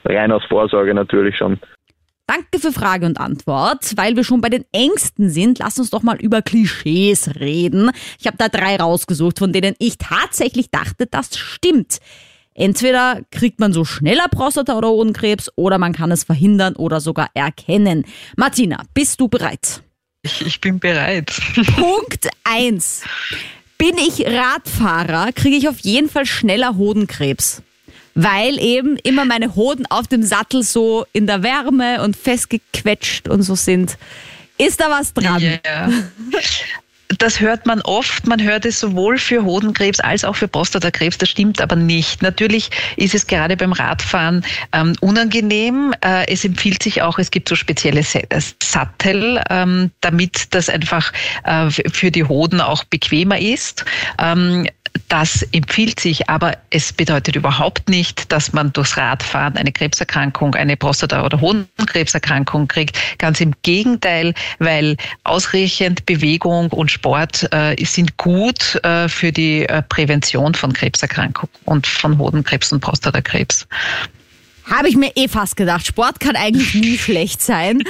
Rein 0.05 0.31
aus 0.31 0.43
Vorsorge 0.45 0.93
natürlich 0.93 1.37
schon. 1.37 1.59
Danke 2.27 2.59
für 2.59 2.71
Frage 2.71 3.05
und 3.05 3.19
Antwort. 3.19 3.93
Weil 3.97 4.15
wir 4.15 4.23
schon 4.23 4.41
bei 4.41 4.49
den 4.49 4.65
Ängsten 4.71 5.29
sind, 5.29 5.59
lass 5.59 5.77
uns 5.77 5.91
doch 5.91 6.01
mal 6.01 6.17
über 6.19 6.41
Klischees 6.41 7.39
reden. 7.39 7.91
Ich 8.19 8.25
habe 8.25 8.37
da 8.37 8.49
drei 8.49 8.77
rausgesucht, 8.77 9.39
von 9.39 9.53
denen 9.53 9.75
ich 9.79 9.97
tatsächlich 9.97 10.71
dachte, 10.71 11.05
das 11.09 11.37
stimmt. 11.37 11.99
Entweder 12.55 13.21
kriegt 13.31 13.59
man 13.59 13.73
so 13.73 13.83
schneller 13.83 14.27
Prostata- 14.31 14.77
oder 14.77 14.87
Hodenkrebs 14.87 15.51
oder 15.55 15.77
man 15.77 15.93
kann 15.93 16.11
es 16.11 16.23
verhindern 16.23 16.75
oder 16.75 16.99
sogar 16.99 17.27
erkennen. 17.33 18.05
Martina, 18.37 18.81
bist 18.93 19.19
du 19.19 19.27
bereit? 19.27 19.83
Ich, 20.25 20.41
ich 20.43 20.59
bin 20.59 20.79
bereit. 20.79 21.31
Punkt 21.75 22.27
1. 22.43 23.03
Bin 23.77 23.95
ich 23.97 24.25
Radfahrer, 24.25 25.31
kriege 25.33 25.55
ich 25.55 25.69
auf 25.69 25.79
jeden 25.79 26.09
Fall 26.09 26.25
schneller 26.25 26.75
Hodenkrebs. 26.75 27.61
Weil 28.15 28.57
eben 28.59 28.97
immer 28.97 29.25
meine 29.25 29.55
Hoden 29.55 29.85
auf 29.85 30.07
dem 30.07 30.23
Sattel 30.23 30.63
so 30.63 31.05
in 31.13 31.27
der 31.27 31.43
Wärme 31.43 32.01
und 32.01 32.15
festgequetscht 32.15 33.27
und 33.27 33.43
so 33.43 33.53
sind. 33.55 33.97
Ist 34.57 34.79
da 34.79 34.89
was 34.89 35.13
dran? 35.13 35.41
Ja. 35.41 35.89
Das 37.17 37.39
hört 37.39 37.65
man 37.65 37.81
oft. 37.81 38.27
Man 38.27 38.41
hört 38.41 38.65
es 38.65 38.79
sowohl 38.79 39.17
für 39.17 39.43
Hodenkrebs 39.43 39.99
als 39.99 40.23
auch 40.23 40.35
für 40.35 40.47
Prostatakrebs. 40.47 41.17
Das 41.17 41.29
stimmt 41.29 41.61
aber 41.61 41.75
nicht. 41.75 42.21
Natürlich 42.21 42.69
ist 42.97 43.15
es 43.15 43.27
gerade 43.27 43.57
beim 43.57 43.73
Radfahren 43.73 44.45
ähm, 44.73 44.95
unangenehm. 45.01 45.93
Äh, 46.01 46.31
es 46.31 46.45
empfiehlt 46.45 46.81
sich 46.83 47.01
auch, 47.01 47.19
es 47.19 47.31
gibt 47.31 47.49
so 47.49 47.55
spezielle 47.55 48.01
äh, 48.01 48.41
Sattel, 48.63 49.41
ähm, 49.49 49.91
damit 50.01 50.53
das 50.53 50.69
einfach 50.69 51.11
äh, 51.43 51.69
für 51.69 52.11
die 52.11 52.23
Hoden 52.23 52.61
auch 52.61 52.83
bequemer 52.83 53.39
ist. 53.39 53.85
Ähm, 54.19 54.67
das 55.09 55.43
empfiehlt 55.51 55.99
sich, 55.99 56.29
aber 56.29 56.57
es 56.69 56.93
bedeutet 56.93 57.35
überhaupt 57.35 57.89
nicht, 57.89 58.31
dass 58.31 58.53
man 58.53 58.71
durchs 58.73 58.97
Radfahren 58.97 59.57
eine 59.57 59.71
Krebserkrankung, 59.71 60.55
eine 60.55 60.75
Prostata- 60.75 61.25
oder 61.25 61.41
Hodenkrebserkrankung 61.41 62.67
kriegt. 62.67 62.97
Ganz 63.17 63.41
im 63.41 63.53
Gegenteil, 63.63 64.33
weil 64.59 64.97
ausreichend 65.23 66.05
Bewegung 66.05 66.69
und 66.69 66.91
Sport 66.91 67.47
äh, 67.51 67.75
sind 67.85 68.17
gut 68.17 68.75
äh, 68.83 69.09
für 69.09 69.31
die 69.31 69.67
äh, 69.67 69.81
Prävention 69.83 70.53
von 70.53 70.73
Krebserkrankungen 70.73 71.51
und 71.65 71.87
von 71.87 72.17
Hodenkrebs 72.17 72.71
und 72.71 72.79
Prostatakrebs. 72.79 73.67
Habe 74.69 74.89
ich 74.89 74.95
mir 74.95 75.11
eh 75.15 75.27
fast 75.27 75.57
gedacht. 75.57 75.85
Sport 75.85 76.19
kann 76.19 76.35
eigentlich 76.35 76.73
nie 76.73 76.97
schlecht 76.97 77.41
sein. 77.41 77.83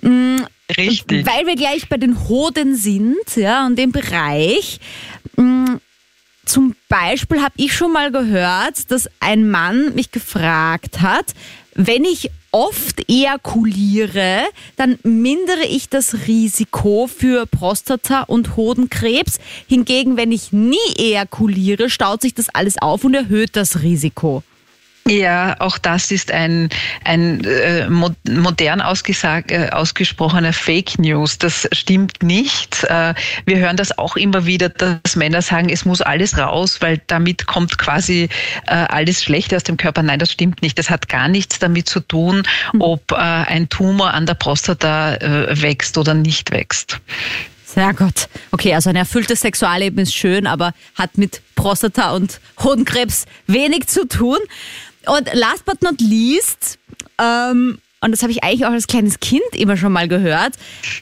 Mm, 0.00 0.38
Richtig. 0.76 1.26
Weil 1.26 1.46
wir 1.46 1.56
gleich 1.56 1.88
bei 1.88 1.96
den 1.96 2.28
Hoden 2.28 2.76
sind, 2.76 3.36
ja, 3.36 3.66
und 3.66 3.78
dem 3.78 3.92
Bereich. 3.92 4.80
Mm, 5.36 5.76
zum 6.48 6.74
Beispiel 6.88 7.42
habe 7.42 7.54
ich 7.56 7.74
schon 7.74 7.92
mal 7.92 8.10
gehört, 8.10 8.90
dass 8.90 9.08
ein 9.20 9.48
Mann 9.48 9.94
mich 9.94 10.10
gefragt 10.10 11.00
hat, 11.00 11.34
wenn 11.74 12.04
ich 12.04 12.30
oft 12.50 13.08
ejakuliere, 13.08 14.42
dann 14.76 14.98
mindere 15.02 15.64
ich 15.68 15.88
das 15.88 16.26
Risiko 16.26 17.06
für 17.06 17.46
Prostata- 17.46 18.22
und 18.22 18.56
Hodenkrebs. 18.56 19.38
Hingegen, 19.68 20.16
wenn 20.16 20.32
ich 20.32 20.52
nie 20.52 20.76
ejakuliere, 20.96 21.90
staut 21.90 22.22
sich 22.22 22.34
das 22.34 22.48
alles 22.48 22.78
auf 22.78 23.04
und 23.04 23.14
erhöht 23.14 23.50
das 23.54 23.82
Risiko. 23.82 24.42
Ja, 25.08 25.56
auch 25.58 25.78
das 25.78 26.10
ist 26.10 26.30
ein, 26.30 26.68
ein 27.04 27.42
äh, 27.44 27.88
modern 27.88 28.82
ausgesag, 28.82 29.50
äh, 29.50 29.70
ausgesprochener 29.70 30.52
Fake 30.52 30.98
News. 30.98 31.38
Das 31.38 31.66
stimmt 31.72 32.22
nicht. 32.22 32.84
Äh, 32.84 33.14
wir 33.46 33.58
hören 33.58 33.78
das 33.78 33.96
auch 33.96 34.16
immer 34.16 34.44
wieder, 34.44 34.68
dass 34.68 35.16
Männer 35.16 35.40
sagen, 35.40 35.70
es 35.70 35.86
muss 35.86 36.02
alles 36.02 36.36
raus, 36.36 36.80
weil 36.80 37.00
damit 37.06 37.46
kommt 37.46 37.78
quasi 37.78 38.28
äh, 38.66 38.74
alles 38.74 39.22
Schlechte 39.22 39.56
aus 39.56 39.64
dem 39.64 39.78
Körper. 39.78 40.02
Nein, 40.02 40.18
das 40.18 40.32
stimmt 40.32 40.60
nicht. 40.60 40.78
Das 40.78 40.90
hat 40.90 41.08
gar 41.08 41.28
nichts 41.28 41.58
damit 41.58 41.88
zu 41.88 42.00
tun, 42.00 42.42
hm. 42.72 42.82
ob 42.82 43.10
äh, 43.12 43.14
ein 43.14 43.68
Tumor 43.70 44.12
an 44.12 44.26
der 44.26 44.34
Prostata 44.34 45.14
äh, 45.14 45.62
wächst 45.62 45.96
oder 45.96 46.12
nicht 46.12 46.50
wächst. 46.50 47.00
Sehr 47.64 47.92
gut. 47.92 48.28
Okay, 48.50 48.74
also 48.74 48.88
ein 48.88 48.96
erfülltes 48.96 49.42
Sexualleben 49.42 49.98
ist 50.00 50.14
schön, 50.14 50.46
aber 50.46 50.72
hat 50.94 51.18
mit 51.18 51.42
Prostata 51.54 52.12
und 52.12 52.40
Hodenkrebs 52.60 53.26
wenig 53.46 53.86
zu 53.88 54.08
tun. 54.08 54.38
Und 55.08 55.28
last 55.34 55.64
but 55.64 55.82
not 55.82 56.00
least, 56.00 56.78
ähm, 57.18 57.78
und 58.00 58.12
das 58.12 58.22
habe 58.22 58.32
ich 58.32 58.44
eigentlich 58.44 58.64
auch 58.66 58.72
als 58.72 58.86
kleines 58.86 59.20
Kind 59.20 59.42
immer 59.54 59.76
schon 59.76 59.92
mal 59.92 60.08
gehört, 60.08 60.54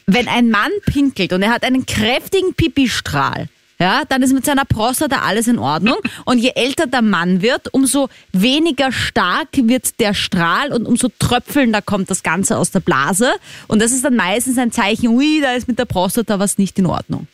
wenn 0.05 0.27
ein 0.27 0.49
Mann 0.49 0.71
pinkelt 0.85 1.33
und 1.33 1.43
er 1.43 1.51
hat 1.51 1.63
einen 1.63 1.85
kräftigen 1.85 2.53
Pipistrahl, 2.55 3.47
ja, 3.79 4.03
dann 4.09 4.23
ist 4.23 4.33
mit 4.33 4.43
seiner 4.43 4.65
Prostata 4.65 5.21
alles 5.21 5.47
in 5.47 5.59
Ordnung. 5.59 5.97
Und 6.25 6.39
je 6.39 6.51
älter 6.55 6.87
der 6.87 7.03
Mann 7.03 7.43
wird, 7.43 7.71
umso 7.73 8.09
weniger 8.31 8.91
stark 8.91 9.49
wird 9.53 9.99
der 9.99 10.15
Strahl 10.15 10.73
und 10.73 10.87
umso 10.87 11.09
tröpfelnder 11.19 11.83
kommt 11.83 12.09
das 12.09 12.23
Ganze 12.23 12.57
aus 12.57 12.71
der 12.71 12.79
Blase. 12.79 13.33
Und 13.67 13.79
das 13.79 13.91
ist 13.91 14.03
dann 14.03 14.15
meistens 14.15 14.57
ein 14.57 14.71
Zeichen, 14.71 15.09
ui, 15.09 15.41
da 15.41 15.53
ist 15.53 15.67
mit 15.67 15.77
der 15.77 15.85
Prostata 15.85 16.39
was 16.39 16.57
nicht 16.57 16.79
in 16.79 16.87
Ordnung. 16.87 17.27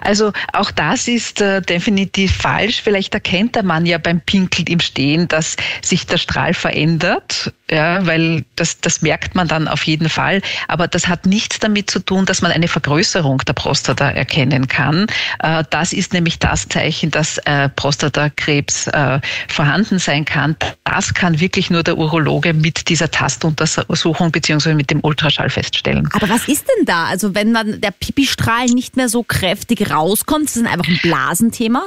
Also 0.00 0.32
auch 0.52 0.70
das 0.70 1.08
ist 1.08 1.40
äh, 1.40 1.62
definitiv 1.62 2.34
falsch. 2.34 2.82
Vielleicht 2.82 3.14
erkennt 3.14 3.54
der 3.54 3.62
Mann 3.62 3.86
ja 3.86 3.98
beim 3.98 4.20
Pinkeln 4.20 4.66
im 4.66 4.80
Stehen, 4.80 5.28
dass 5.28 5.56
sich 5.82 6.06
der 6.06 6.18
Strahl 6.18 6.54
verändert 6.54 7.52
ja, 7.70 8.06
weil 8.06 8.44
das, 8.54 8.80
das 8.80 9.02
merkt 9.02 9.34
man 9.34 9.48
dann 9.48 9.66
auf 9.66 9.84
jeden 9.84 10.08
Fall. 10.08 10.40
Aber 10.68 10.86
das 10.86 11.08
hat 11.08 11.26
nichts 11.26 11.58
damit 11.58 11.90
zu 11.90 11.98
tun, 11.98 12.24
dass 12.24 12.40
man 12.42 12.52
eine 12.52 12.68
Vergrößerung 12.68 13.38
der 13.38 13.54
Prostata 13.54 14.08
erkennen 14.10 14.68
kann. 14.68 15.06
Äh, 15.40 15.64
das 15.70 15.92
ist 15.92 16.12
nämlich 16.12 16.38
das 16.38 16.68
Zeichen, 16.68 17.10
dass 17.10 17.38
äh, 17.38 17.68
Prostatakrebs 17.70 18.86
äh, 18.88 19.20
vorhanden 19.48 19.98
sein 19.98 20.24
kann. 20.24 20.56
Das 20.84 21.14
kann 21.14 21.40
wirklich 21.40 21.70
nur 21.70 21.82
der 21.82 21.98
Urologe 21.98 22.54
mit 22.54 22.88
dieser 22.88 23.10
Tastuntersuchung 23.10 24.30
beziehungsweise 24.30 24.76
mit 24.76 24.90
dem 24.90 25.00
Ultraschall 25.02 25.50
feststellen. 25.50 26.08
Aber 26.12 26.28
was 26.28 26.46
ist 26.46 26.66
denn 26.68 26.84
da? 26.84 27.06
Also 27.06 27.34
wenn 27.34 27.50
man 27.50 27.80
der 27.80 27.90
Pipistrahl 27.90 28.66
nicht 28.66 28.96
mehr 28.96 29.08
so 29.08 29.24
kräftig 29.24 29.90
rauskommt, 29.90 30.44
ist 30.44 30.56
das 30.56 30.64
einfach 30.64 30.86
ein 30.86 31.00
Blasenthema? 31.02 31.86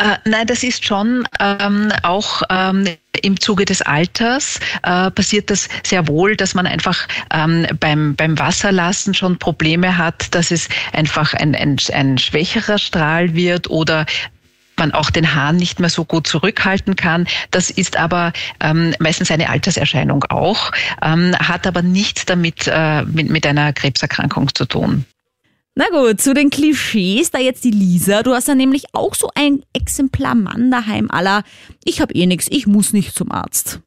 Äh, 0.00 0.16
nein, 0.24 0.46
das 0.46 0.62
ist 0.62 0.84
schon 0.86 1.28
ähm, 1.40 1.92
auch 2.02 2.42
ähm, 2.48 2.88
im 3.22 3.38
Zuge 3.38 3.66
des 3.66 3.82
Alters 3.82 4.58
äh, 4.82 5.10
passiert 5.10 5.50
das 5.50 5.68
sehr 5.84 6.08
wohl, 6.08 6.36
dass 6.36 6.54
man 6.54 6.66
einfach 6.66 7.06
ähm, 7.34 7.66
beim, 7.78 8.16
beim 8.16 8.38
Wasserlassen 8.38 9.12
schon 9.12 9.38
Probleme 9.38 9.98
hat, 9.98 10.34
dass 10.34 10.50
es 10.50 10.70
einfach 10.94 11.34
ein, 11.34 11.54
ein, 11.54 11.76
ein 11.92 12.16
schwächerer 12.16 12.78
Strahl 12.78 13.34
wird 13.34 13.68
oder 13.68 14.06
man 14.78 14.92
auch 14.92 15.10
den 15.10 15.34
Hahn 15.34 15.56
nicht 15.56 15.80
mehr 15.80 15.90
so 15.90 16.06
gut 16.06 16.26
zurückhalten 16.26 16.96
kann. 16.96 17.28
Das 17.50 17.68
ist 17.68 17.98
aber 17.98 18.32
ähm, 18.60 18.94
meistens 19.00 19.30
eine 19.30 19.50
Alterserscheinung 19.50 20.24
auch, 20.30 20.72
ähm, 21.02 21.36
hat 21.38 21.66
aber 21.66 21.82
nichts 21.82 22.24
damit 22.24 22.66
äh, 22.66 23.02
mit, 23.02 23.28
mit 23.28 23.46
einer 23.46 23.74
Krebserkrankung 23.74 24.54
zu 24.54 24.64
tun. 24.64 25.04
Na 25.80 25.86
gut, 25.98 26.20
zu 26.20 26.34
den 26.34 26.50
Klischees, 26.50 27.30
da 27.30 27.38
jetzt 27.38 27.64
die 27.64 27.70
Lisa. 27.70 28.22
Du 28.22 28.34
hast 28.34 28.48
ja 28.48 28.54
nämlich 28.54 28.84
auch 28.92 29.14
so 29.14 29.30
ein 29.34 29.62
Exemplar 29.72 30.34
Mann 30.34 30.70
daheim 30.70 31.10
aller. 31.10 31.42
Ich 31.84 32.02
habe 32.02 32.12
eh 32.12 32.26
nichts, 32.26 32.48
ich 32.50 32.66
muss 32.66 32.92
nicht 32.92 33.14
zum 33.14 33.32
Arzt. 33.32 33.80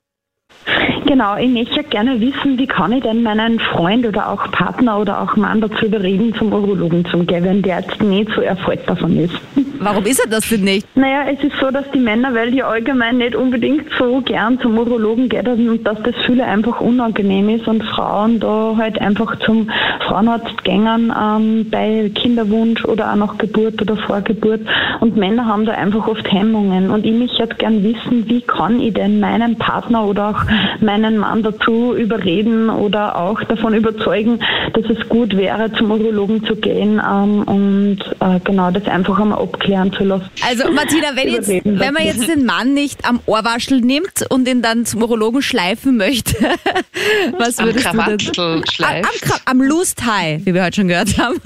Genau, 1.05 1.35
ich 1.37 1.49
möchte 1.49 1.83
gerne 1.83 2.19
wissen, 2.19 2.57
wie 2.57 2.65
kann 2.65 2.91
ich 2.91 3.03
denn 3.03 3.23
meinen 3.23 3.59
Freund 3.59 4.05
oder 4.05 4.29
auch 4.29 4.49
Partner 4.51 4.99
oder 4.99 5.21
auch 5.21 5.35
Mann 5.35 5.61
dazu 5.61 5.85
überreden, 5.85 6.33
zum 6.35 6.53
Urologen 6.53 7.05
zu 7.05 7.19
gehen, 7.19 7.43
wenn 7.43 7.61
der 7.61 7.81
jetzt 7.81 8.01
nicht 8.01 8.31
so 8.33 8.41
erfolgt 8.41 8.89
davon 8.89 9.17
ist. 9.19 9.35
Warum 9.79 10.05
ist 10.05 10.19
er 10.23 10.29
das 10.29 10.47
denn 10.47 10.63
nicht? 10.63 10.87
Naja, 10.95 11.25
es 11.29 11.43
ist 11.43 11.57
so, 11.59 11.69
dass 11.69 11.83
die 11.91 11.99
Männer, 11.99 12.33
weil 12.33 12.51
die 12.51 12.63
allgemein 12.63 13.17
nicht 13.17 13.35
unbedingt 13.35 13.85
so 13.99 14.21
gern 14.21 14.59
zum 14.59 14.77
Urologen 14.77 15.27
gehen 15.27 15.69
und 15.69 15.85
dass 15.85 16.01
das 16.03 16.15
viele 16.25 16.45
einfach 16.45 16.79
unangenehm 16.79 17.49
ist 17.49 17.67
und 17.67 17.83
Frauen 17.83 18.39
da 18.39 18.75
halt 18.77 18.99
einfach 19.01 19.37
zum 19.39 19.69
Frauenarzt 20.07 20.63
gängen 20.63 21.13
ähm, 21.19 21.67
bei 21.69 22.09
Kinderwunsch 22.15 22.85
oder 22.85 23.11
auch 23.11 23.15
nach 23.15 23.37
Geburt 23.37 23.81
oder 23.81 23.97
Vorgeburt 23.97 24.61
und 25.01 25.17
Männer 25.17 25.45
haben 25.45 25.65
da 25.65 25.73
einfach 25.73 26.07
oft 26.07 26.31
Hemmungen 26.31 26.89
und 26.89 27.05
ich 27.05 27.13
möchte 27.13 27.43
jetzt 27.43 27.59
gern 27.59 27.83
wissen, 27.83 28.27
wie 28.29 28.41
kann 28.41 28.79
ich 28.79 28.93
denn 28.93 29.19
meinen 29.19 29.57
Partner 29.57 30.05
oder 30.05 30.29
auch 30.29 30.52
meinen 30.79 31.17
Mann 31.17 31.43
dazu 31.43 31.95
überreden 31.95 32.69
oder 32.69 33.17
auch 33.17 33.41
davon 33.43 33.73
überzeugen, 33.73 34.39
dass 34.73 34.85
es 34.85 35.07
gut 35.09 35.35
wäre, 35.37 35.71
zum 35.73 35.91
Urologen 35.91 36.45
zu 36.45 36.55
gehen 36.55 37.01
ähm, 37.05 37.43
und 37.43 37.99
äh, 38.19 38.39
genau 38.43 38.71
das 38.71 38.85
einfach 38.87 39.19
einmal 39.19 39.39
abklären 39.39 39.91
zu 39.93 40.03
lassen. 40.03 40.29
Also 40.47 40.71
Martina, 40.71 41.15
wenn, 41.15 41.29
jetzt, 41.29 41.49
wenn 41.49 41.93
man 41.93 42.03
jetzt 42.03 42.27
den 42.27 42.45
Mann 42.45 42.73
nicht 42.73 43.05
am 43.05 43.19
Ohrwaschel 43.25 43.81
nimmt 43.81 44.25
und 44.29 44.47
ihn 44.47 44.61
dann 44.61 44.85
zum 44.85 45.01
Urologen 45.03 45.41
schleifen 45.41 45.97
möchte, 45.97 46.35
was 47.37 47.57
würdest 47.59 47.87
am 47.87 47.97
du 47.97 48.17
denn? 48.17 48.63
Am, 48.79 48.95
am, 48.95 49.03
am 49.45 49.61
Loose 49.61 49.95
Tie, 49.95 50.41
wie 50.43 50.53
wir 50.53 50.63
heute 50.63 50.77
schon 50.77 50.87
gehört 50.87 51.17
haben. 51.17 51.39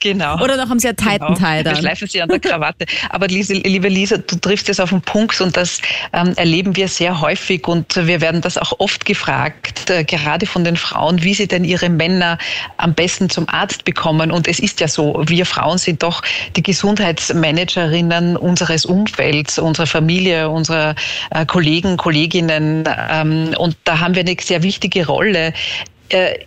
Genau. 0.00 0.42
Oder 0.42 0.56
noch 0.56 0.70
am 0.70 0.78
sehr 0.78 0.96
tighten 0.96 1.26
genau. 1.26 1.38
Tie 1.38 1.62
dann. 1.62 1.74
Wir 1.74 1.76
schleifen 1.76 2.08
sie 2.08 2.20
an 2.20 2.28
der 2.28 2.40
Krawatte. 2.40 2.86
Aber 3.10 3.28
Lise, 3.28 3.54
liebe 3.54 3.88
Lisa, 3.88 4.16
du 4.18 4.36
triffst 4.36 4.68
es 4.68 4.80
auf 4.80 4.90
den 4.90 5.00
Punkt 5.00 5.40
und 5.40 5.56
das 5.56 5.80
ähm, 6.12 6.32
erleben 6.36 6.76
wir 6.76 6.88
sehr 6.88 7.20
häufig 7.20 7.66
und 7.68 7.94
wir 7.94 8.20
werden 8.20 8.40
das 8.40 8.51
auch 8.58 8.72
oft 8.78 9.04
gefragt, 9.04 9.90
äh, 9.90 10.04
gerade 10.04 10.46
von 10.46 10.64
den 10.64 10.76
Frauen, 10.76 11.22
wie 11.22 11.34
sie 11.34 11.46
denn 11.46 11.64
ihre 11.64 11.88
Männer 11.88 12.38
am 12.76 12.94
besten 12.94 13.30
zum 13.30 13.48
Arzt 13.48 13.84
bekommen. 13.84 14.30
Und 14.30 14.48
es 14.48 14.58
ist 14.58 14.80
ja 14.80 14.88
so, 14.88 15.22
wir 15.26 15.46
Frauen 15.46 15.78
sind 15.78 16.02
doch 16.02 16.22
die 16.56 16.62
Gesundheitsmanagerinnen 16.62 18.36
unseres 18.36 18.84
Umfelds, 18.84 19.58
unserer 19.58 19.86
Familie, 19.86 20.48
unserer 20.48 20.94
äh, 21.30 21.46
Kollegen, 21.46 21.96
Kolleginnen. 21.96 22.88
Ähm, 23.10 23.54
und 23.58 23.76
da 23.84 24.00
haben 24.00 24.14
wir 24.14 24.22
eine 24.22 24.36
sehr 24.40 24.62
wichtige 24.62 25.06
Rolle 25.06 25.52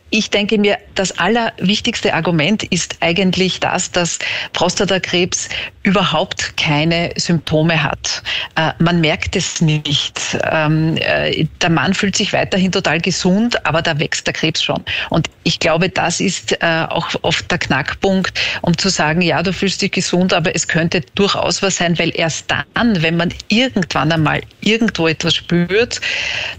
ich 0.09 0.29
denke 0.29 0.57
mir, 0.57 0.77
das 0.95 1.17
allerwichtigste 1.19 2.13
Argument 2.13 2.63
ist 2.63 2.97
eigentlich 3.01 3.59
das, 3.59 3.91
dass 3.91 4.19
Prostatakrebs 4.53 5.49
überhaupt 5.83 6.57
keine 6.57 7.11
Symptome 7.15 7.81
hat. 7.83 8.23
Äh, 8.55 8.71
man 8.79 9.01
merkt 9.01 9.35
es 9.35 9.61
nicht. 9.61 10.19
Ähm, 10.49 10.97
äh, 10.97 11.45
der 11.61 11.69
Mann 11.69 11.93
fühlt 11.93 12.15
sich 12.15 12.33
weiterhin 12.33 12.71
total 12.71 12.99
gesund, 12.99 13.63
aber 13.65 13.81
da 13.81 13.99
wächst 13.99 14.25
der 14.25 14.33
Krebs 14.33 14.63
schon. 14.63 14.83
Und 15.09 15.29
ich 15.43 15.59
glaube, 15.59 15.89
das 15.89 16.19
ist 16.19 16.63
auch 16.63 17.09
oft 17.21 17.51
der 17.51 17.59
Knackpunkt, 17.59 18.39
um 18.63 18.75
zu 18.75 18.89
sagen, 18.89 19.21
ja, 19.21 19.43
du 19.43 19.53
fühlst 19.53 19.81
dich 19.81 19.91
gesund, 19.91 20.33
aber 20.33 20.55
es 20.55 20.67
könnte 20.67 21.01
durchaus 21.13 21.61
was 21.61 21.75
sein, 21.75 21.99
weil 21.99 22.11
erst 22.15 22.49
dann, 22.49 23.01
wenn 23.03 23.15
man 23.15 23.31
irgendwann 23.49 24.11
einmal 24.11 24.41
irgendwo 24.61 25.07
etwas 25.07 25.35
spürt, 25.35 26.01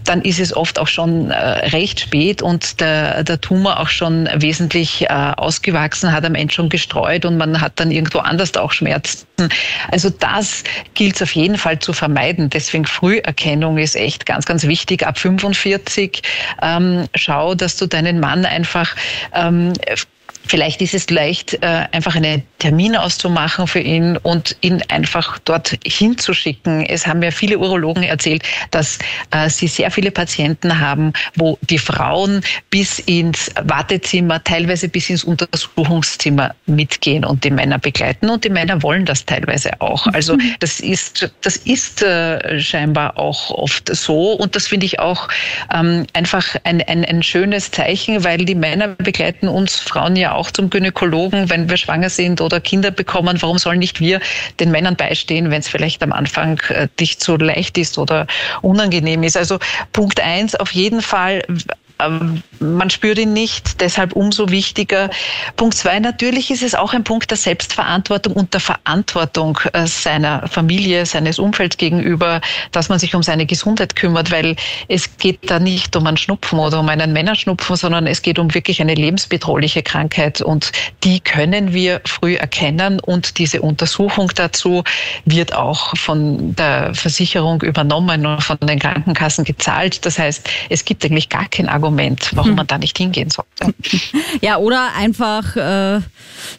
dann 0.05 0.21
ist 0.21 0.39
es 0.39 0.55
oft 0.55 0.79
auch 0.79 0.87
schon 0.87 1.31
recht 1.31 1.99
spät 1.99 2.41
und 2.41 2.79
der 2.97 3.23
der, 3.23 3.41
Tumor 3.41 3.79
auch 3.79 3.89
schon 3.89 4.29
wesentlich 4.35 5.03
äh, 5.03 5.07
ausgewachsen, 5.13 6.11
hat 6.11 6.25
am 6.25 6.35
Ende 6.35 6.53
schon 6.53 6.69
gestreut 6.69 7.25
und 7.25 7.37
man 7.37 7.61
hat 7.61 7.73
dann 7.75 7.91
irgendwo 7.91 8.19
anders 8.19 8.55
auch 8.57 8.71
Schmerzen. 8.71 9.25
Also 9.91 10.09
das 10.09 10.63
gilt 10.95 11.15
es 11.15 11.21
auf 11.21 11.31
jeden 11.33 11.57
Fall 11.57 11.79
zu 11.79 11.93
vermeiden. 11.93 12.49
Deswegen 12.49 12.85
Früherkennung 12.85 13.77
ist 13.77 13.95
echt 13.95 14.25
ganz, 14.25 14.45
ganz 14.45 14.63
wichtig. 14.63 15.05
Ab 15.05 15.17
45 15.17 16.21
ähm, 16.61 17.07
schau, 17.15 17.55
dass 17.55 17.77
du 17.77 17.85
deinen 17.85 18.19
Mann 18.19 18.45
einfach 18.45 18.95
ähm, 19.33 19.73
Vielleicht 20.47 20.81
ist 20.81 20.93
es 20.93 21.09
leicht, 21.09 21.53
äh, 21.55 21.85
einfach 21.91 22.15
einen 22.15 22.43
Termin 22.59 22.95
auszumachen 22.95 23.67
für 23.67 23.79
ihn 23.79 24.17
und 24.17 24.55
ihn 24.61 24.81
einfach 24.89 25.39
dort 25.39 25.77
hinzuschicken. 25.85 26.85
Es 26.85 27.05
haben 27.05 27.21
ja 27.21 27.31
viele 27.31 27.59
Urologen 27.59 28.03
erzählt, 28.03 28.43
dass 28.71 28.97
äh, 29.31 29.49
sie 29.49 29.67
sehr 29.67 29.91
viele 29.91 30.11
Patienten 30.11 30.79
haben, 30.79 31.13
wo 31.35 31.57
die 31.69 31.77
Frauen 31.77 32.41
bis 32.69 32.99
ins 32.99 33.51
Wartezimmer, 33.63 34.43
teilweise 34.43 34.87
bis 34.87 35.09
ins 35.09 35.23
Untersuchungszimmer 35.23 36.55
mitgehen 36.65 37.25
und 37.25 37.43
die 37.43 37.51
Männer 37.51 37.79
begleiten. 37.79 38.29
Und 38.29 38.43
die 38.43 38.49
Männer 38.49 38.81
wollen 38.81 39.05
das 39.05 39.25
teilweise 39.25 39.71
auch. 39.81 40.07
Also 40.07 40.35
mhm. 40.35 40.55
das 40.59 40.79
ist, 40.79 41.29
das 41.41 41.57
ist 41.57 42.01
äh, 42.01 42.59
scheinbar 42.59 43.17
auch 43.17 43.51
oft 43.51 43.93
so. 43.93 44.33
Und 44.33 44.55
das 44.55 44.67
finde 44.67 44.85
ich 44.85 44.99
auch 44.99 45.27
ähm, 45.73 46.05
einfach 46.13 46.55
ein, 46.63 46.81
ein, 46.83 47.03
ein 47.03 47.21
schönes 47.21 47.71
Zeichen, 47.71 48.23
weil 48.23 48.45
die 48.45 48.55
Männer 48.55 48.89
begleiten 48.89 49.47
uns 49.47 49.75
Frauen 49.75 50.15
ja 50.15 50.33
auch 50.33 50.36
zum 50.51 50.69
Gynäkologen, 50.69 51.49
wenn 51.49 51.69
wir 51.69 51.77
schwanger 51.77 52.09
sind 52.09 52.41
oder 52.41 52.61
Kinder 52.61 52.91
bekommen. 52.91 53.41
Warum 53.41 53.57
sollen 53.57 53.79
nicht 53.79 53.99
wir 53.99 54.19
den 54.59 54.71
Männern 54.71 54.95
beistehen, 54.95 55.49
wenn 55.49 55.59
es 55.59 55.67
vielleicht 55.67 56.03
am 56.03 56.13
Anfang 56.13 56.59
äh, 56.69 56.87
nicht 56.99 57.23
so 57.23 57.35
leicht 57.35 57.77
ist 57.77 57.97
oder 57.97 58.27
unangenehm 58.61 59.23
ist? 59.23 59.37
Also 59.37 59.59
Punkt 59.93 60.19
eins, 60.19 60.55
auf 60.55 60.71
jeden 60.71 61.01
Fall 61.01 61.43
man 62.59 62.89
spürt 62.89 63.17
ihn 63.17 63.33
nicht, 63.33 63.81
deshalb 63.81 64.13
umso 64.13 64.49
wichtiger. 64.49 65.09
Punkt 65.55 65.75
zwei, 65.75 65.99
natürlich 65.99 66.51
ist 66.51 66.61
es 66.61 66.75
auch 66.75 66.93
ein 66.93 67.03
Punkt 67.03 67.31
der 67.31 67.37
Selbstverantwortung 67.37 68.33
und 68.33 68.53
der 68.53 68.61
Verantwortung 68.61 69.59
äh, 69.73 69.87
seiner 69.87 70.47
Familie, 70.47 71.05
seines 71.05 71.39
Umfelds 71.39 71.77
gegenüber, 71.77 72.41
dass 72.71 72.89
man 72.89 72.99
sich 72.99 73.15
um 73.15 73.23
seine 73.23 73.45
Gesundheit 73.45 73.95
kümmert, 73.95 74.31
weil 74.31 74.55
es 74.87 75.17
geht 75.17 75.49
da 75.49 75.59
nicht 75.59 75.95
um 75.95 76.05
einen 76.05 76.17
Schnupfen 76.17 76.59
oder 76.59 76.79
um 76.79 76.89
einen 76.89 77.13
Männerschnupfen, 77.13 77.75
sondern 77.75 78.05
es 78.05 78.21
geht 78.21 78.37
um 78.37 78.53
wirklich 78.53 78.79
eine 78.79 78.93
lebensbedrohliche 78.93 79.81
Krankheit 79.81 80.41
und 80.41 80.71
die 81.03 81.19
können 81.19 81.73
wir 81.73 82.01
früh 82.05 82.35
erkennen 82.35 82.99
und 82.99 83.39
diese 83.39 83.61
Untersuchung 83.61 84.31
dazu 84.35 84.83
wird 85.25 85.55
auch 85.55 85.97
von 85.97 86.55
der 86.55 86.93
Versicherung 86.93 87.61
übernommen 87.63 88.25
und 88.25 88.43
von 88.43 88.57
den 88.61 88.79
Krankenkassen 88.79 89.45
gezahlt. 89.45 90.05
Das 90.05 90.19
heißt, 90.19 90.47
es 90.69 90.85
gibt 90.85 91.03
eigentlich 91.03 91.29
gar 91.29 91.47
kein 91.49 91.67
Argument, 91.67 91.86
Argument, 91.87 92.31
warum 92.35 92.55
man 92.55 92.67
da 92.67 92.77
nicht 92.77 92.97
hingehen 92.97 93.29
sollte. 93.29 93.73
Ja, 94.41 94.57
oder 94.57 94.89
einfach 94.95 95.55
äh, 95.55 96.01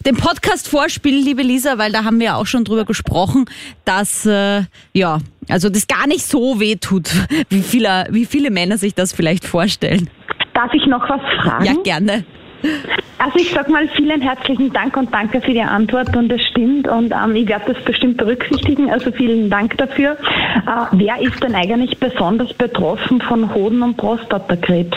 den 0.04 0.16
Podcast 0.16 0.68
vorspielen, 0.68 1.22
liebe 1.22 1.42
Lisa, 1.42 1.78
weil 1.78 1.92
da 1.92 2.04
haben 2.04 2.18
wir 2.18 2.36
auch 2.36 2.46
schon 2.46 2.64
drüber 2.64 2.84
gesprochen, 2.84 3.44
dass 3.84 4.26
äh, 4.26 4.62
ja, 4.94 5.18
also 5.48 5.68
das 5.68 5.86
gar 5.86 6.06
nicht 6.06 6.26
so 6.26 6.60
weh 6.60 6.76
tut, 6.76 7.10
wie 7.50 7.62
viele, 7.62 8.06
wie 8.10 8.26
viele 8.26 8.50
Männer 8.50 8.78
sich 8.78 8.94
das 8.94 9.12
vielleicht 9.12 9.44
vorstellen. 9.44 10.10
Darf 10.54 10.72
ich 10.72 10.86
noch 10.86 11.02
was 11.08 11.20
fragen? 11.42 11.64
Ja, 11.64 11.74
gerne. 11.82 12.24
Also 13.18 13.38
ich 13.38 13.50
sag 13.50 13.68
mal 13.68 13.88
vielen 13.88 14.20
herzlichen 14.20 14.72
Dank 14.72 14.96
und 14.96 15.12
danke 15.12 15.40
für 15.40 15.52
die 15.52 15.60
Antwort 15.60 16.16
und 16.16 16.28
das 16.28 16.40
stimmt 16.42 16.88
und 16.88 17.12
ähm, 17.12 17.34
ich 17.36 17.48
werde 17.48 17.74
das 17.74 17.84
bestimmt 17.84 18.16
berücksichtigen, 18.16 18.90
also 18.90 19.10
vielen 19.12 19.50
Dank 19.50 19.76
dafür. 19.76 20.12
Äh, 20.12 20.86
wer 20.92 21.20
ist 21.20 21.42
denn 21.42 21.54
eigentlich 21.54 21.98
besonders 21.98 22.52
betroffen 22.54 23.20
von 23.20 23.52
Hoden- 23.54 23.82
und 23.82 23.96
Prostatakrebs? 23.96 24.96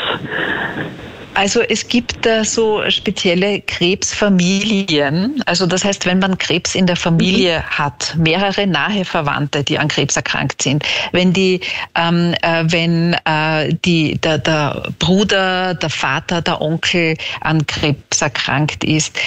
Also 1.33 1.61
es 1.61 1.87
gibt 1.87 2.25
da 2.25 2.43
so 2.43 2.81
spezielle 2.89 3.61
Krebsfamilien. 3.61 5.41
Also 5.45 5.65
das 5.65 5.85
heißt, 5.85 6.05
wenn 6.05 6.19
man 6.19 6.37
Krebs 6.37 6.75
in 6.75 6.87
der 6.87 6.97
Familie 6.97 7.59
mhm. 7.59 7.77
hat, 7.77 8.15
mehrere 8.17 8.67
nahe 8.67 9.05
Verwandte, 9.05 9.63
die 9.63 9.79
an 9.79 9.87
Krebs 9.87 10.17
erkrankt 10.17 10.61
sind, 10.61 10.83
wenn 11.13 11.31
die, 11.31 11.61
ähm, 11.95 12.35
äh, 12.41 12.65
wenn 12.67 13.15
äh, 13.25 13.73
die, 13.85 14.17
der, 14.17 14.39
der 14.39 14.91
Bruder, 14.99 15.73
der 15.73 15.89
Vater, 15.89 16.41
der 16.41 16.61
Onkel 16.61 17.15
an 17.39 17.65
Krebs 17.65 18.21
erkrankt 18.21 18.83
ist, 18.83 19.17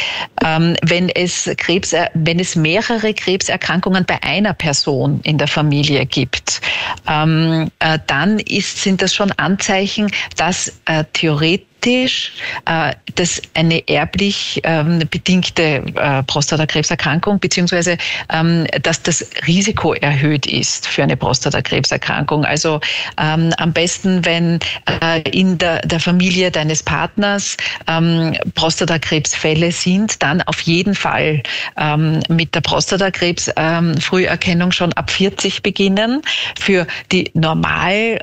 ähm, 0.44 0.76
wenn 0.82 1.08
es 1.08 1.50
Krebs, 1.56 1.94
äh, 1.94 2.08
wenn 2.12 2.38
es 2.38 2.54
mehrere 2.54 3.14
Krebserkrankungen 3.14 4.04
bei 4.04 4.22
einer 4.22 4.52
Person 4.52 5.20
in 5.24 5.38
der 5.38 5.48
Familie 5.48 6.04
gibt, 6.04 6.60
ähm, 7.08 7.70
äh, 7.78 7.98
dann 8.06 8.38
ist, 8.40 8.82
sind 8.82 9.00
das 9.00 9.14
schon 9.14 9.32
Anzeichen, 9.32 10.10
dass 10.36 10.70
äh, 10.84 11.04
theoretisch 11.14 11.73
genetisch 11.84 12.32
äh, 12.66 12.92
das 13.14 13.40
eine 13.54 13.86
erblich 13.88 14.60
ähm, 14.64 15.00
bedingte 15.10 15.82
äh, 15.94 16.22
Prostatakrebserkrankung, 16.24 17.38
beziehungsweise 17.38 17.96
ähm, 18.32 18.66
dass 18.82 19.02
das 19.02 19.24
Risiko 19.46 19.94
erhöht 19.94 20.46
ist 20.46 20.88
für 20.88 21.02
eine 21.02 21.16
Prostatakrebserkrankung. 21.16 22.44
Also 22.44 22.80
ähm, 23.20 23.52
am 23.58 23.72
besten, 23.72 24.24
wenn 24.24 24.58
äh, 25.00 25.20
in 25.30 25.58
der, 25.58 25.82
Familie 25.98 26.50
deines 26.50 26.82
Partners 26.82 27.56
Prostatakrebsfälle 28.54 29.70
sind, 29.70 30.22
dann 30.22 30.40
auf 30.42 30.60
jeden 30.62 30.94
Fall 30.94 31.42
mit 32.28 32.54
der 32.54 32.60
Prostatakrebs-Früherkennung 32.60 34.72
schon 34.72 34.92
ab 34.94 35.10
40 35.10 35.62
beginnen. 35.62 36.22
Für 36.58 36.86
die 37.12 37.30
normal 37.34 38.18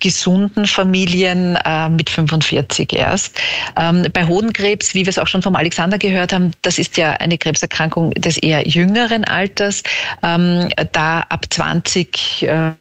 gesunden 0.00 0.66
Familien 0.66 1.56
äh, 1.64 1.88
mit 1.90 2.08
45 2.08 2.92
erst. 2.94 3.38
Ähm, 3.76 4.06
bei 4.12 4.26
Hodenkrebs, 4.26 4.94
wie 4.94 5.04
wir 5.04 5.10
es 5.10 5.18
auch 5.18 5.26
schon 5.26 5.42
vom 5.42 5.54
Alexander 5.54 5.98
gehört 5.98 6.32
haben, 6.32 6.52
das 6.62 6.78
ist 6.78 6.96
ja 6.96 7.12
eine 7.12 7.36
Krebserkrankung 7.36 8.10
des 8.12 8.38
eher 8.38 8.66
jüngeren 8.66 9.24
Alters. 9.24 9.82
Ähm, 10.22 10.70
da 10.92 11.20
ab 11.28 11.44
20 11.50 12.42
äh, 12.42 12.72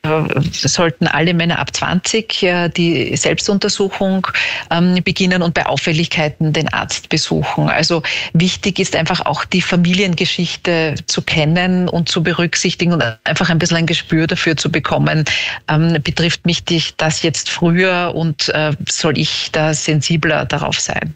sollten 0.52 1.08
alle 1.08 1.34
Männer 1.34 1.60
ab 1.60 1.76
20 1.76 2.44
äh, 2.44 2.70
die 2.70 3.15
Selbstuntersuchung 3.15 4.26
ähm, 4.72 5.04
beginnen 5.04 5.42
und 5.42 5.54
bei 5.54 5.65
Auffälligkeiten 5.65 6.54
den 6.54 6.72
Arzt 6.74 7.10
besuchen. 7.10 7.70
Also 7.70 8.04
wichtig 8.34 8.80
ist 8.80 8.96
einfach 8.96 9.26
auch 9.26 9.44
die 9.44 9.62
Familiengeschichte 9.62 10.96
zu 11.08 11.22
kennen 11.22 11.89
und 11.89 12.08
zu 12.08 12.24
berücksichtigen 12.24 12.94
und 12.94 13.04
einfach 13.26 13.50
ein 13.50 13.60
bisschen 13.60 13.78
ein 13.78 13.86
Gespür 13.86 14.28
dafür 14.28 14.56
zu 14.56 14.72
bekommen. 14.72 15.26
Ähm, 15.68 15.98
betrifft 16.02 16.46
mich 16.46 16.63
ich 16.72 16.96
das 16.96 17.22
jetzt 17.22 17.50
früher 17.50 18.14
und 18.16 18.50
äh, 18.50 18.74
soll 18.90 19.18
ich 19.18 19.52
da 19.52 19.74
sensibler 19.74 20.46
darauf 20.46 20.80
sein? 20.80 21.16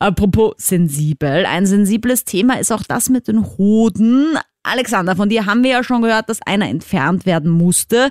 Apropos 0.00 0.54
sensibel, 0.58 1.44
ein 1.46 1.66
sensibles 1.66 2.24
Thema 2.24 2.58
ist 2.58 2.70
auch 2.70 2.84
das 2.86 3.08
mit 3.08 3.26
den 3.26 3.44
Hoden. 3.44 4.38
Alexander, 4.62 5.16
von 5.16 5.28
dir 5.28 5.46
haben 5.46 5.64
wir 5.64 5.70
ja 5.70 5.84
schon 5.84 6.02
gehört, 6.02 6.28
dass 6.28 6.42
einer 6.42 6.68
entfernt 6.68 7.26
werden 7.26 7.50
musste 7.50 8.10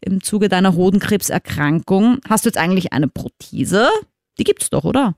im 0.00 0.22
Zuge 0.22 0.48
deiner 0.48 0.74
Hodenkrebserkrankung. 0.74 2.18
Hast 2.28 2.44
du 2.44 2.48
jetzt 2.48 2.58
eigentlich 2.58 2.92
eine 2.92 3.08
Prothese? 3.08 3.88
Die 4.38 4.44
gibt's 4.44 4.70
doch, 4.70 4.84
oder? 4.84 5.14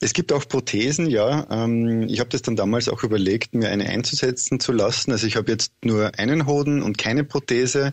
Es 0.00 0.12
gibt 0.12 0.32
auch 0.32 0.46
Prothesen, 0.46 1.08
ja. 1.08 1.46
Ähm, 1.50 2.02
ich 2.08 2.20
habe 2.20 2.30
das 2.30 2.42
dann 2.42 2.56
damals 2.56 2.88
auch 2.88 3.02
überlegt, 3.02 3.54
mir 3.54 3.68
eine 3.68 3.86
einzusetzen 3.86 4.60
zu 4.60 4.72
lassen. 4.72 5.12
Also 5.12 5.26
ich 5.26 5.36
habe 5.36 5.50
jetzt 5.50 5.72
nur 5.84 6.18
einen 6.18 6.46
Hoden 6.46 6.82
und 6.82 6.98
keine 6.98 7.24
Prothese. 7.24 7.92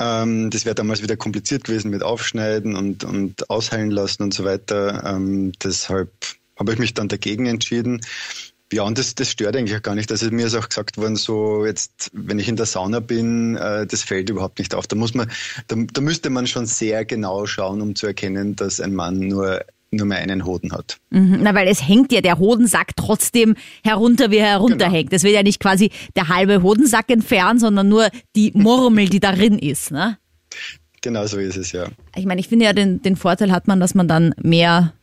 Ähm, 0.00 0.50
das 0.50 0.64
wäre 0.64 0.74
damals 0.74 1.02
wieder 1.02 1.16
kompliziert 1.16 1.64
gewesen 1.64 1.90
mit 1.90 2.02
Aufschneiden 2.02 2.76
und, 2.76 3.04
und 3.04 3.50
ausheilen 3.50 3.90
lassen 3.90 4.22
und 4.22 4.34
so 4.34 4.44
weiter. 4.44 5.04
Ähm, 5.04 5.52
deshalb 5.62 6.12
habe 6.58 6.72
ich 6.72 6.78
mich 6.78 6.94
dann 6.94 7.08
dagegen 7.08 7.46
entschieden. 7.46 8.00
Ja, 8.72 8.84
und 8.84 8.96
das, 8.96 9.14
das 9.14 9.30
stört 9.30 9.54
eigentlich 9.54 9.76
auch 9.76 9.82
gar 9.82 9.94
nicht. 9.94 10.10
Also 10.10 10.30
mir 10.30 10.46
ist 10.46 10.54
auch 10.54 10.68
gesagt 10.68 10.96
worden, 10.96 11.16
so 11.16 11.66
jetzt, 11.66 12.10
wenn 12.14 12.38
ich 12.38 12.48
in 12.48 12.56
der 12.56 12.64
Sauna 12.64 13.00
bin, 13.00 13.54
äh, 13.56 13.86
das 13.86 14.02
fällt 14.02 14.30
überhaupt 14.30 14.58
nicht 14.58 14.74
auf. 14.74 14.86
Da 14.86 14.96
muss 14.96 15.12
man, 15.12 15.30
da, 15.68 15.76
da 15.76 16.00
müsste 16.00 16.30
man 16.30 16.46
schon 16.46 16.64
sehr 16.64 17.04
genau 17.04 17.44
schauen, 17.44 17.82
um 17.82 17.94
zu 17.94 18.06
erkennen, 18.06 18.56
dass 18.56 18.80
ein 18.80 18.94
Mann 18.94 19.18
nur 19.18 19.62
nur 19.92 20.06
mehr 20.06 20.18
einen 20.18 20.44
Hoden 20.44 20.72
hat. 20.72 20.98
Mhm, 21.10 21.40
na, 21.42 21.54
weil 21.54 21.68
es 21.68 21.86
hängt 21.86 22.12
ja 22.12 22.20
der 22.20 22.38
Hodensack 22.38 22.96
trotzdem 22.96 23.54
herunter, 23.84 24.30
wie 24.30 24.38
er 24.38 24.46
herunterhängt. 24.46 25.10
Genau. 25.10 25.16
Es 25.16 25.22
wird 25.22 25.34
ja 25.34 25.42
nicht 25.42 25.60
quasi 25.60 25.90
der 26.16 26.28
halbe 26.28 26.62
Hodensack 26.62 27.10
entfernt, 27.10 27.60
sondern 27.60 27.88
nur 27.88 28.08
die 28.34 28.52
Murmel, 28.54 29.08
die 29.08 29.20
darin 29.20 29.58
ist. 29.58 29.90
Ne? 29.90 30.18
Genau 31.02 31.26
so 31.26 31.38
ist 31.38 31.56
es, 31.56 31.72
ja. 31.72 31.86
Ich 32.16 32.24
meine, 32.24 32.40
ich 32.40 32.48
finde 32.48 32.64
ja, 32.64 32.72
den, 32.72 33.02
den 33.02 33.16
Vorteil 33.16 33.52
hat 33.52 33.68
man, 33.68 33.80
dass 33.80 33.94
man 33.94 34.08
dann 34.08 34.34
mehr 34.40 34.94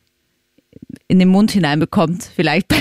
in 1.08 1.20
den 1.20 1.28
Mund 1.28 1.52
hineinbekommt, 1.52 2.30
vielleicht 2.36 2.68
bei 2.68 2.78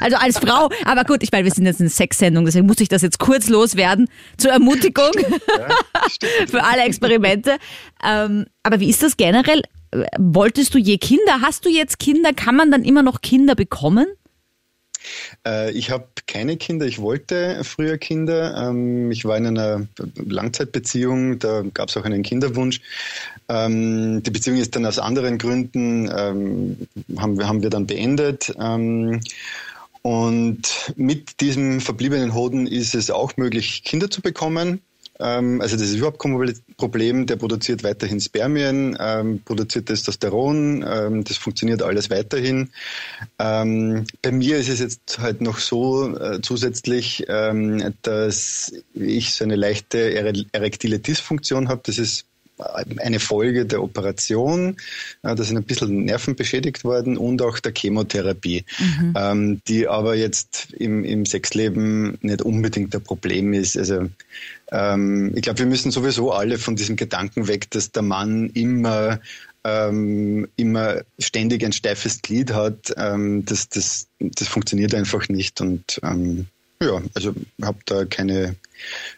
also 0.00 0.16
als 0.16 0.38
Frau. 0.38 0.68
Aber 0.84 1.04
gut, 1.04 1.22
ich 1.22 1.30
meine, 1.32 1.44
wir 1.44 1.52
sind 1.52 1.66
jetzt 1.66 1.80
eine 1.80 1.90
Sexsendung, 1.90 2.44
deswegen 2.44 2.66
muss 2.66 2.80
ich 2.80 2.88
das 2.88 3.02
jetzt 3.02 3.18
kurz 3.18 3.48
loswerden 3.48 4.08
zur 4.36 4.50
Ermutigung 4.50 5.12
ja, 5.14 5.68
für 6.48 6.62
alle 6.64 6.82
Experimente. 6.82 7.56
Ähm, 8.04 8.46
aber 8.62 8.80
wie 8.80 8.90
ist 8.90 9.02
das 9.02 9.16
generell? 9.16 9.62
Wolltest 10.18 10.74
du 10.74 10.78
je 10.78 10.98
Kinder? 10.98 11.40
Hast 11.40 11.64
du 11.64 11.68
jetzt 11.68 11.98
Kinder? 11.98 12.32
Kann 12.32 12.56
man 12.56 12.70
dann 12.70 12.84
immer 12.84 13.02
noch 13.02 13.20
Kinder 13.20 13.54
bekommen? 13.54 14.06
Äh, 15.46 15.72
ich 15.72 15.90
habe 15.90 16.06
keine 16.26 16.56
Kinder. 16.56 16.86
Ich 16.86 17.00
wollte 17.00 17.62
früher 17.64 17.98
Kinder. 17.98 18.68
Ähm, 18.68 19.10
ich 19.10 19.24
war 19.24 19.36
in 19.36 19.46
einer 19.46 19.86
Langzeitbeziehung. 20.16 21.38
Da 21.38 21.62
gab 21.74 21.88
es 21.88 21.96
auch 21.96 22.04
einen 22.04 22.22
Kinderwunsch. 22.22 22.80
Ähm, 23.48 24.22
die 24.22 24.30
Beziehung 24.30 24.58
ist 24.58 24.74
dann 24.74 24.86
aus 24.86 24.98
anderen 24.98 25.38
Gründen 25.38 26.10
ähm, 26.14 26.88
haben 27.18 27.38
wir 27.38 27.48
haben 27.48 27.62
wir 27.62 27.70
dann 27.70 27.86
beendet. 27.86 28.54
Und 30.02 30.62
mit 30.96 31.40
diesem 31.40 31.80
verbliebenen 31.80 32.34
Hoden 32.34 32.66
ist 32.66 32.94
es 32.94 33.10
auch 33.10 33.36
möglich, 33.36 33.84
Kinder 33.84 34.10
zu 34.10 34.20
bekommen. 34.20 34.80
Ähm, 35.20 35.60
also 35.60 35.76
das 35.76 35.88
ist 35.88 35.96
überhaupt 35.96 36.18
kein 36.18 36.54
Problem. 36.76 37.26
Der 37.26 37.36
produziert 37.36 37.84
weiterhin 37.84 38.20
Spermien, 38.20 38.96
ähm, 39.00 39.40
produziert 39.44 39.86
Testosteron, 39.86 40.84
ähm, 40.88 41.24
das 41.24 41.36
funktioniert 41.36 41.82
alles 41.82 42.10
weiterhin. 42.10 42.70
Ähm, 43.38 44.06
bei 44.22 44.32
mir 44.32 44.58
ist 44.58 44.68
es 44.68 44.80
jetzt 44.80 45.18
halt 45.18 45.40
noch 45.40 45.58
so 45.58 46.16
äh, 46.16 46.40
zusätzlich, 46.42 47.24
ähm, 47.28 47.94
dass 48.02 48.72
ich 48.94 49.34
so 49.34 49.44
eine 49.44 49.56
leichte 49.56 50.14
erektile 50.52 50.98
Dysfunktion 50.98 51.68
habe. 51.68 51.82
Das 51.84 51.98
ist 51.98 52.26
eine 52.98 53.18
Folge 53.18 53.66
der 53.66 53.82
Operation. 53.82 54.76
Da 55.22 55.36
sind 55.36 55.56
ein 55.56 55.64
bisschen 55.64 56.04
Nerven 56.04 56.36
beschädigt 56.36 56.84
worden 56.84 57.16
und 57.16 57.42
auch 57.42 57.58
der 57.58 57.72
Chemotherapie, 57.76 58.64
mhm. 58.78 59.14
ähm, 59.16 59.60
die 59.66 59.88
aber 59.88 60.14
jetzt 60.14 60.68
im, 60.74 61.04
im 61.04 61.26
Sexleben 61.26 62.16
nicht 62.20 62.42
unbedingt 62.42 62.94
ein 62.94 63.02
Problem 63.02 63.52
ist. 63.54 63.76
Also 63.76 64.08
ähm, 64.74 65.32
ich 65.36 65.42
glaube, 65.42 65.60
wir 65.60 65.66
müssen 65.66 65.92
sowieso 65.92 66.32
alle 66.32 66.58
von 66.58 66.74
diesem 66.74 66.96
Gedanken 66.96 67.46
weg, 67.46 67.70
dass 67.70 67.92
der 67.92 68.02
Mann 68.02 68.50
immer 68.50 69.20
ähm, 69.62 70.48
immer 70.56 71.02
ständig 71.18 71.64
ein 71.64 71.72
steifes 71.72 72.20
Glied 72.20 72.52
hat. 72.52 72.92
Ähm, 72.96 73.44
das, 73.44 73.68
das, 73.68 74.08
das 74.18 74.48
funktioniert 74.48 74.94
einfach 74.94 75.28
nicht 75.28 75.60
und 75.60 76.00
ähm, 76.02 76.46
ja, 76.82 77.00
also 77.14 77.34
habe 77.62 77.78
da 77.86 78.04
keine 78.04 78.56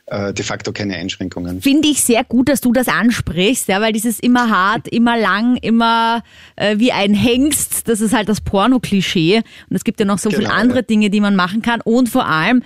äh, 0.07 0.33
de 0.35 0.45
facto 0.45 0.73
keine 0.73 0.95
Einschränkungen. 0.97 1.63
Finde 1.63 1.89
ich 1.89 2.03
sehr 2.03 2.23
gut, 2.23 2.51
dass 2.51 2.61
du 2.61 2.73
das 2.73 2.87
ansprichst, 2.87 3.67
ja, 3.69 3.81
weil 3.81 3.93
dieses 3.93 4.21
immer 4.21 4.51
hart, 4.51 4.87
immer 4.89 5.19
lang, 5.19 5.57
immer 5.57 6.23
äh, 6.57 6.79
wie 6.79 6.93
ein 6.93 7.15
Hengst, 7.15 7.89
das 7.89 8.01
ist 8.01 8.15
halt 8.15 8.29
das 8.29 8.43
Porno-Klischee. 8.43 9.39
Und 9.71 9.77
es 9.77 9.85
gibt 9.85 9.99
ja 9.99 10.07
noch 10.07 10.19
so 10.19 10.29
genau, 10.29 10.43
viele 10.43 10.53
andere 10.53 10.79
ja. 10.79 10.83
Dinge, 10.83 11.11
die 11.11 11.21
man 11.21 11.35
machen 11.35 11.63
kann. 11.63 11.81
Und 11.81 12.09
vor 12.09 12.27
allem, 12.27 12.63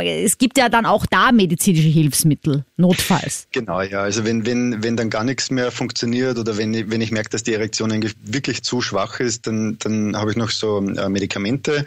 es 0.00 0.38
gibt 0.38 0.58
ja 0.58 0.68
dann 0.68 0.86
auch 0.86 1.06
da 1.06 1.32
medizinische 1.32 1.88
Hilfsmittel, 1.88 2.64
notfalls. 2.76 3.46
Genau, 3.52 3.80
ja. 3.80 4.02
Also 4.02 4.24
wenn, 4.24 4.44
wenn, 4.46 4.82
wenn 4.82 4.96
dann 4.96 5.10
gar 5.10 5.24
nichts 5.24 5.50
mehr 5.50 5.70
funktioniert 5.70 6.38
oder 6.38 6.56
wenn, 6.56 6.74
ich, 6.74 6.90
wenn 6.90 7.00
ich 7.00 7.10
merke, 7.10 7.30
dass 7.30 7.42
die 7.42 7.54
Erektion 7.54 7.92
eigentlich 7.92 8.14
wirklich 8.24 8.62
zu 8.62 8.80
schwach 8.80 9.20
ist, 9.20 9.46
dann, 9.46 9.76
dann 9.78 10.16
habe 10.16 10.30
ich 10.30 10.36
noch 10.36 10.50
so 10.50 10.78
äh, 10.78 11.08
Medikamente. 11.08 11.86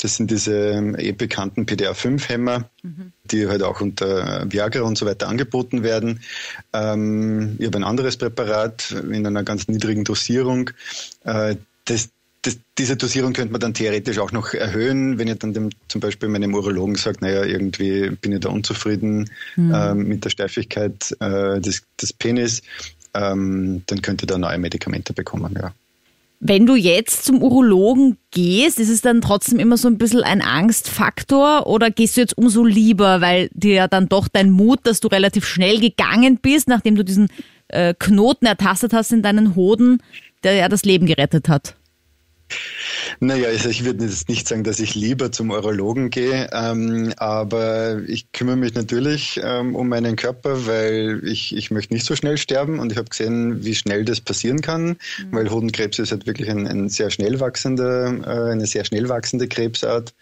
Das 0.00 0.16
sind 0.16 0.30
diese 0.30 0.94
eh 0.98 1.12
bekannten 1.12 1.66
PDA-5-Hämmer, 1.66 2.68
mhm. 2.82 3.12
die 3.24 3.48
halt 3.48 3.62
auch 3.62 3.80
unter 3.80 4.50
Viagra 4.50 4.82
und 4.82 4.96
so 4.96 5.06
weiter 5.06 5.28
angeboten 5.28 5.82
werden. 5.82 6.20
Ähm, 6.72 7.56
ich 7.58 7.66
habe 7.66 7.78
ein 7.78 7.84
anderes 7.84 8.16
Präparat 8.16 8.92
in 8.92 9.26
einer 9.26 9.42
ganz 9.42 9.68
niedrigen 9.68 10.04
Dosierung. 10.04 10.70
Äh, 11.24 11.56
das, 11.84 12.08
das, 12.46 12.58
diese 12.78 12.96
Dosierung 12.96 13.32
könnte 13.32 13.52
man 13.52 13.60
dann 13.60 13.74
theoretisch 13.74 14.18
auch 14.18 14.30
noch 14.30 14.54
erhöhen, 14.54 15.18
wenn 15.18 15.26
ihr 15.26 15.34
dann 15.34 15.52
dem, 15.52 15.70
zum 15.88 16.00
Beispiel 16.00 16.28
meinem 16.28 16.54
Urologen 16.54 16.94
sagt, 16.94 17.20
naja, 17.20 17.44
irgendwie 17.44 18.10
bin 18.10 18.32
ich 18.32 18.40
da 18.40 18.50
unzufrieden 18.50 19.28
mhm. 19.56 19.74
ähm, 19.74 20.08
mit 20.08 20.24
der 20.24 20.30
Steifigkeit 20.30 21.16
äh, 21.20 21.60
des, 21.60 21.82
des 22.00 22.12
Penis, 22.12 22.62
ähm, 23.14 23.82
dann 23.86 24.00
könnt 24.00 24.22
ihr 24.22 24.26
da 24.26 24.38
neue 24.38 24.58
Medikamente 24.58 25.12
bekommen, 25.12 25.54
ja. 25.60 25.72
Wenn 26.38 26.66
du 26.66 26.74
jetzt 26.74 27.24
zum 27.24 27.42
Urologen 27.42 28.18
gehst, 28.30 28.78
ist 28.78 28.90
es 28.90 29.00
dann 29.00 29.22
trotzdem 29.22 29.58
immer 29.58 29.78
so 29.78 29.88
ein 29.88 29.96
bisschen 29.96 30.22
ein 30.22 30.42
Angstfaktor 30.42 31.66
oder 31.66 31.90
gehst 31.90 32.16
du 32.16 32.20
jetzt 32.20 32.36
umso 32.36 32.62
lieber, 32.62 33.22
weil 33.22 33.48
dir 33.54 33.72
ja 33.72 33.88
dann 33.88 34.10
doch 34.10 34.28
dein 34.28 34.50
Mut, 34.50 34.80
dass 34.82 35.00
du 35.00 35.08
relativ 35.08 35.46
schnell 35.46 35.80
gegangen 35.80 36.36
bist, 36.36 36.68
nachdem 36.68 36.94
du 36.94 37.04
diesen 37.04 37.28
äh, 37.68 37.94
Knoten 37.98 38.44
ertastet 38.44 38.92
hast 38.92 39.12
in 39.12 39.22
deinen 39.22 39.56
Hoden, 39.56 40.02
der 40.44 40.52
ja 40.52 40.68
das 40.68 40.84
Leben 40.84 41.06
gerettet 41.06 41.48
hat? 41.48 41.74
Naja, 43.20 43.48
also 43.48 43.68
ich 43.68 43.84
würde 43.84 44.04
jetzt 44.04 44.28
nicht 44.28 44.46
sagen, 44.46 44.62
dass 44.62 44.78
ich 44.78 44.94
lieber 44.94 45.32
zum 45.32 45.50
Urologen 45.50 46.10
gehe, 46.10 46.48
ähm, 46.52 47.12
aber 47.16 48.02
ich 48.06 48.30
kümmere 48.32 48.56
mich 48.56 48.74
natürlich 48.74 49.40
ähm, 49.42 49.74
um 49.74 49.88
meinen 49.88 50.16
Körper, 50.16 50.66
weil 50.66 51.20
ich, 51.24 51.56
ich 51.56 51.70
möchte 51.70 51.94
nicht 51.94 52.06
so 52.06 52.14
schnell 52.14 52.36
sterben 52.36 52.78
und 52.78 52.92
ich 52.92 52.98
habe 52.98 53.08
gesehen, 53.08 53.64
wie 53.64 53.74
schnell 53.74 54.04
das 54.04 54.20
passieren 54.20 54.60
kann, 54.60 54.88
mhm. 54.88 54.96
weil 55.30 55.50
Hodenkrebs 55.50 55.98
ist 55.98 56.12
halt 56.12 56.26
wirklich 56.26 56.50
ein, 56.50 56.66
ein 56.66 56.88
sehr 56.88 57.10
schnell 57.10 57.40
wachsender, 57.40 58.06
äh, 58.26 58.52
eine 58.52 58.66
sehr 58.66 58.84
schnell 58.84 59.08
wachsende 59.08 59.48
Krebsart. 59.48 60.14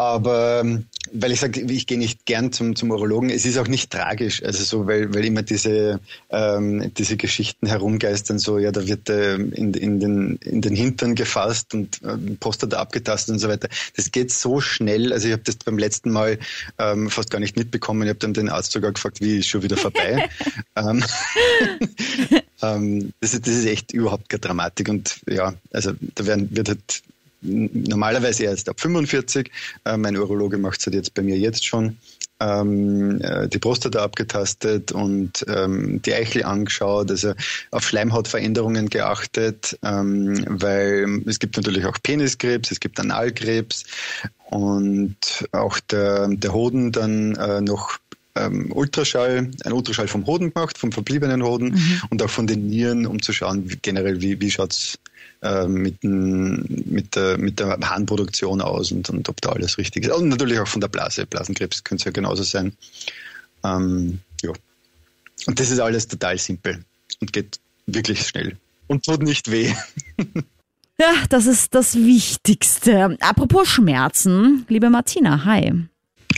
Aber 0.00 0.62
ähm, 0.64 0.86
weil 1.12 1.30
ich 1.30 1.40
sage, 1.40 1.60
ich 1.60 1.86
gehe 1.86 1.98
nicht 1.98 2.24
gern 2.24 2.52
zum, 2.52 2.74
zum 2.74 2.90
Urologen, 2.90 3.28
es 3.28 3.44
ist 3.44 3.58
auch 3.58 3.68
nicht 3.68 3.90
tragisch, 3.90 4.42
also 4.42 4.64
so, 4.64 4.86
weil, 4.86 5.12
weil 5.12 5.26
immer 5.26 5.42
diese, 5.42 6.00
ähm, 6.30 6.90
diese 6.94 7.18
Geschichten 7.18 7.66
herumgeistern, 7.66 8.38
so, 8.38 8.56
ja, 8.56 8.72
da 8.72 8.86
wird 8.86 9.10
äh, 9.10 9.34
in, 9.34 9.74
in, 9.74 10.00
den, 10.00 10.36
in 10.36 10.62
den 10.62 10.74
Hintern 10.74 11.16
gefasst 11.16 11.74
und 11.74 12.02
äh, 12.02 12.16
Prostata 12.40 12.78
abgetastet 12.78 13.34
und 13.34 13.40
so 13.40 13.48
weiter. 13.48 13.68
Das 13.94 14.10
geht 14.10 14.32
so 14.32 14.62
schnell, 14.62 15.12
also 15.12 15.26
ich 15.26 15.32
habe 15.32 15.42
das 15.44 15.56
beim 15.56 15.76
letzten 15.76 16.12
Mal 16.12 16.38
ähm, 16.78 17.10
fast 17.10 17.30
gar 17.30 17.38
nicht 17.38 17.58
mitbekommen, 17.58 18.04
ich 18.04 18.08
habe 18.08 18.20
dann 18.20 18.32
den 18.32 18.48
Arzt 18.48 18.72
sogar 18.72 18.92
gefragt, 18.92 19.20
wie 19.20 19.36
ist 19.36 19.48
schon 19.48 19.62
wieder 19.62 19.76
vorbei. 19.76 20.30
ähm, 20.76 21.04
ähm, 22.62 23.12
das, 23.20 23.34
ist, 23.34 23.46
das 23.46 23.54
ist 23.54 23.66
echt 23.66 23.92
überhaupt 23.92 24.30
keine 24.30 24.40
Dramatik. 24.40 24.88
Und 24.88 25.20
ja, 25.28 25.52
also 25.72 25.92
da 26.14 26.24
werden, 26.24 26.48
wird 26.56 26.70
halt 26.70 27.02
normalerweise 27.42 28.44
erst 28.44 28.68
ab 28.68 28.80
45. 28.80 29.50
Äh, 29.84 29.96
mein 29.96 30.16
Urologe 30.16 30.58
macht 30.58 30.80
es 30.80 30.86
halt 30.86 30.94
jetzt 30.94 31.14
bei 31.14 31.22
mir 31.22 31.38
jetzt 31.38 31.64
schon. 31.66 31.98
Ähm, 32.42 33.20
äh, 33.20 33.48
die 33.48 33.58
Prostata 33.58 34.02
abgetastet 34.02 34.92
und 34.92 35.44
ähm, 35.46 36.00
die 36.00 36.14
Eichel 36.14 36.42
angeschaut, 36.42 37.10
also 37.10 37.34
auf 37.70 37.86
Schleimhautveränderungen 37.86 38.88
geachtet, 38.88 39.78
ähm, 39.82 40.42
weil 40.48 41.20
es 41.26 41.38
gibt 41.38 41.58
natürlich 41.58 41.84
auch 41.84 41.98
Peniskrebs, 42.02 42.70
es 42.70 42.80
gibt 42.80 42.98
Analkrebs 42.98 43.84
und 44.48 45.16
auch 45.52 45.80
der, 45.80 46.28
der 46.28 46.54
Hoden 46.54 46.92
dann 46.92 47.36
äh, 47.36 47.60
noch 47.60 47.98
ähm, 48.36 48.72
Ultraschall, 48.72 49.50
ein 49.64 49.72
Ultraschall 49.72 50.08
vom 50.08 50.26
Hoden 50.26 50.54
gemacht, 50.54 50.78
vom 50.78 50.92
verbliebenen 50.92 51.42
Hoden 51.42 51.72
mhm. 51.72 52.02
und 52.10 52.22
auch 52.22 52.30
von 52.30 52.46
den 52.46 52.68
Nieren, 52.68 53.06
um 53.06 53.20
zu 53.20 53.34
schauen, 53.34 53.68
wie, 53.70 53.76
generell, 53.82 54.22
wie, 54.22 54.40
wie 54.40 54.50
schaut's 54.50 54.98
äh, 55.42 55.66
mit, 55.66 56.02
mit, 56.02 57.16
der, 57.16 57.38
mit 57.38 57.58
der 57.60 57.78
Harnproduktion 57.80 58.60
aus 58.60 58.92
und, 58.92 59.08
und 59.10 59.28
ob 59.28 59.40
da 59.40 59.50
alles 59.50 59.78
richtig 59.78 60.04
ist. 60.04 60.12
Und 60.12 60.28
natürlich 60.28 60.58
auch 60.58 60.68
von 60.68 60.80
der 60.80 60.88
Blase. 60.88 61.26
Blasenkrebs 61.26 61.84
könnte 61.84 62.02
es 62.02 62.04
ja 62.06 62.12
genauso 62.12 62.42
sein. 62.42 62.72
Ähm, 63.64 64.20
ja. 64.42 64.52
Und 65.46 65.58
das 65.58 65.70
ist 65.70 65.80
alles 65.80 66.08
total 66.08 66.38
simpel 66.38 66.84
und 67.20 67.32
geht 67.32 67.58
wirklich 67.86 68.26
schnell 68.26 68.56
und 68.86 69.04
tut 69.04 69.22
nicht 69.22 69.50
weh. 69.50 69.72
Ja, 71.00 71.14
das 71.30 71.46
ist 71.46 71.74
das 71.74 71.94
Wichtigste. 71.94 73.16
Apropos 73.20 73.66
Schmerzen, 73.66 74.66
liebe 74.68 74.90
Martina, 74.90 75.46
hi. 75.46 75.72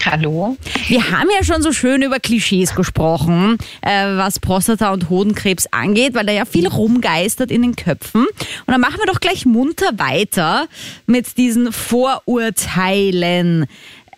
Hallo. 0.05 0.57
Wir 0.89 1.11
haben 1.11 1.29
ja 1.37 1.45
schon 1.45 1.63
so 1.63 1.73
schön 1.73 2.03
über 2.03 2.19
Klischees 2.19 2.75
gesprochen, 2.75 3.57
äh, 3.83 4.17
was 4.17 4.41
Prostata- 4.41 4.93
und 4.93 5.11
Hodenkrebs 5.11 5.69
angeht, 5.71 6.15
weil 6.15 6.27
da 6.27 6.33
ja 6.33 6.45
viel 6.45 6.67
rumgeistert 6.67 7.51
in 7.51 7.63
den 7.63 7.77
Köpfen. 7.77 8.23
Und 8.23 8.67
dann 8.67 8.81
machen 8.81 8.99
wir 8.99 9.07
doch 9.07 9.21
gleich 9.21 9.47
munter 9.47 9.99
weiter 9.99 10.67
mit 11.07 11.37
diesen 11.39 11.73
Vorurteilen. 11.73 13.67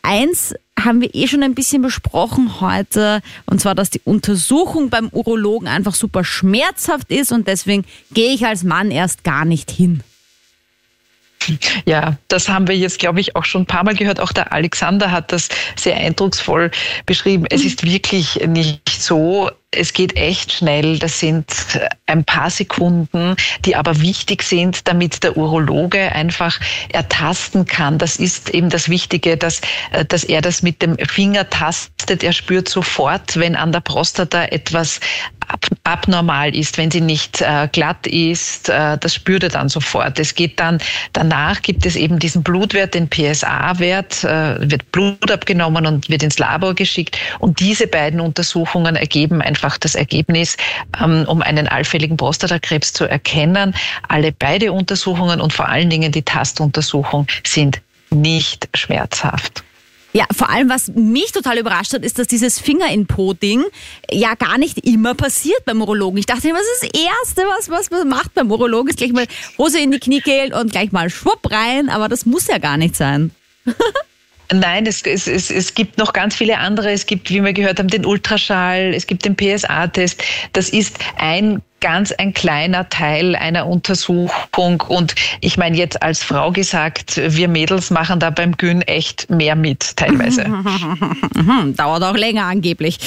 Eins 0.03 0.55
haben 0.79 1.01
wir 1.01 1.14
eh 1.14 1.29
schon 1.29 1.42
ein 1.42 1.55
bisschen 1.55 1.83
besprochen 1.83 2.61
heute, 2.61 3.20
und 3.47 3.61
zwar, 3.61 3.75
dass 3.75 3.90
die 3.90 4.01
Untersuchung 4.05 4.90
beim 4.90 5.09
Urologen 5.09 5.68
einfach 5.68 5.94
super 5.94 6.25
schmerzhaft 6.25 7.11
ist 7.11 7.33
und 7.33 7.47
deswegen 7.47 7.85
gehe 8.12 8.35
ich 8.35 8.47
als 8.47 8.64
Mann 8.64 8.90
erst 8.90 9.25
gar 9.25 9.44
nicht 9.44 9.70
hin. 9.70 10.03
Ja, 11.85 12.16
das 12.28 12.48
haben 12.48 12.68
wir 12.68 12.76
jetzt, 12.76 12.98
glaube 12.98 13.20
ich, 13.20 13.37
auch 13.37 13.44
schon 13.44 13.62
ein 13.62 13.66
paar 13.66 13.85
Mal 13.85 13.94
gehört. 13.94 14.20
Auch 14.20 14.33
der 14.33 14.52
Alexander 14.52 15.11
hat 15.11 15.33
das 15.33 15.48
sehr 15.76 15.96
eindrucksvoll 15.96 16.70
beschrieben. 17.07 17.44
Es 17.50 17.64
ist 17.64 17.85
wirklich 17.85 18.37
nicht 18.46 18.88
so, 18.88 19.50
es 19.76 19.92
geht 19.92 20.16
echt 20.16 20.52
schnell. 20.52 20.98
Das 20.98 21.20
sind 21.20 21.46
ein 22.06 22.24
paar 22.24 22.50
Sekunden, 22.50 23.37
die 23.64 23.76
aber 23.76 24.00
wichtig 24.00 24.42
sind, 24.42 24.87
damit 24.87 25.22
der 25.22 25.37
Urologe 25.37 26.12
einfach 26.12 26.58
ertasten 26.90 27.66
kann. 27.66 27.98
Das 27.98 28.16
ist 28.16 28.50
eben 28.50 28.70
das 28.70 28.88
Wichtige, 28.88 29.37
dass, 29.37 29.60
äh, 29.92 30.04
dass 30.04 30.24
er 30.24 30.40
das 30.40 30.62
mit 30.62 30.82
dem 30.82 30.96
Finger 30.98 31.48
tastet. 31.48 32.22
Er 32.22 32.32
spürt 32.32 32.68
sofort, 32.68 33.37
wenn 33.37 33.56
an 33.56 33.72
der 33.72 33.80
Prostata 33.80 34.44
etwas 34.44 35.00
ab, 35.48 35.66
abnormal 35.84 36.54
ist, 36.54 36.78
wenn 36.78 36.90
sie 36.90 37.00
nicht 37.00 37.40
äh, 37.40 37.68
glatt 37.70 38.06
ist. 38.06 38.68
Äh, 38.68 38.98
das 38.98 39.14
spürt 39.14 39.42
er 39.42 39.48
dann 39.48 39.68
sofort. 39.68 40.18
Es 40.18 40.34
geht 40.34 40.58
dann, 40.60 40.78
danach 41.12 41.62
gibt 41.62 41.87
es 41.87 41.96
eben 41.96 42.18
diesen 42.18 42.42
Blutwert, 42.42 42.94
den 42.94 43.08
PSA-Wert, 43.08 44.24
äh, 44.24 44.70
wird 44.70 44.90
Blut 44.92 45.30
abgenommen 45.30 45.87
und 45.87 46.08
wird 46.08 46.22
ins 46.22 46.38
Labor 46.38 46.74
geschickt. 46.74 47.18
Und 47.38 47.60
diese 47.60 47.87
beiden 47.87 48.20
Untersuchungen 48.20 48.96
ergeben 48.96 49.40
einfach 49.40 49.63
einfach 49.64 49.79
das 49.79 49.94
Ergebnis, 49.94 50.57
ähm, 51.03 51.24
um 51.27 51.42
einen 51.42 51.68
allfälligen 51.68 52.16
Prostatakrebs 52.16 52.92
zu 52.92 53.05
erkennen. 53.05 53.74
Alle 54.09 54.33
beide 54.33 54.72
Untersuchungen 54.72 55.40
und 55.40 55.53
vor 55.53 55.68
allen 55.68 55.88
Dingen 55.88 56.12
die 56.12 56.22
Tastuntersuchung 56.22 57.27
sind 57.46 57.81
nicht 58.11 58.68
schmerzhaft. 58.74 59.64
Ja, 60.12 60.27
vor 60.31 60.48
allem, 60.48 60.68
was 60.68 60.88
mich 60.94 61.33
total 61.33 61.59
überrascht 61.59 61.92
hat, 61.92 62.05
ist, 62.05 62.20
dass 62.20 62.29
dieses 62.29 62.61
Finger 62.61 62.88
in 62.92 63.07
Po-Ding 63.07 63.64
ja 64.09 64.35
gar 64.35 64.59
nicht 64.59 64.87
immer 64.87 65.14
passiert 65.14 65.64
beim 65.64 65.81
Urologen. 65.81 66.18
Ich 66.18 66.27
dachte 66.27 66.48
immer, 66.48 66.59
das 66.59 66.83
ist 66.83 66.94
das 66.94 67.03
Erste, 67.03 67.42
was, 67.48 67.68
was 67.68 67.90
man 67.90 68.07
macht 68.09 68.33
beim 68.35 68.48
Urologen, 68.53 68.90
ist 68.90 68.98
gleich 68.98 69.12
mal 69.12 69.27
Hose 69.59 69.81
in 69.81 69.90
die 69.90 69.98
Kniekehlen 69.98 70.53
und 70.53 70.70
gleich 70.70 70.92
mal 70.92 71.11
schwupp 71.11 71.50
rein, 71.50 71.88
aber 71.88 72.09
das 72.09 72.27
muss 72.27 72.46
ja 72.46 72.59
gar 72.59 72.77
nicht 72.77 72.94
sein. 72.94 73.33
Nein, 74.52 74.87
es, 74.87 75.02
es, 75.02 75.26
es, 75.26 75.50
es 75.50 75.74
gibt 75.74 75.98
noch 75.98 76.12
ganz 76.12 76.37
viele 76.37 76.59
andere. 76.59 76.92
Es 76.92 77.07
gibt, 77.07 77.30
wie 77.30 77.42
wir 77.42 77.52
gehört 77.52 77.78
haben, 77.78 77.88
den 77.88 78.04
Ultraschall, 78.04 78.92
es 78.94 79.07
gibt 79.07 79.24
den 79.24 79.37
PSA-Test. 79.37 80.22
Das 80.52 80.68
ist 80.68 80.98
ein 81.16 81.62
ganz 81.85 82.12
ein 82.12 82.33
kleiner 82.33 82.88
Teil 82.88 83.37
einer 83.37 83.66
Untersuchung. 83.66 84.80
Und 84.88 85.14
ich 85.42 85.59
meine 85.59 85.76
jetzt 85.76 86.02
als 86.02 86.22
Frau 86.22 86.50
gesagt, 86.50 87.20
wir 87.22 87.46
Mädels 87.46 87.90
machen 87.90 88.20
da 88.20 88.30
beim 88.30 88.57
Gyn 88.57 88.80
echt 88.83 89.28
mehr 89.28 89.54
mit 89.54 89.94
teilweise. 89.96 90.44
Dauert 91.76 92.02
auch 92.02 92.16
länger 92.16 92.44
angeblich. 92.44 92.98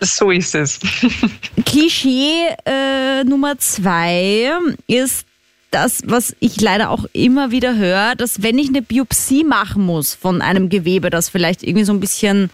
So 0.00 0.32
ist 0.32 0.56
es. 0.56 0.80
Klischee 1.66 2.48
äh, 2.64 3.22
Nummer 3.22 3.56
zwei 3.58 4.50
ist 4.88 5.24
das, 5.70 6.02
was 6.04 6.34
ich 6.40 6.60
leider 6.60 6.90
auch 6.90 7.04
immer 7.12 7.50
wieder 7.50 7.76
höre, 7.76 8.14
dass 8.16 8.42
wenn 8.42 8.58
ich 8.58 8.68
eine 8.68 8.82
Biopsie 8.82 9.44
machen 9.44 9.84
muss 9.84 10.14
von 10.14 10.42
einem 10.42 10.68
Gewebe, 10.68 11.10
das 11.10 11.28
vielleicht 11.28 11.62
irgendwie 11.62 11.84
so 11.84 11.92
ein 11.92 12.00
bisschen 12.00 12.50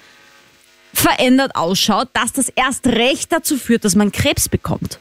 verändert 0.92 1.56
ausschaut, 1.56 2.08
dass 2.12 2.32
das 2.32 2.48
erst 2.48 2.86
recht 2.86 3.32
dazu 3.32 3.56
führt, 3.56 3.84
dass 3.84 3.94
man 3.94 4.12
Krebs 4.12 4.48
bekommt. 4.48 4.98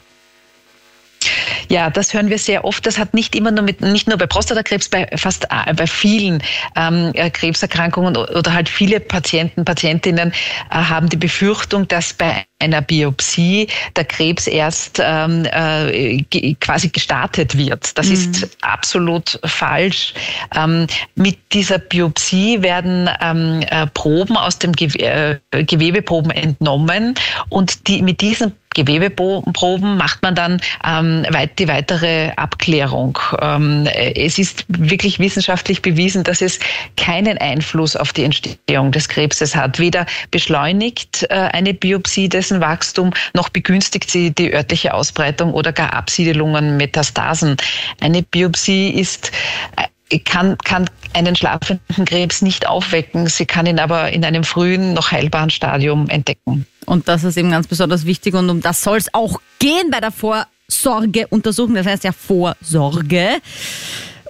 Ja, 1.68 1.90
das 1.90 2.14
hören 2.14 2.30
wir 2.30 2.38
sehr 2.38 2.64
oft. 2.64 2.86
Das 2.86 2.98
hat 2.98 3.14
nicht 3.14 3.34
immer 3.34 3.50
nur 3.50 3.64
mit, 3.64 3.80
nicht 3.80 4.08
nur 4.08 4.18
bei 4.18 4.26
Prostatakrebs, 4.26 4.88
bei 4.88 5.08
fast 5.16 5.44
äh, 5.44 5.72
bei 5.74 5.86
vielen 5.86 6.42
ähm, 6.76 7.10
äh, 7.14 7.30
Krebserkrankungen 7.30 8.16
oder 8.16 8.52
halt 8.52 8.68
viele 8.68 9.00
Patienten, 9.00 9.64
Patientinnen 9.64 10.30
äh, 10.30 10.74
haben 10.74 11.08
die 11.08 11.16
Befürchtung, 11.16 11.88
dass 11.88 12.12
bei 12.12 12.44
einer 12.58 12.80
Biopsie 12.80 13.68
der 13.96 14.04
Krebs 14.04 14.46
erst 14.46 15.00
ähm, 15.02 15.46
äh, 15.50 16.22
quasi 16.60 16.88
gestartet 16.88 17.56
wird. 17.56 17.96
Das 17.98 18.06
mhm. 18.06 18.12
ist 18.14 18.56
absolut 18.62 19.38
falsch. 19.44 20.14
Ähm, 20.54 20.86
mit 21.16 21.38
dieser 21.52 21.78
Biopsie 21.78 22.62
werden 22.62 23.10
ähm, 23.20 23.62
äh, 23.68 23.86
Proben 23.88 24.36
aus 24.36 24.58
dem 24.58 24.72
Gew 24.72 24.94
äh, 24.98 25.38
Gewebeproben 25.50 26.30
entnommen 26.30 27.14
und 27.50 27.88
die 27.88 28.02
mit 28.02 28.20
diesen 28.20 28.52
Gewebeproben 28.76 29.96
macht 29.96 30.22
man 30.22 30.34
dann 30.34 30.60
ähm, 30.84 31.26
die 31.58 31.66
weitere 31.66 32.30
Abklärung. 32.36 33.18
Ähm, 33.40 33.88
es 34.14 34.38
ist 34.38 34.66
wirklich 34.68 35.18
wissenschaftlich 35.18 35.80
bewiesen, 35.80 36.24
dass 36.24 36.42
es 36.42 36.60
keinen 36.96 37.38
Einfluss 37.38 37.96
auf 37.96 38.12
die 38.12 38.24
Entstehung 38.24 38.92
des 38.92 39.08
Krebses 39.08 39.56
hat. 39.56 39.78
Weder 39.78 40.04
beschleunigt 40.30 41.26
äh, 41.30 41.34
eine 41.34 41.72
Biopsie 41.72 42.28
dessen 42.28 42.60
Wachstum, 42.60 43.12
noch 43.32 43.48
begünstigt 43.48 44.10
sie 44.10 44.30
die 44.30 44.52
örtliche 44.52 44.92
Ausbreitung 44.92 45.54
oder 45.54 45.72
gar 45.72 45.94
Absiedelungen, 45.94 46.76
Metastasen. 46.76 47.56
Eine 48.00 48.22
Biopsie 48.22 48.90
ist 48.90 49.32
äh, 49.76 49.84
kann, 50.24 50.56
kann 50.58 50.88
einen 51.12 51.36
schlafenden 51.36 52.04
Krebs 52.04 52.42
nicht 52.42 52.68
aufwecken. 52.68 53.26
Sie 53.26 53.46
kann 53.46 53.66
ihn 53.66 53.78
aber 53.78 54.12
in 54.12 54.24
einem 54.24 54.44
frühen, 54.44 54.94
noch 54.94 55.10
heilbaren 55.10 55.50
Stadium 55.50 56.08
entdecken. 56.08 56.66
Und 56.84 57.08
das 57.08 57.24
ist 57.24 57.36
eben 57.36 57.50
ganz 57.50 57.66
besonders 57.66 58.06
wichtig 58.06 58.34
und 58.34 58.48
um 58.48 58.60
das 58.60 58.82
soll 58.82 58.98
es 58.98 59.12
auch 59.12 59.40
gehen 59.58 59.90
bei 59.90 60.00
der 60.00 60.12
Vorsorgeuntersuchung, 60.12 61.74
das 61.74 61.86
heißt 61.86 62.04
ja 62.04 62.12
Vorsorge. 62.12 63.40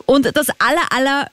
Und 0.06 0.34
das 0.34 0.48
aller, 0.58 0.86
aller 0.90 1.26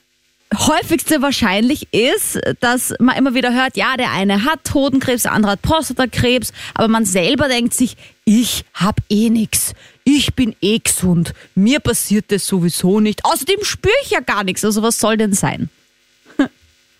häufigste 0.58 1.22
wahrscheinlich 1.22 1.92
ist, 1.92 2.40
dass 2.60 2.94
man 2.98 3.16
immer 3.16 3.34
wieder 3.34 3.52
hört, 3.52 3.76
ja, 3.76 3.96
der 3.96 4.12
eine 4.12 4.44
hat 4.44 4.72
Hodenkrebs, 4.72 5.22
der 5.22 5.32
andere 5.32 5.52
hat 5.52 5.62
Prostatakrebs, 5.62 6.52
aber 6.74 6.88
man 6.88 7.04
selber 7.04 7.48
denkt 7.48 7.74
sich, 7.74 7.96
ich 8.24 8.64
hab 8.74 9.00
eh 9.08 9.30
nix. 9.30 9.74
Ich 10.04 10.34
bin 10.34 10.54
eh 10.60 10.78
gesund. 10.78 11.32
Mir 11.54 11.80
passiert 11.80 12.26
das 12.28 12.46
sowieso 12.46 13.00
nicht. 13.00 13.24
Außerdem 13.24 13.62
spüre 13.62 13.94
ich 14.04 14.10
ja 14.10 14.20
gar 14.20 14.44
nichts. 14.44 14.64
Also 14.64 14.82
was 14.82 14.98
soll 14.98 15.16
denn 15.16 15.32
sein? 15.32 15.70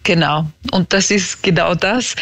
Genau. 0.04 0.46
Und 0.70 0.92
das 0.92 1.10
ist 1.10 1.42
genau 1.42 1.74
das. 1.74 2.14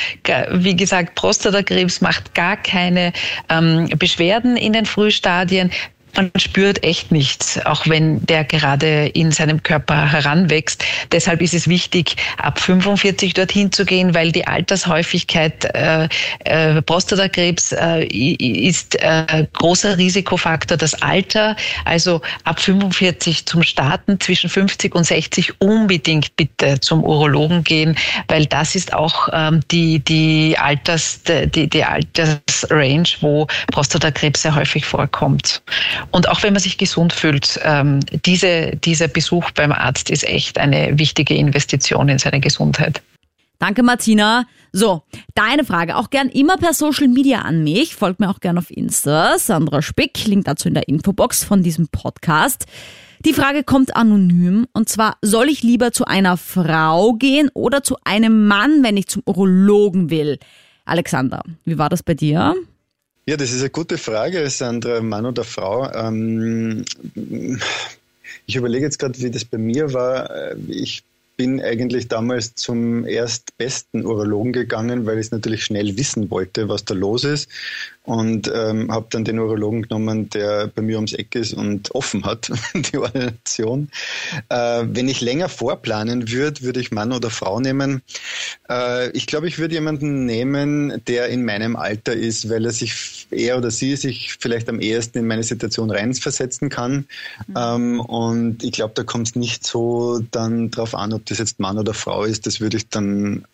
Wie 0.53 0.77
gesagt, 0.77 1.17
Prostatakrebs 1.17 2.01
macht 2.01 2.33
gar 2.33 2.57
keine 2.57 3.13
ähm, 3.49 3.89
Beschwerden 3.99 4.57
in 4.57 4.73
den 4.73 4.87
Frühstadien 4.87 5.73
man 6.15 6.31
spürt 6.37 6.83
echt 6.85 7.11
nichts, 7.11 7.65
auch 7.65 7.87
wenn 7.87 8.25
der 8.27 8.45
gerade 8.45 9.07
in 9.09 9.31
seinem 9.33 9.63
Körper 9.63 10.11
heranwächst. 10.11 10.85
Deshalb 11.11 11.41
ist 11.41 11.55
es 11.55 11.69
wichtig, 11.69 12.17
ab 12.39 12.61
45 12.61 13.35
dorthin 13.35 13.73
zu 13.73 13.85
gehen, 13.85 14.15
weil 14.15 14.33
die 14.33 14.47
Altershäufigkeit 14.47 15.65
äh, 15.75 16.09
äh, 16.41 16.83
Prostatakrebs 16.83 17.73
äh, 17.73 18.05
ist 18.05 18.97
äh, 19.03 19.47
großer 19.53 19.97
Risikofaktor. 19.99 20.77
Das 20.77 21.01
Alter, 21.03 21.57
also 21.85 22.21
ab 22.45 22.61
45 22.61 23.47
zum 23.47 23.63
Starten, 23.63 24.21
zwischen 24.21 24.51
50 24.51 24.95
und 24.95 25.05
60 25.05 25.61
unbedingt 25.61 26.35
bitte 26.37 26.81
zum 26.81 27.05
Urologen 27.05 27.65
gehen, 27.65 27.97
weil 28.29 28.47
das 28.47 28.75
ist 28.75 28.93
auch 28.93 29.29
ähm, 29.33 29.61
die, 29.71 30.01
die 30.01 30.57
Alters, 30.59 31.23
die, 31.25 31.69
die 31.69 31.85
Altersrange, 32.63 33.09
wo 33.21 33.47
Prostatakrebs 33.71 34.43
sehr 34.43 34.55
häufig 34.55 34.85
vorkommt. 34.85 35.63
Und 36.11 36.29
auch 36.29 36.43
wenn 36.43 36.53
man 36.53 36.63
sich 36.63 36.79
gesund 36.79 37.13
fühlt, 37.13 37.59
ähm, 37.63 38.01
diese, 38.25 38.77
dieser 38.77 39.09
Besuch 39.09 39.51
beim 39.53 39.73
Arzt 39.73 40.11
ist 40.11 40.25
echt 40.25 40.59
eine 40.59 40.99
wichtige 40.99 41.35
Investition 41.35 42.09
in 42.09 42.19
seine 42.19 42.41
Gesundheit. 42.41 43.03
Danke, 43.59 43.83
Martina. 43.83 44.47
So, 44.73 45.03
deine 45.35 45.65
Frage 45.65 45.97
auch 45.97 46.11
gern 46.11 46.29
immer 46.29 46.57
per 46.57 46.75
Social 46.75 47.07
Media 47.07 47.43
an 47.43 47.63
mich. 47.63 47.95
Folgt 47.95 48.19
mir 48.19 48.29
auch 48.29 48.41
gern 48.41 48.59
auf 48.59 48.71
Insta. 48.71 49.39
Sandra 49.39 49.83
Spick, 49.83 50.27
Link 50.27 50.47
dazu 50.47 50.67
in 50.67 50.75
der 50.75 50.89
Infobox 50.89 51.45
von 51.45 51.63
diesem 51.63 51.87
Podcast. 51.89 52.67
Die 53.25 53.35
Frage 53.35 53.63
kommt 53.63 53.95
anonym 53.95 54.67
und 54.73 54.89
zwar, 54.89 55.17
soll 55.23 55.49
ich 55.49 55.63
lieber 55.63 55.93
zu 55.93 56.07
einer 56.07 56.37
Frau 56.37 57.13
gehen 57.13 57.51
oder 57.55 57.85
zu 57.85 57.97
einem 58.03 58.49
Mann, 58.49 58.83
wenn 58.83 58.97
ich 58.97 59.07
zum 59.07 59.23
Urologen 59.27 60.11
will? 60.11 60.41
Alexander, 60.85 61.43
wie 61.65 61.79
war 61.79 61.89
das 61.89 62.03
bei 62.03 62.15
dir? 62.15 62.55
Ja, 63.27 63.37
das 63.37 63.53
ist 63.53 63.61
eine 63.61 63.71
gute 63.71 63.99
Frage, 63.99 64.49
Sandra, 64.51 65.01
Mann 65.01 65.27
oder 65.27 65.45
Frau. 65.45 65.91
Ähm, 65.93 66.85
ich 68.47 68.57
überlege 68.57 68.85
jetzt 68.85 68.99
gerade, 68.99 69.19
wie 69.21 69.31
das 69.31 69.45
bei 69.45 69.59
mir 69.59 69.93
war. 69.93 70.57
Ich 70.69 71.05
bin 71.37 71.61
eigentlich 71.61 72.09
damals 72.09 72.55
zum 72.55 73.07
erstbesten 73.07 74.05
Urologen 74.05 74.53
gegangen, 74.53 75.07
weil 75.07 75.19
ich 75.19 75.31
natürlich 75.31 75.65
schnell 75.65 75.97
wissen 75.97 76.31
wollte, 76.31 76.69
was 76.69 76.85
da 76.85 76.95
los 76.95 77.25
ist 77.25 77.49
und 78.05 78.51
ähm, 78.53 78.91
habe 78.91 79.07
dann 79.11 79.25
den 79.25 79.39
Urologen 79.39 79.83
genommen, 79.83 80.29
der 80.31 80.67
bei 80.67 80.83
mir 80.83 80.97
ums 80.97 81.13
Eck 81.13 81.37
ist 81.37 81.55
und 81.55 81.95
offen 81.95 82.25
hat, 82.25 82.51
die 82.75 82.99
Ordination. 82.99 83.91
Äh, 84.49 84.85
wenn 84.87 85.09
ich 85.09 85.21
länger 85.21 85.49
vorplanen 85.49 86.31
würde, 86.31 86.63
würde 86.63 86.81
ich 86.81 86.91
Mann 86.91 87.13
oder 87.13 87.31
Frau 87.31 87.61
nehmen. 87.61 88.03
Äh, 88.69 89.11
ich 89.11 89.27
glaube, 89.27 89.47
ich 89.47 89.59
würde 89.59 89.75
jemanden 89.75 90.27
nehmen, 90.27 91.01
der 91.07 91.29
in 91.29 91.45
meinem 91.45 91.77
Alter 91.77 92.13
ist, 92.13 92.51
weil 92.51 92.65
er 92.65 92.73
sich, 92.73 93.29
er 93.31 93.57
oder 93.57 93.71
sie 93.71 93.95
sich 93.95 94.37
vielleicht 94.41 94.69
am 94.69 94.81
ehesten 94.81 95.19
in 95.19 95.27
meine 95.29 95.45
Situation 95.45 95.91
reinversetzen 95.91 96.71
kann. 96.71 97.07
Mhm. 97.47 97.55
Ähm, 97.57 98.01
und 98.01 98.65
ich 98.65 98.73
glaube, 98.73 98.95
da 98.97 99.05
kommt 99.05 99.29
es 99.29 99.37
nicht 99.37 99.65
so 99.65 100.21
dann 100.33 100.73
drauf 100.73 100.97
an, 100.97 101.13
ob 101.13 101.25
das 101.27 101.39
jetzt 101.39 101.61
Mann 101.61 101.79
oder 101.79 101.95
Frau 101.95 102.25
ist. 102.25 102.47
Das 102.47 102.61
würde 102.61 102.79
ich 102.79 102.89
dann, 102.89 103.45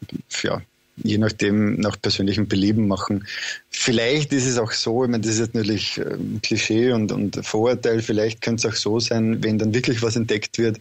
ja, 0.43 0.63
je 1.03 1.19
nachdem 1.19 1.81
nach 1.81 2.01
persönlichem 2.01 2.49
Belieben 2.49 2.89
machen. 2.89 3.27
Vielleicht 3.71 4.33
ist 4.33 4.47
es 4.47 4.59
auch 4.59 4.73
so, 4.73 5.05
ich 5.05 5.11
meine, 5.11 5.23
das 5.23 5.35
ist 5.35 5.41
jetzt 5.41 5.55
natürlich 5.55 5.99
ähm, 5.99 6.41
Klischee 6.43 6.93
und, 6.93 7.13
und 7.13 7.45
Vorurteil, 7.45 8.01
vielleicht 8.03 8.43
könnte 8.43 8.67
es 8.67 8.75
auch 8.75 8.77
so 8.77 9.01
sein, 9.01 9.43
wenn 9.43 9.59
dann 9.59 9.75
wirklich 9.75 10.03
was 10.03 10.17
entdeckt 10.17 10.59
wird, 10.59 10.81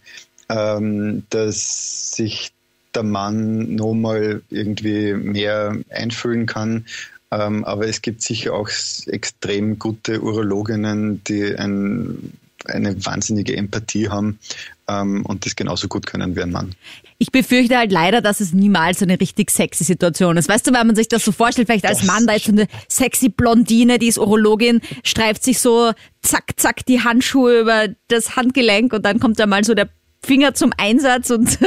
ähm, 0.49 1.23
dass 1.29 2.11
sich 2.11 2.51
der 2.95 3.03
Mann 3.03 3.75
nochmal 3.75 4.41
irgendwie 4.49 5.13
mehr 5.13 5.77
einfühlen 5.89 6.45
kann. 6.45 6.85
Ähm, 7.29 7.65
aber 7.65 7.87
es 7.87 8.01
gibt 8.01 8.21
sicher 8.21 8.53
auch 8.53 8.69
extrem 9.07 9.77
gute 9.77 10.21
Urologinnen, 10.21 11.23
die 11.25 11.55
ein, 11.55 12.33
eine 12.65 13.05
wahnsinnige 13.05 13.55
Empathie 13.55 14.09
haben 14.09 14.39
ähm, 14.87 15.25
und 15.25 15.45
das 15.45 15.55
genauso 15.55 15.87
gut 15.87 16.05
können 16.05 16.35
wie 16.35 16.41
ein 16.41 16.51
Mann. 16.51 16.73
Ich 17.19 17.31
befürchte 17.31 17.77
halt 17.77 17.91
leider, 17.91 18.21
dass 18.21 18.41
es 18.41 18.53
niemals 18.53 19.01
eine 19.01 19.19
richtig 19.19 19.49
sexy 19.49 19.83
Situation 19.83 20.37
ist. 20.37 20.49
Weißt 20.49 20.67
du, 20.67 20.73
wenn 20.73 20.85
man 20.85 20.95
sich 20.95 21.07
das 21.07 21.25
so 21.25 21.31
vorstellt, 21.31 21.67
vielleicht 21.67 21.85
als 21.85 22.03
Mann, 22.03 22.27
da 22.27 22.33
ist 22.33 22.45
so 22.45 22.51
eine 22.51 22.67
sexy 22.87 23.29
Blondine, 23.29 23.97
die 23.97 24.07
ist 24.07 24.19
Urologin, 24.19 24.81
streift 25.03 25.43
sich 25.43 25.59
so 25.59 25.93
zack, 26.21 26.51
zack 26.57 26.85
die 26.85 27.03
Handschuhe 27.03 27.61
über 27.61 27.87
das 28.07 28.35
Handgelenk 28.35 28.93
und 28.93 29.03
dann 29.03 29.19
kommt 29.19 29.39
da 29.39 29.47
mal 29.47 29.63
so 29.63 29.73
der 29.73 29.89
Finger 30.27 30.53
zum 30.53 30.73
Einsatz 30.77 31.29
und 31.29 31.57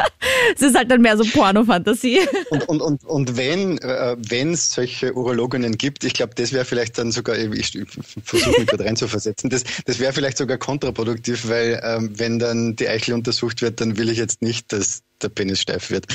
es 0.54 0.62
ist 0.62 0.76
halt 0.76 0.90
dann 0.90 1.00
mehr 1.00 1.16
so 1.16 1.24
Pornofantasie. 1.24 2.20
Und, 2.50 2.68
und, 2.68 2.80
und, 2.82 3.04
und 3.04 3.36
wenn 3.36 3.78
äh, 3.78 4.16
es 4.52 4.72
solche 4.72 5.14
Urologinnen 5.14 5.78
gibt, 5.78 6.04
ich 6.04 6.14
glaube, 6.14 6.34
das 6.34 6.52
wäre 6.52 6.64
vielleicht 6.64 6.98
dann 6.98 7.12
sogar, 7.12 7.38
ich, 7.38 7.74
ich 7.74 7.86
versuche 8.24 8.58
mich 8.58 8.66
gerade 8.66 8.84
reinzuversetzen, 8.84 9.48
das, 9.48 9.62
das 9.86 9.98
wäre 9.98 10.12
vielleicht 10.12 10.36
sogar 10.36 10.58
kontraproduktiv, 10.58 11.48
weil 11.48 11.80
ähm, 11.82 12.10
wenn 12.16 12.38
dann 12.38 12.76
die 12.76 12.88
Eichel 12.88 13.14
untersucht 13.14 13.62
wird, 13.62 13.80
dann 13.80 13.96
will 13.96 14.10
ich 14.10 14.18
jetzt 14.18 14.42
nicht, 14.42 14.72
dass 14.72 15.02
der 15.22 15.28
Penis 15.28 15.60
steif 15.60 15.90
wird. 15.90 16.06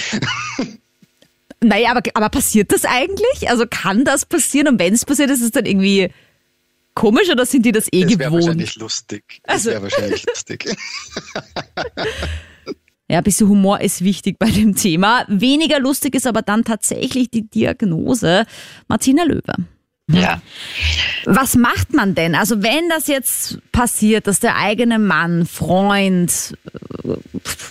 Naja, 1.61 1.91
aber, 1.91 2.01
aber 2.13 2.29
passiert 2.29 2.73
das 2.73 2.83
eigentlich? 2.83 3.49
Also 3.49 3.65
kann 3.69 4.03
das 4.03 4.25
passieren? 4.25 4.67
Und 4.67 4.79
wenn 4.79 4.93
es 4.93 5.05
passiert, 5.05 5.29
ist 5.29 5.41
es 5.41 5.51
dann 5.51 5.65
irgendwie 5.65 6.09
komisch 6.93 7.29
oder 7.29 7.45
sind 7.45 7.65
die 7.65 7.71
das 7.71 7.87
eh 7.91 8.03
das 8.03 8.11
gewohnt? 8.11 8.17
Das 8.17 8.19
wäre 8.19 8.33
wahrscheinlich 8.33 8.75
lustig. 8.75 9.23
Das 9.43 9.53
also. 9.53 9.69
wäre 9.71 9.83
wahrscheinlich 9.83 10.25
lustig. 10.25 10.75
Ja, 13.09 13.17
ein 13.17 13.23
bisschen 13.25 13.49
Humor 13.49 13.81
ist 13.81 14.03
wichtig 14.03 14.39
bei 14.39 14.49
dem 14.49 14.75
Thema. 14.75 15.25
Weniger 15.27 15.79
lustig 15.79 16.15
ist 16.15 16.25
aber 16.25 16.41
dann 16.41 16.63
tatsächlich 16.63 17.29
die 17.29 17.47
Diagnose. 17.47 18.45
Martina 18.87 19.23
Löwe. 19.23 19.53
Ja. 20.09 20.41
Was 21.25 21.55
macht 21.55 21.93
man 21.93 22.15
denn? 22.15 22.33
Also 22.33 22.63
wenn 22.63 22.89
das 22.89 23.07
jetzt 23.07 23.59
passiert, 23.71 24.27
dass 24.27 24.39
der 24.39 24.57
eigene 24.57 24.99
Mann, 24.99 25.45
Freund, 25.45 26.57
äh, 27.03 27.09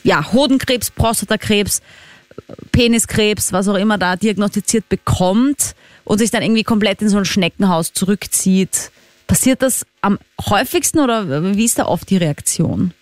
ja, 0.04 0.32
Hodenkrebs, 0.32 0.90
Prostatakrebs, 0.92 1.82
Peniskrebs, 2.70 3.52
was 3.52 3.68
auch 3.68 3.76
immer 3.76 3.98
da 3.98 4.16
diagnostiziert 4.16 4.88
bekommt 4.88 5.74
und 6.04 6.18
sich 6.18 6.30
dann 6.30 6.42
irgendwie 6.42 6.64
komplett 6.64 7.02
in 7.02 7.08
so 7.08 7.18
ein 7.18 7.24
Schneckenhaus 7.24 7.92
zurückzieht, 7.92 8.90
Passiert 9.32 9.62
das 9.62 9.86
am 10.02 10.18
häufigsten 10.50 10.98
oder 10.98 11.56
wie 11.56 11.64
ist 11.64 11.78
da 11.78 11.86
oft 11.86 12.10
die 12.10 12.18
Reaktion? 12.18 12.92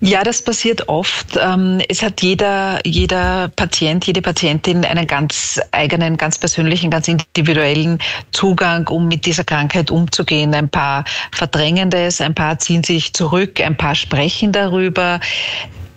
Ja, 0.00 0.24
das 0.24 0.40
passiert 0.40 0.88
oft. 0.88 1.38
Ähm, 1.38 1.82
es 1.90 2.02
hat 2.02 2.22
jeder, 2.22 2.80
jeder 2.86 3.48
Patient, 3.54 4.06
jede 4.06 4.22
Patientin 4.22 4.86
einen 4.86 5.06
ganz 5.06 5.60
eigenen, 5.70 6.16
ganz 6.16 6.38
persönlichen, 6.38 6.90
ganz 6.90 7.08
individuellen 7.08 7.98
Zugang, 8.30 8.88
um 8.88 9.06
mit 9.06 9.26
dieser 9.26 9.44
Krankheit 9.44 9.90
umzugehen. 9.90 10.54
Ein 10.54 10.70
paar 10.70 11.04
verdrängen 11.30 11.90
das, 11.90 12.22
ein 12.22 12.34
paar 12.34 12.58
ziehen 12.58 12.82
sich 12.82 13.12
zurück, 13.12 13.60
ein 13.60 13.76
paar 13.76 13.94
sprechen 13.94 14.50
darüber 14.50 15.20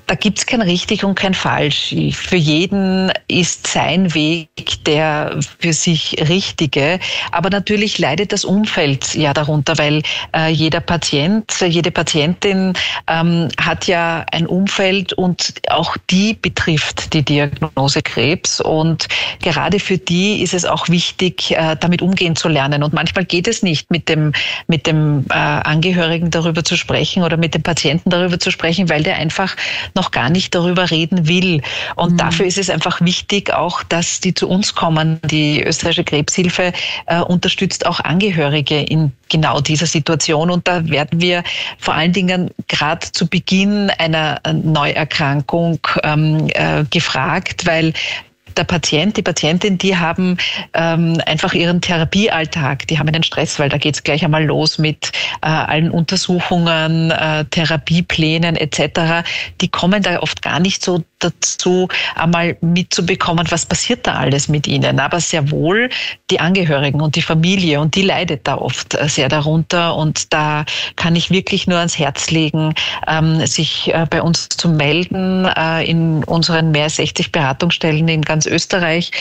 da 0.08 0.16
gibt's 0.16 0.46
kein 0.46 0.62
richtig 0.62 1.04
und 1.04 1.16
kein 1.16 1.34
falsch. 1.34 1.96
Für 2.12 2.36
jeden 2.36 3.12
ist 3.28 3.68
sein 3.68 4.14
Weg 4.14 4.50
der 4.86 5.40
für 5.60 5.74
sich 5.74 6.16
richtige. 6.30 7.00
Aber 7.32 7.50
natürlich 7.50 7.98
leidet 7.98 8.32
das 8.32 8.46
Umfeld 8.46 9.16
ja 9.16 9.34
darunter, 9.34 9.78
weil 9.78 10.04
äh, 10.36 10.50
jeder 10.50 10.80
Patient, 10.80 11.52
jede 11.60 11.92
Patientin 11.92 12.74
ähm, 13.08 13.48
hat 13.60 13.88
ja 13.88 14.26
ein 14.32 14.46
Umfeld 14.46 15.14
und 15.14 15.54
auch 15.70 15.98
die 16.10 16.34
betrifft 16.34 17.14
die 17.14 17.24
Diagnose 17.24 18.02
Krebs. 18.02 18.62
Und 18.62 19.08
gerade 19.42 19.80
für 19.80 19.98
die 19.98 20.42
ist 20.42 20.54
es 20.54 20.66
auch 20.66 20.88
wichtig, 20.90 21.52
äh, 21.52 21.76
damit 21.80 22.02
umgehen 22.02 22.36
zu 22.36 22.48
lernen. 22.48 22.84
Und 22.84 22.94
manchmal 22.94 23.26
geht 23.26 23.48
es 23.48 23.64
nicht, 23.64 23.90
mit 23.90 24.08
dem, 24.08 24.34
mit 24.68 24.86
dem 24.86 25.26
äh, 25.30 25.34
Angehörigen 25.34 26.30
darüber 26.30 26.64
zu 26.64 26.78
sprechen 26.78 27.24
oder 27.24 27.38
mit 27.38 27.56
dem 27.56 27.64
Patienten 27.64 28.12
darüber 28.12 28.40
zu 28.40 28.52
sprechen, 28.52 28.90
weil 28.90 29.02
der 29.02 29.16
einfach 29.16 29.56
noch 29.96 30.12
gar 30.12 30.30
nicht 30.30 30.54
darüber 30.54 30.92
reden 30.92 31.28
will. 31.28 31.62
Und 31.96 32.14
mhm. 32.14 32.18
dafür 32.18 32.46
ist 32.46 32.58
es 32.58 32.70
einfach 32.70 33.02
wichtig 33.02 33.54
auch, 33.54 33.84
dass 33.84 34.20
die 34.20 34.34
zu 34.34 34.48
uns 34.48 34.76
kommen. 34.76 35.20
Die 35.24 35.64
österreichische 35.64 36.04
Krebshilfe 36.04 36.74
äh, 37.08 37.22
unterstützt 37.22 37.86
auch 37.86 38.00
Angehörige 38.02 38.82
in 38.82 39.12
genau 39.30 39.60
dieser 39.62 39.86
Situation. 39.88 40.52
Und 40.52 40.68
da 40.68 40.88
werden 40.88 41.22
wir 41.22 41.44
vor 41.80 41.96
allen 41.96 42.14
Dingen 42.14 42.52
gerade 42.68 43.12
zu 43.12 43.28
Beginn 43.28 43.90
einer 43.98 44.40
Neuerkrankung 44.52 45.80
ähm, 46.04 46.48
äh, 46.54 46.84
gefragt, 46.90 47.66
weil 47.66 47.94
der 48.58 48.64
Patient, 48.64 49.18
die 49.18 49.22
Patientin, 49.22 49.78
die 49.78 49.98
haben 49.98 50.38
ähm, 50.74 51.22
einfach 51.26 51.54
ihren 51.54 51.82
Therapiealltag, 51.82 52.88
die 52.88 53.00
haben 53.00 53.08
einen 53.08 53.24
Stress, 53.24 53.60
weil 53.60 53.70
da 53.70 53.78
geht 53.78 53.96
es 53.96 54.04
gleich 54.04 54.24
einmal 54.24 54.46
los 54.46 54.78
mit 54.78 55.12
äh, 55.42 55.48
allen 55.48 55.92
Untersuchungen, 55.92 57.12
äh, 57.12 57.46
Therapieplänen 57.46 58.56
etc. 58.56 59.28
Die 59.62 59.68
kommen 59.68 60.04
da 60.04 60.20
oft 60.20 60.42
gar 60.42 60.60
nicht 60.60 60.84
so 60.84 61.04
dazu, 61.20 61.88
einmal 62.16 62.58
mitzubekommen, 62.62 63.46
was 63.50 63.66
passiert 63.66 64.06
da 64.08 64.16
alles 64.16 64.48
mit 64.48 64.68
ihnen. 64.68 65.00
Aber 65.00 65.20
sehr 65.20 65.52
wohl 65.52 65.90
die 66.30 66.40
Angehörigen 66.40 67.02
und 67.02 67.16
die 67.16 67.22
Familie 67.22 67.80
und 67.80 67.96
die 67.96 68.02
leidet 68.02 68.48
da 68.48 68.58
oft 68.58 68.96
äh, 68.96 69.08
sehr 69.08 69.30
darunter. 69.30 69.96
Und 69.96 70.34
da 70.34 70.66
kann 70.96 71.16
ich 71.16 71.32
wirklich 71.32 71.68
nur 71.68 71.78
ans 71.78 71.98
Herz 71.98 72.32
legen, 72.32 72.74
ähm, 73.08 73.46
sich 73.46 73.94
äh, 73.94 74.06
bei 74.10 74.22
uns 74.22 74.50
zu 74.50 74.70
melden. 74.70 75.46
Äh, 75.46 75.86
in 75.86 76.24
unseren 76.24 76.72
mehr 76.72 76.86
als 76.86 76.98
60 76.98 77.32
Beratungsstellen 77.32 78.08
in 78.08 78.22
ganz 78.22 78.46
Österreich 78.46 79.12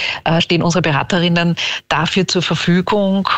stehen 0.41 0.63
unsere 0.63 0.83
Beraterinnen 0.83 1.57
dafür 1.89 2.27
zur 2.27 2.43
Verfügung. 2.43 3.29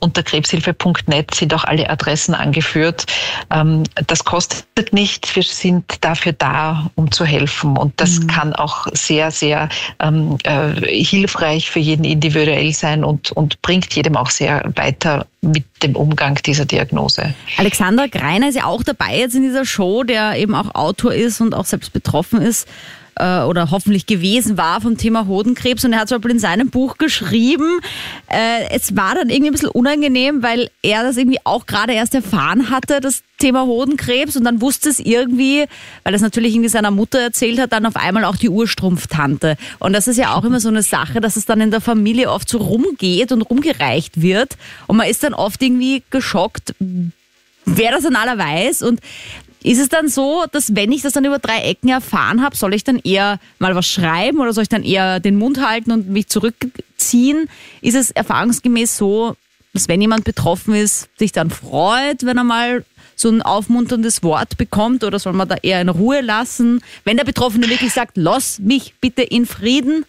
Unter 0.00 0.22
krebshilfe.net 0.22 1.34
sind 1.34 1.54
auch 1.54 1.64
alle 1.64 1.88
Adressen 1.88 2.34
angeführt. 2.34 3.06
Ähm, 3.50 3.84
das 4.06 4.24
kostet 4.24 4.92
nichts. 4.92 5.34
Wir 5.34 5.42
sind 5.42 5.84
dafür 6.00 6.32
da, 6.32 6.90
um 6.94 7.10
zu 7.10 7.24
helfen. 7.24 7.76
Und 7.76 8.00
das 8.06 8.20
mhm. 8.20 8.26
kann 8.28 8.52
auch 8.54 8.86
sehr, 8.92 9.30
sehr 9.30 9.68
ähm, 10.00 10.38
äh, 10.44 10.72
hilfreich 11.02 11.70
für 11.70 11.80
jeden 11.80 12.04
individuell 12.04 12.72
sein 12.72 13.04
und, 13.04 13.32
und 13.32 13.60
bringt 13.62 13.92
jedem 13.94 14.16
auch 14.16 14.30
sehr 14.30 14.62
weiter 14.76 15.26
mit 15.40 15.64
dem 15.82 15.96
Umgang 15.96 16.36
dieser 16.46 16.64
Diagnose. 16.64 17.34
Alexander 17.56 18.08
Greiner 18.08 18.48
ist 18.48 18.54
ja 18.54 18.64
auch 18.64 18.82
dabei 18.82 19.18
jetzt 19.18 19.34
in 19.34 19.42
dieser 19.42 19.64
Show, 19.64 20.04
der 20.04 20.36
eben 20.36 20.54
auch 20.54 20.74
Autor 20.74 21.14
ist 21.14 21.40
und 21.40 21.54
auch 21.54 21.64
selbst 21.64 21.92
betroffen 21.92 22.40
ist 22.40 22.68
äh, 23.16 23.40
oder 23.40 23.70
hoffentlich 23.70 24.06
gewesen 24.06 24.56
war 24.56 24.80
vom 24.80 24.96
Thema 24.96 25.26
Hodenkrebs 25.26 25.84
und 25.84 25.92
er 25.92 26.00
hat 26.00 26.08
zum 26.08 26.18
Beispiel 26.18 26.32
in 26.32 26.38
seinem 26.38 26.70
Buch 26.70 26.98
geschrieben, 26.98 27.80
äh, 28.28 28.68
es 28.70 28.96
war 28.96 29.14
dann 29.14 29.30
irgendwie 29.30 29.50
ein 29.50 29.52
bisschen 29.52 29.68
unangenehm, 29.68 30.42
weil 30.42 30.70
er 30.82 31.02
das 31.02 31.16
irgendwie 31.16 31.40
auch 31.44 31.66
gerade 31.66 31.92
erst 31.92 32.14
erfahren 32.14 32.70
hatte, 32.70 33.00
das 33.00 33.22
Thema 33.38 33.66
Hodenkrebs 33.66 34.36
und 34.36 34.44
dann 34.44 34.60
wusste 34.60 34.88
es 34.88 34.98
irgendwie, 34.98 35.66
weil 36.04 36.14
es 36.14 36.22
natürlich 36.22 36.54
irgendwie 36.54 36.68
seiner 36.68 36.90
Mutter 36.90 37.20
erzählt 37.20 37.58
hat, 37.58 37.72
dann 37.72 37.86
auf 37.86 37.96
einmal 37.96 38.24
auch 38.24 38.36
die 38.36 38.48
Urstrumpftante. 38.48 39.56
Und 39.78 39.92
das 39.92 40.08
ist 40.08 40.16
ja 40.16 40.34
auch 40.34 40.44
immer 40.44 40.60
so 40.60 40.68
eine 40.68 40.82
Sache, 40.82 41.20
dass 41.20 41.36
es 41.36 41.44
dann 41.44 41.60
in 41.60 41.70
der 41.70 41.80
Familie 41.80 42.30
oft 42.30 42.48
so 42.48 42.58
rumgeht 42.58 43.32
und 43.32 43.42
rumgereicht 43.42 44.20
wird 44.22 44.56
und 44.86 44.96
man 44.96 45.08
ist 45.08 45.22
dann 45.22 45.34
oft 45.34 45.62
irgendwie 45.62 46.02
geschockt, 46.10 46.74
wer 47.66 47.90
das 47.90 48.04
dann 48.04 48.16
aller 48.16 48.38
weiß. 48.38 48.82
Und 48.82 49.00
ist 49.62 49.80
es 49.80 49.88
dann 49.88 50.08
so, 50.08 50.44
dass 50.52 50.76
wenn 50.76 50.92
ich 50.92 51.02
das 51.02 51.12
dann 51.12 51.24
über 51.24 51.38
drei 51.38 51.58
Ecken 51.62 51.88
erfahren 51.88 52.42
habe, 52.42 52.56
soll 52.56 52.72
ich 52.72 52.84
dann 52.84 53.00
eher 53.00 53.40
mal 53.58 53.74
was 53.74 53.86
schreiben 53.86 54.38
oder 54.38 54.52
soll 54.52 54.62
ich 54.62 54.68
dann 54.68 54.84
eher 54.84 55.18
den 55.18 55.36
Mund 55.36 55.60
halten 55.66 55.90
und 55.90 56.08
mich 56.08 56.28
zurückziehen? 56.28 57.48
Ist 57.82 57.96
es 57.96 58.12
erfahrungsgemäß 58.12 58.96
so, 58.96 59.36
dass 59.72 59.88
wenn 59.88 60.00
jemand 60.00 60.24
betroffen 60.24 60.74
ist, 60.74 61.08
sich 61.18 61.32
dann 61.32 61.50
freut, 61.50 62.24
wenn 62.24 62.38
er 62.38 62.44
mal 62.44 62.84
so 63.16 63.30
ein 63.30 63.42
aufmunterndes 63.42 64.22
Wort 64.22 64.56
bekommt 64.56 65.02
oder 65.02 65.18
soll 65.18 65.32
man 65.32 65.48
da 65.48 65.56
eher 65.62 65.80
in 65.80 65.88
Ruhe 65.88 66.20
lassen? 66.20 66.82
Wenn 67.04 67.16
der 67.16 67.24
Betroffene 67.24 67.68
wirklich 67.68 67.92
sagt, 67.92 68.16
lass 68.16 68.60
mich 68.60 68.94
bitte 69.00 69.22
in 69.22 69.46
Frieden, 69.46 70.04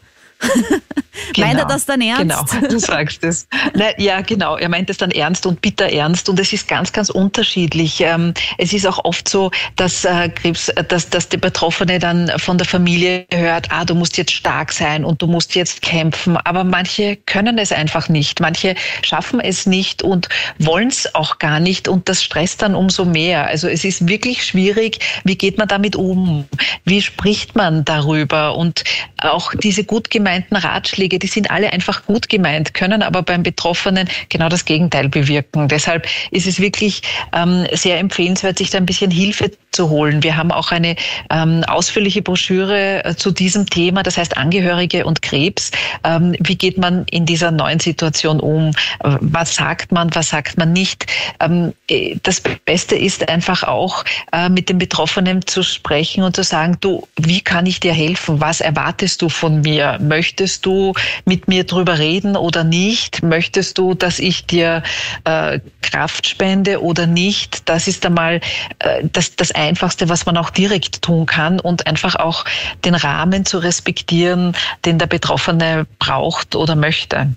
Genau, 1.34 1.48
meint 1.48 1.60
er 1.60 1.66
das 1.66 1.86
dann 1.86 2.02
ernst? 2.02 2.52
Genau, 2.52 2.68
du 2.70 2.80
sagst 2.80 3.24
es. 3.24 3.48
Na, 3.74 3.86
ja, 3.98 4.22
genau. 4.22 4.58
Er 4.58 4.70
meint 4.70 4.90
es 4.90 4.98
dann 4.98 5.12
ernst 5.12 5.46
und 5.46 5.62
bitter 5.62 5.90
ernst. 5.90 6.30
Und 6.30 6.40
es 6.40 6.54
ist 6.54 6.68
ganz, 6.68 6.92
ganz 6.92 7.10
unterschiedlich. 7.10 8.02
Ähm, 8.02 8.34
es 8.58 8.74
ist 8.74 8.86
auch 8.86 9.04
oft 9.04 9.28
so, 9.28 9.52
dass 9.76 10.06
äh, 10.06 10.30
Krebs, 10.30 10.72
dass, 10.88 11.10
dass 11.10 11.30
der 11.30 11.38
Betroffene 11.40 12.00
dann 12.00 12.32
von 12.38 12.58
der 12.58 12.68
Familie 12.68 13.26
hört, 13.34 13.72
ah, 13.72 13.84
du 13.84 13.96
musst 13.96 14.18
jetzt 14.18 14.32
stark 14.32 14.72
sein 14.72 15.04
und 15.04 15.22
du 15.22 15.28
musst 15.28 15.56
jetzt 15.56 15.82
kämpfen. 15.82 16.38
Aber 16.38 16.64
manche 16.64 17.18
können 17.18 17.58
es 17.58 17.72
einfach 17.72 18.10
nicht. 18.10 18.40
Manche 18.40 18.76
schaffen 19.02 19.40
es 19.40 19.66
nicht 19.66 20.04
und 20.04 20.30
wollen 20.60 20.90
es 20.90 21.14
auch 21.16 21.40
gar 21.40 21.60
nicht. 21.60 21.88
Und 21.88 22.10
das 22.10 22.24
stresst 22.24 22.62
dann 22.62 22.76
umso 22.76 23.06
mehr. 23.06 23.48
Also 23.48 23.68
es 23.68 23.84
ist 23.84 24.08
wirklich 24.08 24.46
schwierig. 24.46 25.00
Wie 25.24 25.38
geht 25.38 25.58
man 25.58 25.68
damit 25.68 25.96
um? 25.96 26.46
Wie 26.86 27.02
spricht 27.02 27.56
man 27.56 27.86
darüber? 27.86 28.56
Und 28.56 28.84
auch 29.18 29.54
diese 29.56 29.84
gut 29.84 30.10
gemeinten 30.10 30.27
gemeinten 30.28 30.58
Ratschläge, 30.58 31.20
die 31.20 31.28
sind 31.28 31.52
alle 31.52 31.72
einfach 31.72 32.06
gut 32.06 32.28
gemeint, 32.28 32.74
können 32.74 33.02
aber 33.02 33.24
beim 33.24 33.44
Betroffenen 33.44 34.10
genau 34.28 34.50
das 34.50 34.66
Gegenteil 34.66 35.08
bewirken. 35.08 35.70
Deshalb 35.70 36.06
ist 36.32 36.48
es 36.48 36.60
wirklich 36.60 37.02
ähm, 37.32 37.66
sehr 37.72 37.98
empfehlenswert, 38.00 38.58
sich 38.58 38.70
da 38.70 38.78
ein 38.78 38.86
bisschen 38.86 39.10
Hilfe 39.10 39.52
zu 39.78 39.90
holen. 39.90 40.24
Wir 40.24 40.36
haben 40.36 40.52
auch 40.52 40.72
eine 40.72 40.96
ähm, 41.30 41.64
ausführliche 41.68 42.24
Broschüre 42.24 43.06
äh, 43.06 43.16
zu 43.16 43.30
diesem 43.30 43.68
Thema, 43.68 44.02
das 44.02 44.18
heißt 44.18 44.36
Angehörige 44.36 45.06
und 45.06 45.22
Krebs. 45.22 45.72
Ähm, 46.04 46.36
wie 46.40 46.56
geht 46.56 46.80
man 46.80 47.06
in 47.12 47.28
dieser 47.28 47.52
neuen 47.52 47.80
Situation 47.80 48.40
um? 48.40 48.72
Was 49.00 49.54
sagt 49.54 49.92
man, 49.92 50.14
was 50.16 50.30
sagt 50.30 50.58
man 50.58 50.74
nicht? 50.74 51.06
Ähm, 51.40 51.74
äh, 51.90 52.16
das 52.24 52.42
Beste 52.66 52.96
ist 52.96 53.30
einfach 53.30 53.64
auch 53.64 54.04
äh, 54.34 54.50
mit 54.50 54.68
dem 54.70 54.80
Betroffenen 54.80 55.46
zu 55.46 55.62
sprechen 55.62 56.24
und 56.24 56.36
zu 56.36 56.44
sagen, 56.44 56.78
du, 56.82 57.08
wie 57.16 57.42
kann 57.42 57.68
ich 57.68 57.80
dir 57.80 57.94
helfen? 57.94 58.42
Was 58.42 58.62
erwartest 58.62 59.22
du 59.22 59.30
von 59.30 59.62
mir? 59.62 60.00
Möchtest 60.02 60.66
du 60.66 60.94
mit 61.26 61.48
mir 61.48 61.66
drüber 61.66 62.00
reden 62.00 62.36
oder 62.36 62.64
nicht? 62.64 63.22
Möchtest 63.22 63.78
du, 63.78 63.94
dass 63.94 64.18
ich 64.18 64.48
dir 64.48 64.82
äh, 65.26 65.60
Kraft 65.84 66.28
spende 66.28 66.82
oder 66.82 67.06
nicht? 67.06 67.70
Das 67.70 67.88
ist 67.88 68.04
einmal 68.08 68.42
äh, 68.80 69.04
das, 69.14 69.36
das 69.36 69.52
Einfachste, 69.68 70.10
was 70.10 70.26
man 70.26 70.38
auch 70.38 70.50
direkt 70.50 71.02
tun 71.02 71.26
kann 71.26 71.60
und 71.60 71.88
einfach 71.88 72.16
auch 72.16 72.46
den 72.86 72.96
Rahmen 72.96 73.46
zu 73.46 73.60
respektieren, 73.60 74.56
den 74.86 74.98
der 74.98 75.08
Betroffene 75.08 75.86
braucht 76.00 76.56
oder 76.56 76.76
möchte. 76.76 77.30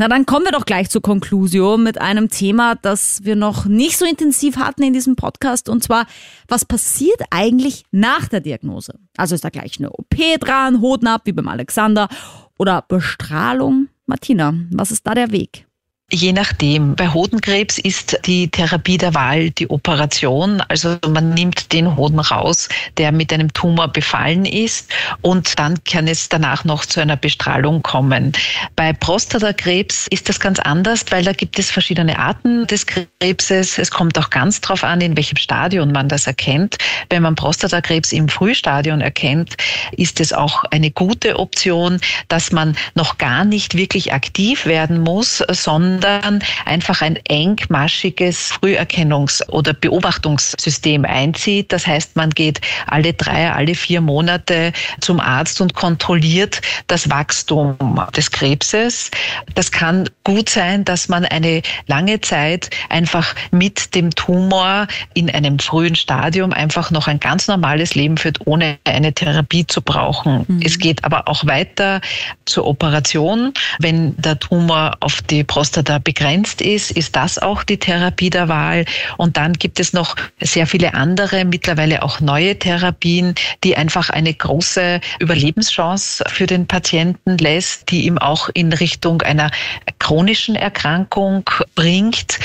Na, 0.00 0.08
dann 0.08 0.24
kommen 0.24 0.46
wir 0.46 0.52
doch 0.52 0.64
gleich 0.64 0.88
zur 0.88 1.02
Konklusion 1.02 1.82
mit 1.82 2.00
einem 2.00 2.30
Thema, 2.30 2.74
das 2.74 3.22
wir 3.22 3.36
noch 3.36 3.66
nicht 3.66 3.98
so 3.98 4.06
intensiv 4.06 4.56
hatten 4.56 4.82
in 4.82 4.94
diesem 4.94 5.14
Podcast. 5.14 5.68
Und 5.68 5.84
zwar, 5.84 6.06
was 6.48 6.64
passiert 6.64 7.20
eigentlich 7.30 7.84
nach 7.90 8.26
der 8.26 8.40
Diagnose? 8.40 8.94
Also 9.18 9.34
ist 9.34 9.44
da 9.44 9.50
gleich 9.50 9.78
eine 9.78 9.90
OP 9.90 10.16
dran, 10.40 10.80
Hoden 10.80 11.06
ab, 11.06 11.22
wie 11.24 11.32
beim 11.32 11.48
Alexander, 11.48 12.08
oder 12.56 12.82
Bestrahlung? 12.88 13.88
Martina, 14.06 14.54
was 14.70 14.90
ist 14.90 15.06
da 15.06 15.14
der 15.14 15.32
Weg? 15.32 15.66
Je 16.12 16.32
nachdem. 16.32 16.96
Bei 16.96 17.08
Hodenkrebs 17.08 17.78
ist 17.78 18.18
die 18.26 18.48
Therapie 18.48 18.98
der 18.98 19.14
Wahl 19.14 19.50
die 19.50 19.70
Operation. 19.70 20.60
Also 20.66 20.96
man 21.08 21.34
nimmt 21.34 21.72
den 21.72 21.96
Hoden 21.96 22.18
raus, 22.18 22.68
der 22.96 23.12
mit 23.12 23.32
einem 23.32 23.52
Tumor 23.52 23.86
befallen 23.86 24.44
ist 24.44 24.90
und 25.22 25.56
dann 25.60 25.82
kann 25.84 26.08
es 26.08 26.28
danach 26.28 26.64
noch 26.64 26.84
zu 26.84 27.00
einer 27.00 27.16
Bestrahlung 27.16 27.82
kommen. 27.82 28.32
Bei 28.74 28.92
Prostatakrebs 28.92 30.08
ist 30.08 30.28
das 30.28 30.40
ganz 30.40 30.58
anders, 30.58 31.04
weil 31.10 31.22
da 31.22 31.32
gibt 31.32 31.60
es 31.60 31.70
verschiedene 31.70 32.18
Arten 32.18 32.66
des 32.66 32.86
Krebses. 32.86 33.78
Es 33.78 33.92
kommt 33.92 34.18
auch 34.18 34.30
ganz 34.30 34.60
darauf 34.60 34.82
an, 34.82 35.00
in 35.00 35.16
welchem 35.16 35.36
Stadion 35.36 35.92
man 35.92 36.08
das 36.08 36.26
erkennt. 36.26 36.76
Wenn 37.08 37.22
man 37.22 37.36
Prostatakrebs 37.36 38.10
im 38.10 38.28
Frühstadion 38.28 39.00
erkennt, 39.00 39.54
ist 39.92 40.18
es 40.18 40.32
auch 40.32 40.64
eine 40.72 40.90
gute 40.90 41.38
Option, 41.38 42.00
dass 42.26 42.50
man 42.50 42.76
noch 42.96 43.18
gar 43.18 43.44
nicht 43.44 43.76
wirklich 43.76 44.12
aktiv 44.12 44.66
werden 44.66 45.02
muss, 45.02 45.38
sondern 45.50 45.99
sondern 46.00 46.42
einfach 46.64 47.02
ein 47.02 47.16
engmaschiges 47.28 48.52
Früherkennungs- 48.52 49.46
oder 49.48 49.72
Beobachtungssystem 49.72 51.04
einzieht. 51.04 51.72
Das 51.72 51.86
heißt, 51.86 52.16
man 52.16 52.30
geht 52.30 52.60
alle 52.86 53.12
drei, 53.12 53.52
alle 53.52 53.74
vier 53.74 54.00
Monate 54.00 54.72
zum 55.00 55.20
Arzt 55.20 55.60
und 55.60 55.74
kontrolliert 55.74 56.62
das 56.86 57.10
Wachstum 57.10 57.76
des 58.16 58.30
Krebses. 58.30 59.10
Das 59.54 59.70
kann 59.70 60.08
gut 60.24 60.48
sein, 60.48 60.84
dass 60.84 61.08
man 61.08 61.24
eine 61.24 61.62
lange 61.86 62.20
Zeit 62.20 62.70
einfach 62.88 63.34
mit 63.50 63.94
dem 63.94 64.10
Tumor 64.10 64.86
in 65.14 65.30
einem 65.30 65.58
frühen 65.58 65.94
Stadium 65.94 66.52
einfach 66.52 66.90
noch 66.90 67.08
ein 67.08 67.20
ganz 67.20 67.46
normales 67.46 67.94
Leben 67.94 68.16
führt, 68.16 68.38
ohne 68.46 68.78
eine 68.84 69.12
Therapie 69.12 69.66
zu 69.66 69.82
brauchen. 69.82 70.44
Mhm. 70.48 70.62
Es 70.64 70.78
geht 70.78 71.04
aber 71.04 71.28
auch 71.28 71.46
weiter 71.46 72.00
zur 72.46 72.66
Operation. 72.66 73.52
Wenn 73.78 74.16
der 74.16 74.38
Tumor 74.38 74.96
auf 75.00 75.20
die 75.22 75.44
Prostata 75.44 75.89
da 75.90 75.98
begrenzt 75.98 76.62
ist, 76.62 76.92
ist 76.92 77.16
das 77.16 77.38
auch 77.38 77.64
die 77.64 77.76
Therapie 77.76 78.30
der 78.30 78.48
Wahl. 78.48 78.84
Und 79.16 79.36
dann 79.36 79.54
gibt 79.54 79.80
es 79.80 79.92
noch 79.92 80.14
sehr 80.40 80.66
viele 80.66 80.94
andere, 80.94 81.44
mittlerweile 81.44 82.02
auch 82.02 82.20
neue 82.20 82.56
Therapien, 82.56 83.34
die 83.64 83.76
einfach 83.76 84.08
eine 84.08 84.32
große 84.32 85.00
Überlebenschance 85.18 86.22
für 86.28 86.46
den 86.46 86.66
Patienten 86.68 87.38
lässt, 87.38 87.90
die 87.90 88.02
ihm 88.06 88.18
auch 88.18 88.48
in 88.54 88.72
Richtung 88.72 89.20
einer 89.22 89.50
chronischen 89.98 90.54
Erkrankung 90.54 91.50
bringt. 91.74 92.38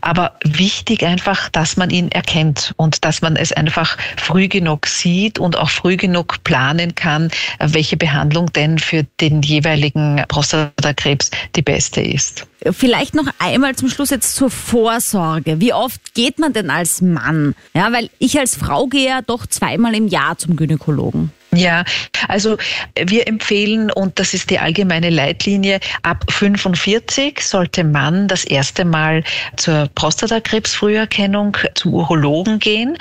Aber 0.00 0.38
wichtig 0.44 1.04
einfach, 1.04 1.48
dass 1.48 1.76
man 1.76 1.90
ihn 1.90 2.12
erkennt 2.12 2.74
und 2.76 3.04
dass 3.04 3.22
man 3.22 3.34
es 3.34 3.52
einfach 3.52 3.98
früh 4.16 4.46
genug 4.46 4.86
sieht 4.86 5.40
und 5.40 5.58
auch 5.58 5.70
früh 5.70 5.96
genug 5.96 6.44
planen 6.44 6.94
kann, 6.94 7.30
welche 7.58 7.96
Behandlung 7.96 8.52
denn 8.52 8.78
für 8.78 9.02
den 9.20 9.42
jeweiligen 9.42 10.22
Prostatakrebs 10.28 11.32
die 11.56 11.62
beste 11.62 12.00
ist. 12.00 12.46
Vielleicht 12.72 13.14
noch 13.14 13.26
einmal 13.38 13.76
zum 13.76 13.88
Schluss 13.88 14.10
jetzt 14.10 14.36
zur 14.36 14.50
Vorsorge. 14.50 15.60
Wie 15.60 15.74
oft 15.74 16.14
geht 16.14 16.38
man 16.38 16.52
denn 16.52 16.70
als 16.70 17.02
Mann? 17.02 17.54
Ja, 17.74 17.92
weil 17.92 18.10
ich 18.18 18.38
als 18.38 18.56
Frau 18.56 18.86
gehe 18.86 19.08
ja 19.08 19.22
doch 19.22 19.46
zweimal 19.46 19.94
im 19.94 20.08
Jahr 20.08 20.38
zum 20.38 20.56
Gynäkologen. 20.56 21.30
Ja, 21.56 21.84
also 22.28 22.56
wir 22.96 23.26
empfehlen, 23.26 23.90
und 23.90 24.18
das 24.18 24.34
ist 24.34 24.50
die 24.50 24.58
allgemeine 24.58 25.10
Leitlinie, 25.10 25.80
ab 26.02 26.24
45 26.30 27.40
sollte 27.40 27.84
man 27.84 28.28
das 28.28 28.44
erste 28.44 28.84
Mal 28.84 29.22
zur 29.56 29.88
Prostatakrebsfrüherkennung 29.94 31.56
zum 31.74 31.94
Urologen 31.94 32.58
gehen, 32.58 32.96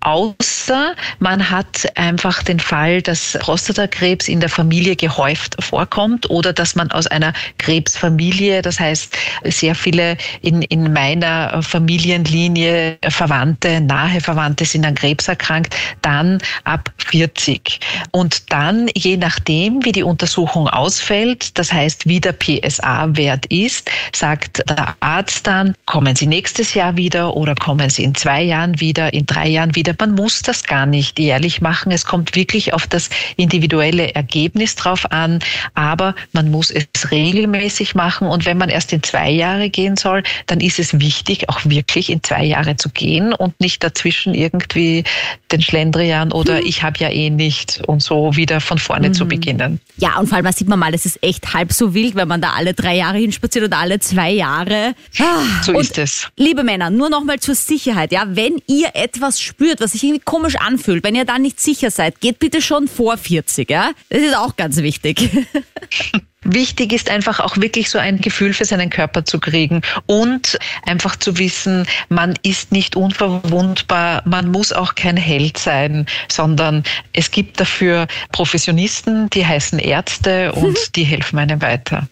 außer 0.00 0.94
man 1.18 1.50
hat 1.50 1.86
einfach 1.96 2.42
den 2.42 2.60
Fall, 2.60 3.02
dass 3.02 3.36
Prostatakrebs 3.40 4.28
in 4.28 4.40
der 4.40 4.48
Familie 4.48 4.96
gehäuft 4.96 5.56
vorkommt 5.62 6.28
oder 6.30 6.52
dass 6.52 6.74
man 6.74 6.90
aus 6.92 7.06
einer 7.06 7.32
Krebsfamilie, 7.58 8.62
das 8.62 8.78
heißt 8.78 9.16
sehr 9.44 9.74
viele 9.74 10.16
in, 10.42 10.62
in 10.62 10.92
meiner 10.92 11.62
Familienlinie 11.62 12.98
Verwandte, 13.08 13.80
nahe 13.80 14.20
Verwandte 14.20 14.64
sind 14.64 14.84
an 14.86 14.94
Krebs 14.94 15.28
erkrankt, 15.28 15.74
dann 16.02 16.38
ab 16.64 16.90
40. 16.98 17.80
Und 18.10 18.52
dann, 18.52 18.88
je 18.94 19.16
nachdem, 19.16 19.84
wie 19.84 19.92
die 19.92 20.02
Untersuchung 20.02 20.68
ausfällt, 20.68 21.58
das 21.58 21.72
heißt, 21.72 22.06
wie 22.06 22.20
der 22.20 22.32
PSA-Wert 22.32 23.46
ist, 23.46 23.90
sagt 24.14 24.62
der 24.68 24.96
Arzt 25.00 25.46
dann, 25.46 25.74
kommen 25.86 26.16
Sie 26.16 26.26
nächstes 26.26 26.74
Jahr 26.74 26.96
wieder 26.96 27.36
oder 27.36 27.54
kommen 27.54 27.90
Sie 27.90 28.04
in 28.04 28.14
zwei 28.14 28.42
Jahren 28.42 28.80
wieder, 28.80 29.12
in 29.12 29.26
drei 29.26 29.48
Jahren 29.48 29.74
wieder. 29.74 29.94
Man 29.98 30.12
muss 30.12 30.42
das 30.42 30.64
gar 30.64 30.86
nicht 30.86 31.18
jährlich 31.18 31.60
machen. 31.60 31.92
Es 31.92 32.04
kommt 32.04 32.34
wirklich 32.34 32.72
auf 32.74 32.86
das 32.86 33.10
individuelle 33.36 34.14
Ergebnis 34.14 34.74
drauf 34.76 35.10
an, 35.10 35.40
aber 35.74 36.14
man 36.32 36.50
muss 36.50 36.70
es 36.70 37.10
regelmäßig 37.10 37.94
machen. 37.94 38.28
Und 38.28 38.46
wenn 38.46 38.58
man 38.58 38.68
erst 38.68 38.92
in 38.92 39.02
zwei 39.02 39.30
Jahre 39.30 39.70
gehen 39.70 39.96
soll, 39.96 40.22
dann 40.46 40.60
ist 40.60 40.78
es 40.78 40.98
wichtig, 41.00 41.48
auch 41.48 41.60
wirklich 41.64 42.10
in 42.10 42.22
zwei 42.22 42.44
Jahre 42.44 42.76
zu 42.76 42.88
gehen 42.90 43.32
und 43.32 43.58
nicht 43.60 43.82
dazwischen 43.82 44.34
irgendwie 44.34 45.04
den 45.52 45.62
Schlendrian 45.62 46.32
oder 46.32 46.58
hm. 46.58 46.66
ich 46.66 46.82
habe 46.82 46.98
ja 46.98 47.10
eh 47.10 47.30
nicht 47.30 47.82
und 47.86 48.02
so 48.02 48.36
wieder 48.36 48.60
von 48.60 48.78
vorne 48.78 49.08
mhm. 49.08 49.14
zu 49.14 49.26
beginnen. 49.26 49.80
Ja, 49.96 50.18
und 50.18 50.28
vor 50.28 50.38
allem, 50.38 50.52
sieht 50.52 50.68
man 50.68 50.78
mal, 50.78 50.94
es 50.94 51.06
ist 51.06 51.22
echt 51.22 51.54
halb 51.54 51.72
so 51.72 51.94
wild, 51.94 52.14
wenn 52.14 52.28
man 52.28 52.40
da 52.40 52.50
alle 52.50 52.74
drei 52.74 52.96
Jahre 52.96 53.18
hinspaziert 53.18 53.64
oder 53.64 53.78
alle 53.78 53.98
zwei 54.00 54.30
Jahre. 54.30 54.94
Ah, 55.18 55.62
so 55.62 55.72
und 55.72 55.80
ist 55.80 55.98
es. 55.98 56.28
Liebe 56.36 56.62
Männer, 56.64 56.90
nur 56.90 57.10
nochmal 57.10 57.40
zur 57.40 57.54
Sicherheit, 57.54 58.12
ja, 58.12 58.24
wenn 58.28 58.60
ihr 58.66 58.90
etwas 58.94 59.40
spürt, 59.40 59.80
was 59.80 59.92
sich 59.92 60.04
irgendwie 60.04 60.22
komisch 60.24 60.56
anfühlt, 60.56 61.04
wenn 61.04 61.14
ihr 61.14 61.24
da 61.24 61.38
nicht 61.38 61.60
sicher 61.60 61.90
seid, 61.90 62.20
geht 62.20 62.38
bitte 62.38 62.60
schon 62.62 62.88
vor 62.88 63.16
40, 63.16 63.70
ja? 63.70 63.92
Das 64.08 64.20
ist 64.20 64.36
auch 64.36 64.56
ganz 64.56 64.76
wichtig. 64.78 65.30
Wichtig 66.48 66.92
ist 66.92 67.10
einfach 67.10 67.40
auch 67.40 67.56
wirklich 67.56 67.90
so 67.90 67.98
ein 67.98 68.20
Gefühl 68.20 68.54
für 68.54 68.64
seinen 68.64 68.88
Körper 68.88 69.24
zu 69.24 69.40
kriegen 69.40 69.82
und 70.06 70.56
einfach 70.84 71.16
zu 71.16 71.38
wissen, 71.38 71.86
man 72.08 72.34
ist 72.42 72.70
nicht 72.70 72.94
unverwundbar, 72.94 74.22
man 74.26 74.52
muss 74.52 74.72
auch 74.72 74.94
kein 74.94 75.16
Held 75.16 75.58
sein, 75.58 76.06
sondern 76.28 76.84
es 77.12 77.32
gibt 77.32 77.58
dafür 77.58 78.06
Professionisten, 78.30 79.28
die 79.30 79.44
heißen 79.44 79.80
Ärzte 79.80 80.52
und 80.52 80.78
die 80.96 81.04
helfen 81.04 81.40
einem 81.40 81.60
weiter. 81.60 82.06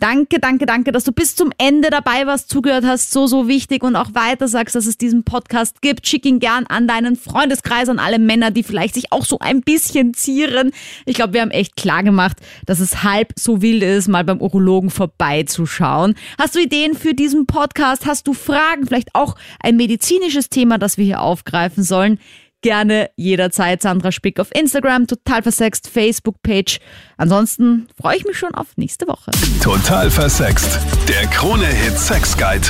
Danke, 0.00 0.38
danke, 0.38 0.64
danke, 0.64 0.92
dass 0.92 1.02
du 1.02 1.10
bis 1.10 1.34
zum 1.34 1.50
Ende 1.58 1.90
dabei 1.90 2.26
warst, 2.26 2.50
zugehört 2.50 2.84
hast. 2.84 3.10
So, 3.10 3.26
so 3.26 3.48
wichtig 3.48 3.82
und 3.82 3.96
auch 3.96 4.14
weiter 4.14 4.46
sagst, 4.46 4.76
dass 4.76 4.86
es 4.86 4.96
diesen 4.96 5.24
Podcast 5.24 5.82
gibt. 5.82 6.06
Schick 6.06 6.24
ihn 6.24 6.38
gern 6.38 6.66
an 6.66 6.86
deinen 6.86 7.16
Freundeskreis, 7.16 7.88
an 7.88 7.98
alle 7.98 8.20
Männer, 8.20 8.52
die 8.52 8.62
vielleicht 8.62 8.94
sich 8.94 9.10
auch 9.10 9.24
so 9.24 9.40
ein 9.40 9.62
bisschen 9.62 10.14
zieren. 10.14 10.70
Ich 11.04 11.14
glaube, 11.16 11.32
wir 11.32 11.40
haben 11.40 11.50
echt 11.50 11.74
klar 11.74 12.04
gemacht, 12.04 12.36
dass 12.64 12.78
es 12.78 13.02
halb 13.02 13.32
so 13.36 13.60
wild 13.60 13.82
ist, 13.82 14.06
mal 14.06 14.24
beim 14.24 14.40
Urologen 14.40 14.90
vorbeizuschauen. 14.90 16.14
Hast 16.38 16.54
du 16.54 16.60
Ideen 16.60 16.94
für 16.94 17.14
diesen 17.14 17.46
Podcast? 17.46 18.06
Hast 18.06 18.28
du 18.28 18.34
Fragen? 18.34 18.86
Vielleicht 18.86 19.14
auch 19.14 19.34
ein 19.60 19.76
medizinisches 19.76 20.48
Thema, 20.48 20.78
das 20.78 20.96
wir 20.96 21.04
hier 21.04 21.22
aufgreifen 21.22 21.82
sollen? 21.82 22.20
Gerne 22.62 23.10
jederzeit 23.16 23.82
Sandra 23.82 24.12
Spick 24.12 24.40
auf 24.40 24.54
Instagram, 24.54 25.06
total 25.06 25.42
versext 25.42 25.88
Facebook-Page. 25.88 26.78
Ansonsten 27.16 27.88
freue 28.00 28.16
ich 28.16 28.24
mich 28.24 28.38
schon 28.38 28.54
auf 28.54 28.76
nächste 28.76 29.06
Woche. 29.08 29.30
Total 29.62 30.10
versext. 30.10 30.78
Der 31.08 31.26
Krone-Hit 31.28 31.98
Sex 31.98 32.36
Guide. 32.36 32.68